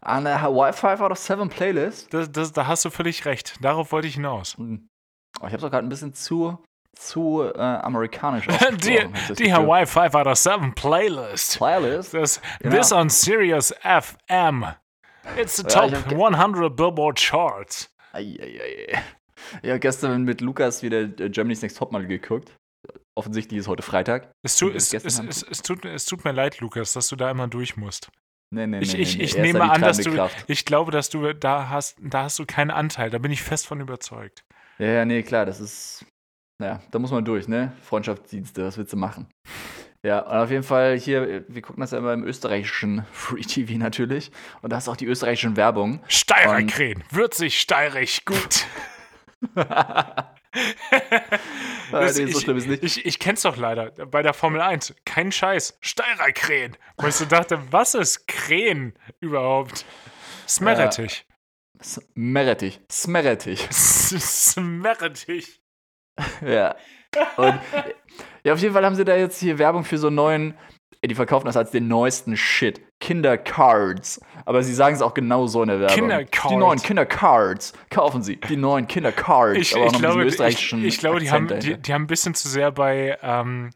An 0.03 0.25
der 0.25 0.43
Hawaii 0.43 0.73
5 0.73 1.01
out 1.01 1.11
of 1.11 1.19
7 1.19 1.49
Playlist. 1.49 2.13
Das, 2.13 2.31
das, 2.31 2.53
da 2.53 2.67
hast 2.67 2.85
du 2.85 2.91
völlig 2.91 3.25
recht. 3.25 3.57
Darauf 3.63 3.91
wollte 3.91 4.07
ich 4.07 4.15
hinaus. 4.15 4.57
Hm. 4.59 4.87
Oh, 5.41 5.47
ich 5.47 5.53
habe 5.53 5.57
es 5.57 5.65
auch 5.65 5.71
gerade 5.71 5.87
ein 5.87 5.89
bisschen 5.89 6.13
zu, 6.13 6.63
zu 6.95 7.43
äh, 7.43 7.59
amerikanisch 7.59 8.47
Die, 8.85 9.01
die. 9.35 9.53
Hawaii 9.53 9.87
5 9.87 10.15
out 10.15 10.27
of 10.27 10.37
7 10.37 10.75
Playlist. 10.75 11.57
Playlist? 11.57 12.13
Das, 12.13 12.41
Genau. 12.61 12.77
This 12.77 12.93
on 12.93 13.09
Sirius 13.09 13.75
FM. 13.83 14.67
It's 15.39 15.57
the 15.57 15.63
top 15.63 15.89
ich 15.91 15.95
hab 15.95 16.09
ge- 16.09 16.19
100 16.19 16.75
Billboard 16.77 17.19
Charts. 17.19 17.91
Eieiei. 18.13 19.03
Ich 19.63 19.69
habe 19.71 19.81
gestern 19.81 20.23
mit 20.25 20.41
Lukas 20.41 20.83
wieder 20.83 21.01
äh, 21.03 21.29
Germany's 21.31 21.63
Next 21.63 21.77
Topmodel 21.79 22.07
geguckt. 22.07 22.53
Offensichtlich 23.17 23.61
ist 23.61 23.69
heute 23.69 23.83
Freitag. 23.83 24.33
Es, 24.43 24.57
tu, 24.57 24.71
es, 24.71 24.93
es, 24.93 25.19
es, 25.43 25.63
tut, 25.63 25.85
es 25.85 26.05
tut 26.07 26.25
mir 26.25 26.33
leid, 26.33 26.61
Lukas, 26.61 26.93
dass 26.95 27.09
du 27.09 27.17
da 27.17 27.31
immer 27.31 27.47
durch 27.49 27.77
musst. 27.77 28.09
Nee, 28.55 28.67
nee, 28.67 28.81
Ich, 28.81 28.93
nee, 28.95 29.01
ich, 29.01 29.21
ich 29.21 29.37
nehme 29.37 29.63
an, 29.71 29.81
dass 29.81 29.99
du, 29.99 30.13
Kraft. 30.15 30.45
ich 30.49 30.65
glaube, 30.65 30.91
dass 30.93 31.11
du 31.11 31.33
da 31.33 31.69
hast, 31.69 31.97
da 32.01 32.25
hast 32.25 32.39
du 32.39 32.47
keinen 32.47 32.71
Anteil. 32.71 33.11
Da 33.11 33.19
bin 33.19 33.31
ich 33.33 33.43
fest 33.43 33.67
von 33.67 33.81
überzeugt. 33.81 34.45
Ja, 34.79 34.87
ja, 34.87 35.05
nee, 35.05 35.23
klar, 35.23 35.47
das 35.47 35.61
ist. 35.61 36.05
Naja, 36.61 36.81
da 36.91 36.99
muss 36.99 37.11
man 37.11 37.25
durch, 37.25 37.49
ne? 37.49 37.73
Freundschaftsdienste, 37.83 38.65
was 38.65 38.77
willst 38.79 38.93
du 38.93 38.97
machen? 38.97 39.27
Ja, 40.05 40.19
und 40.21 40.37
auf 40.37 40.51
jeden 40.51 40.63
Fall 40.63 40.99
hier, 40.99 41.45
wir 41.49 41.63
gucken 41.63 41.81
das 41.81 41.91
ja 41.93 41.99
immer 41.99 42.13
im 42.13 42.25
österreichischen 42.25 43.05
Free 43.13 43.41
TV 43.43 43.79
natürlich. 43.79 44.31
Und 44.63 44.71
da 44.71 44.79
ist 44.79 44.89
auch 44.89 44.97
die 44.97 45.07
österreichische 45.07 45.57
Werbung. 45.57 46.01
Steirer 46.09 46.57
Und- 46.57 46.71
Krähen. 46.71 47.03
Würzig, 47.11 47.61
steirig, 47.61 48.25
gut. 48.25 48.67
Ah, 50.57 52.01
Das- 52.01 52.17
nee, 52.17 52.27
so 52.27 52.39
ich, 52.39 52.45
schlimm 52.45 52.57
ist 52.57 52.69
nicht. 52.69 52.85
Ich, 52.85 53.05
ich 53.05 53.19
kenn's 53.19 53.43
doch 53.43 53.57
leider 53.57 53.91
bei 53.91 54.23
der 54.23 54.33
Formel 54.35 54.61
1. 54.61 54.95
Kein 55.05 55.33
Scheiß. 55.33 55.77
Steirer 55.81 56.31
Krähen. 56.33 56.77
Wo 56.97 57.09
ich 57.09 57.15
so 57.17 57.25
dachte, 57.25 57.61
was 57.73 57.95
ist 57.95 58.29
Krähen 58.29 58.97
überhaupt? 59.21 59.85
Smerettich. 60.49 61.27
Smerettich. 61.83 62.81
Smerettich. 62.91 63.67
Smerettich. 63.73 65.61
Ja. 66.41 66.77
Und 67.37 67.59
ja, 68.45 68.53
auf 68.53 68.61
jeden 68.61 68.75
Fall 68.75 68.85
haben 68.85 68.95
sie 68.95 69.05
da 69.05 69.17
jetzt 69.17 69.41
hier 69.41 69.59
Werbung 69.59 69.85
für 69.85 69.99
so 69.99 70.09
einen 70.09 70.17
neuen. 70.17 70.55
Die 71.05 71.15
verkaufen 71.15 71.45
das 71.45 71.57
als 71.57 71.71
den 71.71 71.87
neuesten 71.87 72.35
Shit. 72.37 72.81
Kindercards. 72.99 74.23
Aber 74.47 74.63
sie 74.63 74.73
sagen 74.73 74.95
es 74.95 75.03
auch 75.03 75.13
genau 75.13 75.47
so 75.47 75.61
in 75.63 75.69
der 75.69 75.81
Werbung. 75.81 75.95
Kindercards. 75.95 76.49
Die 76.49 76.57
neuen 76.57 76.79
Kindercards. 76.81 77.73
Kaufen 77.91 78.23
Sie. 78.23 78.37
Die 78.37 78.57
neuen 78.57 78.87
Kindercards. 78.89 79.59
Ich, 79.59 79.77
ich, 79.77 79.93
glaube, 79.99 80.25
ich, 80.27 80.73
ich 80.73 80.99
glaube, 80.99 81.21
die 81.21 81.31
haben, 81.31 81.49
die, 81.61 81.77
die 81.77 81.93
haben 81.93 82.05
ein 82.05 82.07
bisschen 82.07 82.35
zu 82.35 82.49
sehr 82.49 82.73
bei 82.73 83.19
ähm, 83.23 83.71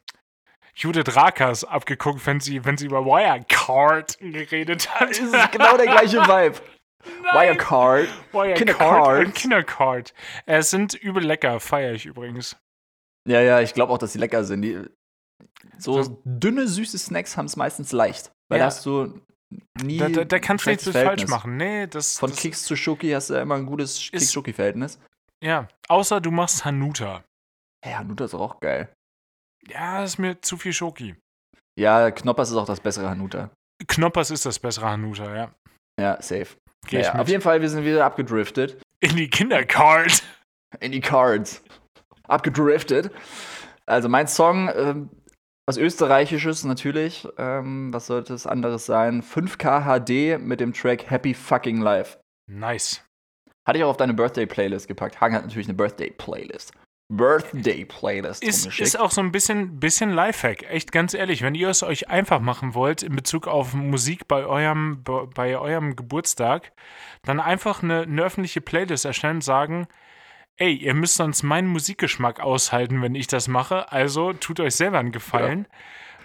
Judith 0.74 1.14
Rakers 1.16 1.64
abgeguckt, 1.64 2.24
wenn 2.26 2.40
sie, 2.40 2.64
wenn 2.64 2.78
sie 2.78 2.86
über 2.86 3.04
Wirecard 3.04 4.16
geredet 4.20 4.88
hat. 4.94 5.10
Das 5.10 5.18
ist 5.18 5.52
genau 5.52 5.76
der 5.76 5.86
gleiche 5.86 6.16
Vibe. 6.26 6.56
Wirecard. 7.32 8.08
Wirecard 8.32 9.34
Kindercard. 9.34 10.14
Äh, 10.46 10.56
Es 10.58 10.70
sind 10.70 10.94
übel 10.94 11.24
lecker, 11.24 11.60
feiere 11.60 11.92
ich 11.92 12.06
übrigens. 12.06 12.56
Ja, 13.26 13.40
ja, 13.40 13.60
ich 13.60 13.74
glaube 13.74 13.92
auch, 13.92 13.98
dass 13.98 14.12
die 14.12 14.18
lecker 14.18 14.44
sind. 14.44 14.62
Die, 14.62 14.82
so 15.78 16.02
So- 16.02 16.22
dünne, 16.24 16.66
süße 16.68 16.98
Snacks 16.98 17.36
haben 17.36 17.46
es 17.46 17.56
meistens 17.56 17.92
leicht. 17.92 18.32
Weil 18.50 18.58
Ja. 18.58 18.64
da 18.64 18.66
hast 18.66 18.84
du 18.86 19.20
nie. 19.82 19.98
Da, 19.98 20.08
da, 20.08 20.24
da 20.24 20.38
kannst 20.38 20.66
du 20.66 20.70
nichts 20.70 20.88
falsch 20.88 21.26
machen. 21.26 21.56
Nee, 21.56 21.86
das. 21.86 22.18
Von 22.18 22.30
das, 22.30 22.38
Keks 22.40 22.64
zu 22.64 22.76
Schoki 22.76 23.10
hast 23.10 23.30
du 23.30 23.34
ja 23.34 23.42
immer 23.42 23.54
ein 23.56 23.66
gutes 23.66 24.10
Keks-Schoki-Verhältnis. 24.10 24.98
Ja, 25.42 25.68
außer 25.88 26.20
du 26.20 26.30
machst 26.30 26.64
Hanuta. 26.64 27.24
Ja, 27.86 27.98
Hanuta 27.98 28.24
ist 28.24 28.34
auch 28.34 28.58
geil. 28.60 28.92
Ja, 29.68 30.00
das 30.00 30.12
ist 30.14 30.18
mir 30.18 30.40
zu 30.40 30.56
viel 30.56 30.72
Schoki. 30.72 31.14
Ja, 31.78 32.10
Knoppers 32.10 32.50
ist 32.50 32.56
auch 32.56 32.66
das 32.66 32.80
bessere 32.80 33.08
Hanuta. 33.08 33.50
Knoppers 33.86 34.30
ist 34.30 34.44
das 34.46 34.58
bessere 34.58 34.86
Hanuta, 34.90 35.34
ja. 35.34 35.54
Ja, 36.00 36.20
safe. 36.20 36.56
Geh 36.86 37.02
Ja, 37.02 37.14
auf 37.16 37.28
jeden 37.28 37.42
Fall, 37.42 37.60
wir 37.60 37.68
sind 37.68 37.84
wieder 37.84 38.04
abgedriftet. 38.04 38.80
In 39.00 39.14
die 39.16 39.28
Kindercard. 39.30 40.22
In 40.80 40.92
die 40.92 41.00
Cards. 41.00 41.62
Abgedriftet. 42.28 43.10
Also 43.86 44.08
mein 44.08 44.28
Song, 44.28 44.70
ähm, 44.74 45.10
was 45.66 45.76
Österreichisches 45.76 46.64
natürlich. 46.64 47.28
Ähm, 47.36 47.92
was 47.92 48.06
sollte 48.06 48.32
es 48.32 48.46
anderes 48.46 48.86
sein? 48.86 49.22
5K 49.22 49.84
HD 49.84 50.40
mit 50.40 50.60
dem 50.60 50.72
Track 50.72 51.10
Happy 51.10 51.34
Fucking 51.34 51.80
Life. 51.80 52.18
Nice. 52.50 53.04
Hatte 53.66 53.78
ich 53.78 53.84
auch 53.84 53.90
auf 53.90 53.96
deine 53.98 54.14
Birthday-Playlist 54.14 54.88
gepackt. 54.88 55.20
Hagen 55.20 55.34
hat 55.34 55.42
natürlich 55.42 55.68
eine 55.68 55.76
Birthday-Playlist. 55.76 56.72
Birthday-Playlist 57.10 58.42
Ist, 58.42 58.78
ist 58.80 58.98
auch 58.98 59.10
so 59.10 59.22
ein 59.22 59.32
bisschen, 59.32 59.80
bisschen 59.80 60.10
Lifehack. 60.10 60.62
Echt 60.70 60.92
ganz 60.92 61.14
ehrlich, 61.14 61.42
wenn 61.42 61.54
ihr 61.54 61.68
es 61.68 61.82
euch 61.82 62.08
einfach 62.08 62.40
machen 62.40 62.74
wollt 62.74 63.02
in 63.02 63.16
Bezug 63.16 63.46
auf 63.46 63.72
Musik 63.72 64.28
bei 64.28 64.44
eurem, 64.44 65.02
bei, 65.02 65.26
bei 65.26 65.58
eurem 65.58 65.96
Geburtstag, 65.96 66.72
dann 67.22 67.40
einfach 67.40 67.82
eine, 67.82 68.02
eine 68.02 68.22
öffentliche 68.22 68.60
Playlist 68.60 69.06
erstellen 69.06 69.36
und 69.36 69.44
sagen, 69.44 69.86
ey, 70.58 70.74
ihr 70.74 70.94
müsst 70.94 71.14
sonst 71.16 71.42
meinen 71.42 71.68
Musikgeschmack 71.68 72.40
aushalten, 72.40 73.00
wenn 73.02 73.14
ich 73.14 73.26
das 73.26 73.48
mache. 73.48 73.90
Also 73.90 74.32
tut 74.32 74.60
euch 74.60 74.74
selber 74.74 74.98
einen 74.98 75.12
Gefallen 75.12 75.66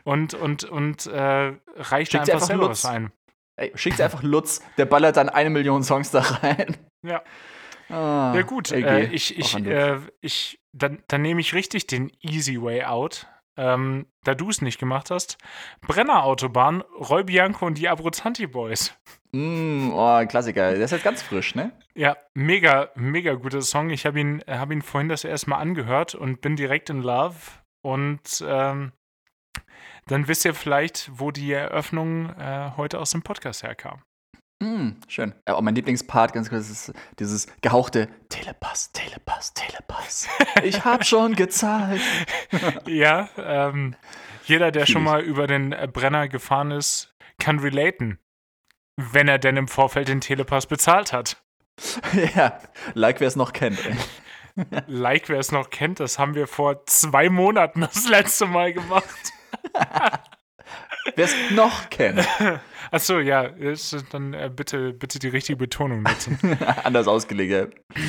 und, 0.03 0.33
und, 0.33 0.63
und 0.65 1.05
äh, 1.07 1.53
reicht 1.75 2.11
Schickt 2.11 2.21
einfach 2.21 2.33
einfach 2.33 2.47
selber 2.47 2.67
Lutz. 2.67 2.83
was 2.83 2.91
ein. 2.91 3.11
Ey, 3.55 3.71
schickt 3.75 4.01
einfach 4.01 4.23
Lutz, 4.23 4.61
der 4.77 4.85
ballert 4.85 5.17
dann 5.17 5.29
eine 5.29 5.49
Million 5.51 5.83
Songs 5.83 6.11
da 6.11 6.19
rein. 6.21 6.75
Ja. 7.05 7.21
Ah, 7.89 8.33
Ja 8.35 8.41
gut, 8.41 8.71
äh, 8.71 9.05
ich, 9.05 9.37
ich, 9.37 9.55
äh, 9.65 9.99
ich, 10.21 10.59
dann, 10.71 11.03
dann 11.07 11.21
nehme 11.21 11.41
ich 11.41 11.53
richtig 11.53 11.85
den 11.85 12.11
Easy 12.21 12.61
Way 12.61 12.85
Out. 12.85 13.27
Ähm, 13.55 14.07
da 14.23 14.33
du 14.33 14.49
es 14.49 14.63
nicht 14.63 14.79
gemacht 14.79 15.11
hast. 15.11 15.37
Brennerautobahn, 15.81 16.81
Roy 16.81 17.23
Bianco 17.23 17.67
und 17.67 17.77
die 17.77 17.87
Abruzanti 17.87 18.47
Boys. 18.47 18.95
Mm, 19.35 19.91
oh, 19.93 20.13
ein 20.13 20.27
Klassiker. 20.27 20.73
Der 20.73 20.85
ist 20.85 20.91
jetzt 20.91 21.03
ganz 21.03 21.23
frisch, 21.23 21.55
ne? 21.55 21.71
Ja, 21.95 22.17
mega, 22.35 22.91
mega 22.95 23.33
guter 23.33 23.61
Song. 23.61 23.89
Ich 23.89 24.05
habe 24.05 24.19
ihn, 24.19 24.43
hab 24.47 24.71
ihn 24.71 24.83
vorhin 24.83 25.09
das 25.09 25.23
erste 25.23 25.49
Mal 25.49 25.57
angehört 25.57 26.13
und 26.13 26.41
bin 26.41 26.55
direkt 26.55 26.91
in 26.91 27.01
Love. 27.01 27.35
Und 27.81 28.43
ähm, 28.47 28.91
dann 30.05 30.27
wisst 30.27 30.45
ihr 30.45 30.53
vielleicht, 30.53 31.09
wo 31.13 31.31
die 31.31 31.51
Eröffnung 31.51 32.29
äh, 32.37 32.71
heute 32.77 32.99
aus 32.99 33.11
dem 33.11 33.23
Podcast 33.23 33.63
herkam. 33.63 34.03
Mm, 34.61 34.91
schön. 35.07 35.33
Ja, 35.47 35.55
und 35.55 35.65
mein 35.65 35.75
Lieblingspart, 35.75 36.31
ganz 36.31 36.49
kurz, 36.49 36.69
ist 36.69 36.93
dieses 37.17 37.47
gehauchte 37.61 38.09
Telepass, 38.29 38.91
Telepass, 38.91 39.53
Telepass. 39.53 40.27
Ich 40.63 40.85
hab 40.85 41.05
schon 41.05 41.35
gezahlt. 41.35 42.01
Ja, 42.85 43.29
ähm, 43.37 43.95
jeder, 44.45 44.71
der 44.71 44.85
schon 44.85 45.03
mal 45.03 45.21
über 45.21 45.47
den 45.47 45.75
Brenner 45.91 46.27
gefahren 46.27 46.69
ist, 46.69 47.15
kann 47.39 47.59
relaten. 47.59 48.19
Wenn 48.97 49.27
er 49.27 49.39
denn 49.39 49.57
im 49.57 49.67
Vorfeld 49.67 50.07
den 50.07 50.21
Telepass 50.21 50.67
bezahlt 50.67 51.13
hat. 51.13 51.41
ja, 52.35 52.59
like 52.93 53.19
wer 53.19 53.27
es 53.27 53.35
noch 53.35 53.53
kennt. 53.53 53.83
Ey. 53.85 53.95
Like, 54.87 55.29
wer 55.29 55.39
es 55.39 55.51
noch 55.51 55.69
kennt, 55.69 55.99
das 55.99 56.19
haben 56.19 56.35
wir 56.35 56.47
vor 56.47 56.85
zwei 56.85 57.29
Monaten 57.29 57.81
das 57.81 58.07
letzte 58.07 58.45
Mal 58.45 58.73
gemacht. 58.73 59.33
Wer 61.15 61.25
es 61.25 61.35
noch 61.51 61.89
kennt. 61.89 62.25
Achso, 62.91 63.19
ja, 63.19 63.49
dann 64.11 64.33
äh, 64.33 64.49
bitte, 64.53 64.93
bitte 64.93 65.19
die 65.19 65.27
richtige 65.27 65.57
Betonung 65.57 66.03
nutzen. 66.03 66.39
Anders 66.83 67.07
ausgelegt. 67.07 67.51
ey. 67.51 68.03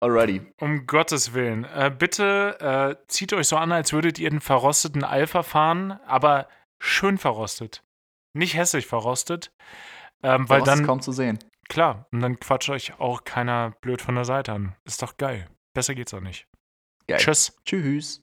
Alrighty. 0.00 0.42
Um 0.60 0.86
Gottes 0.86 1.34
Willen. 1.34 1.64
Äh, 1.64 1.90
bitte 1.96 2.58
äh, 3.00 3.06
zieht 3.08 3.32
euch 3.32 3.48
so 3.48 3.56
an, 3.56 3.72
als 3.72 3.92
würdet 3.92 4.18
ihr 4.18 4.30
einen 4.30 4.40
verrosteten 4.40 5.02
Alpha 5.02 5.42
fahren, 5.42 5.98
aber 6.06 6.48
schön 6.78 7.18
verrostet. 7.18 7.82
Nicht 8.34 8.54
hässlich 8.54 8.86
verrostet. 8.86 9.50
Ähm, 10.24 10.48
weil 10.48 10.60
Daraus 10.60 10.68
ist 10.74 10.78
dann, 10.78 10.86
kaum 10.86 11.00
zu 11.00 11.12
sehen. 11.12 11.38
klar, 11.68 12.06
und 12.12 12.20
dann 12.20 12.40
quatscht 12.40 12.70
euch 12.70 12.98
auch 12.98 13.24
keiner 13.24 13.72
blöd 13.80 14.02
von 14.02 14.14
der 14.14 14.24
Seite 14.24 14.52
an. 14.52 14.74
Ist 14.84 15.02
doch 15.02 15.16
geil. 15.16 15.46
Besser 15.74 15.94
geht's 15.94 16.14
auch 16.14 16.20
nicht. 16.20 16.46
Geil. 17.06 17.18
Tschüss. 17.18 17.56
Tschüss. 17.64 18.20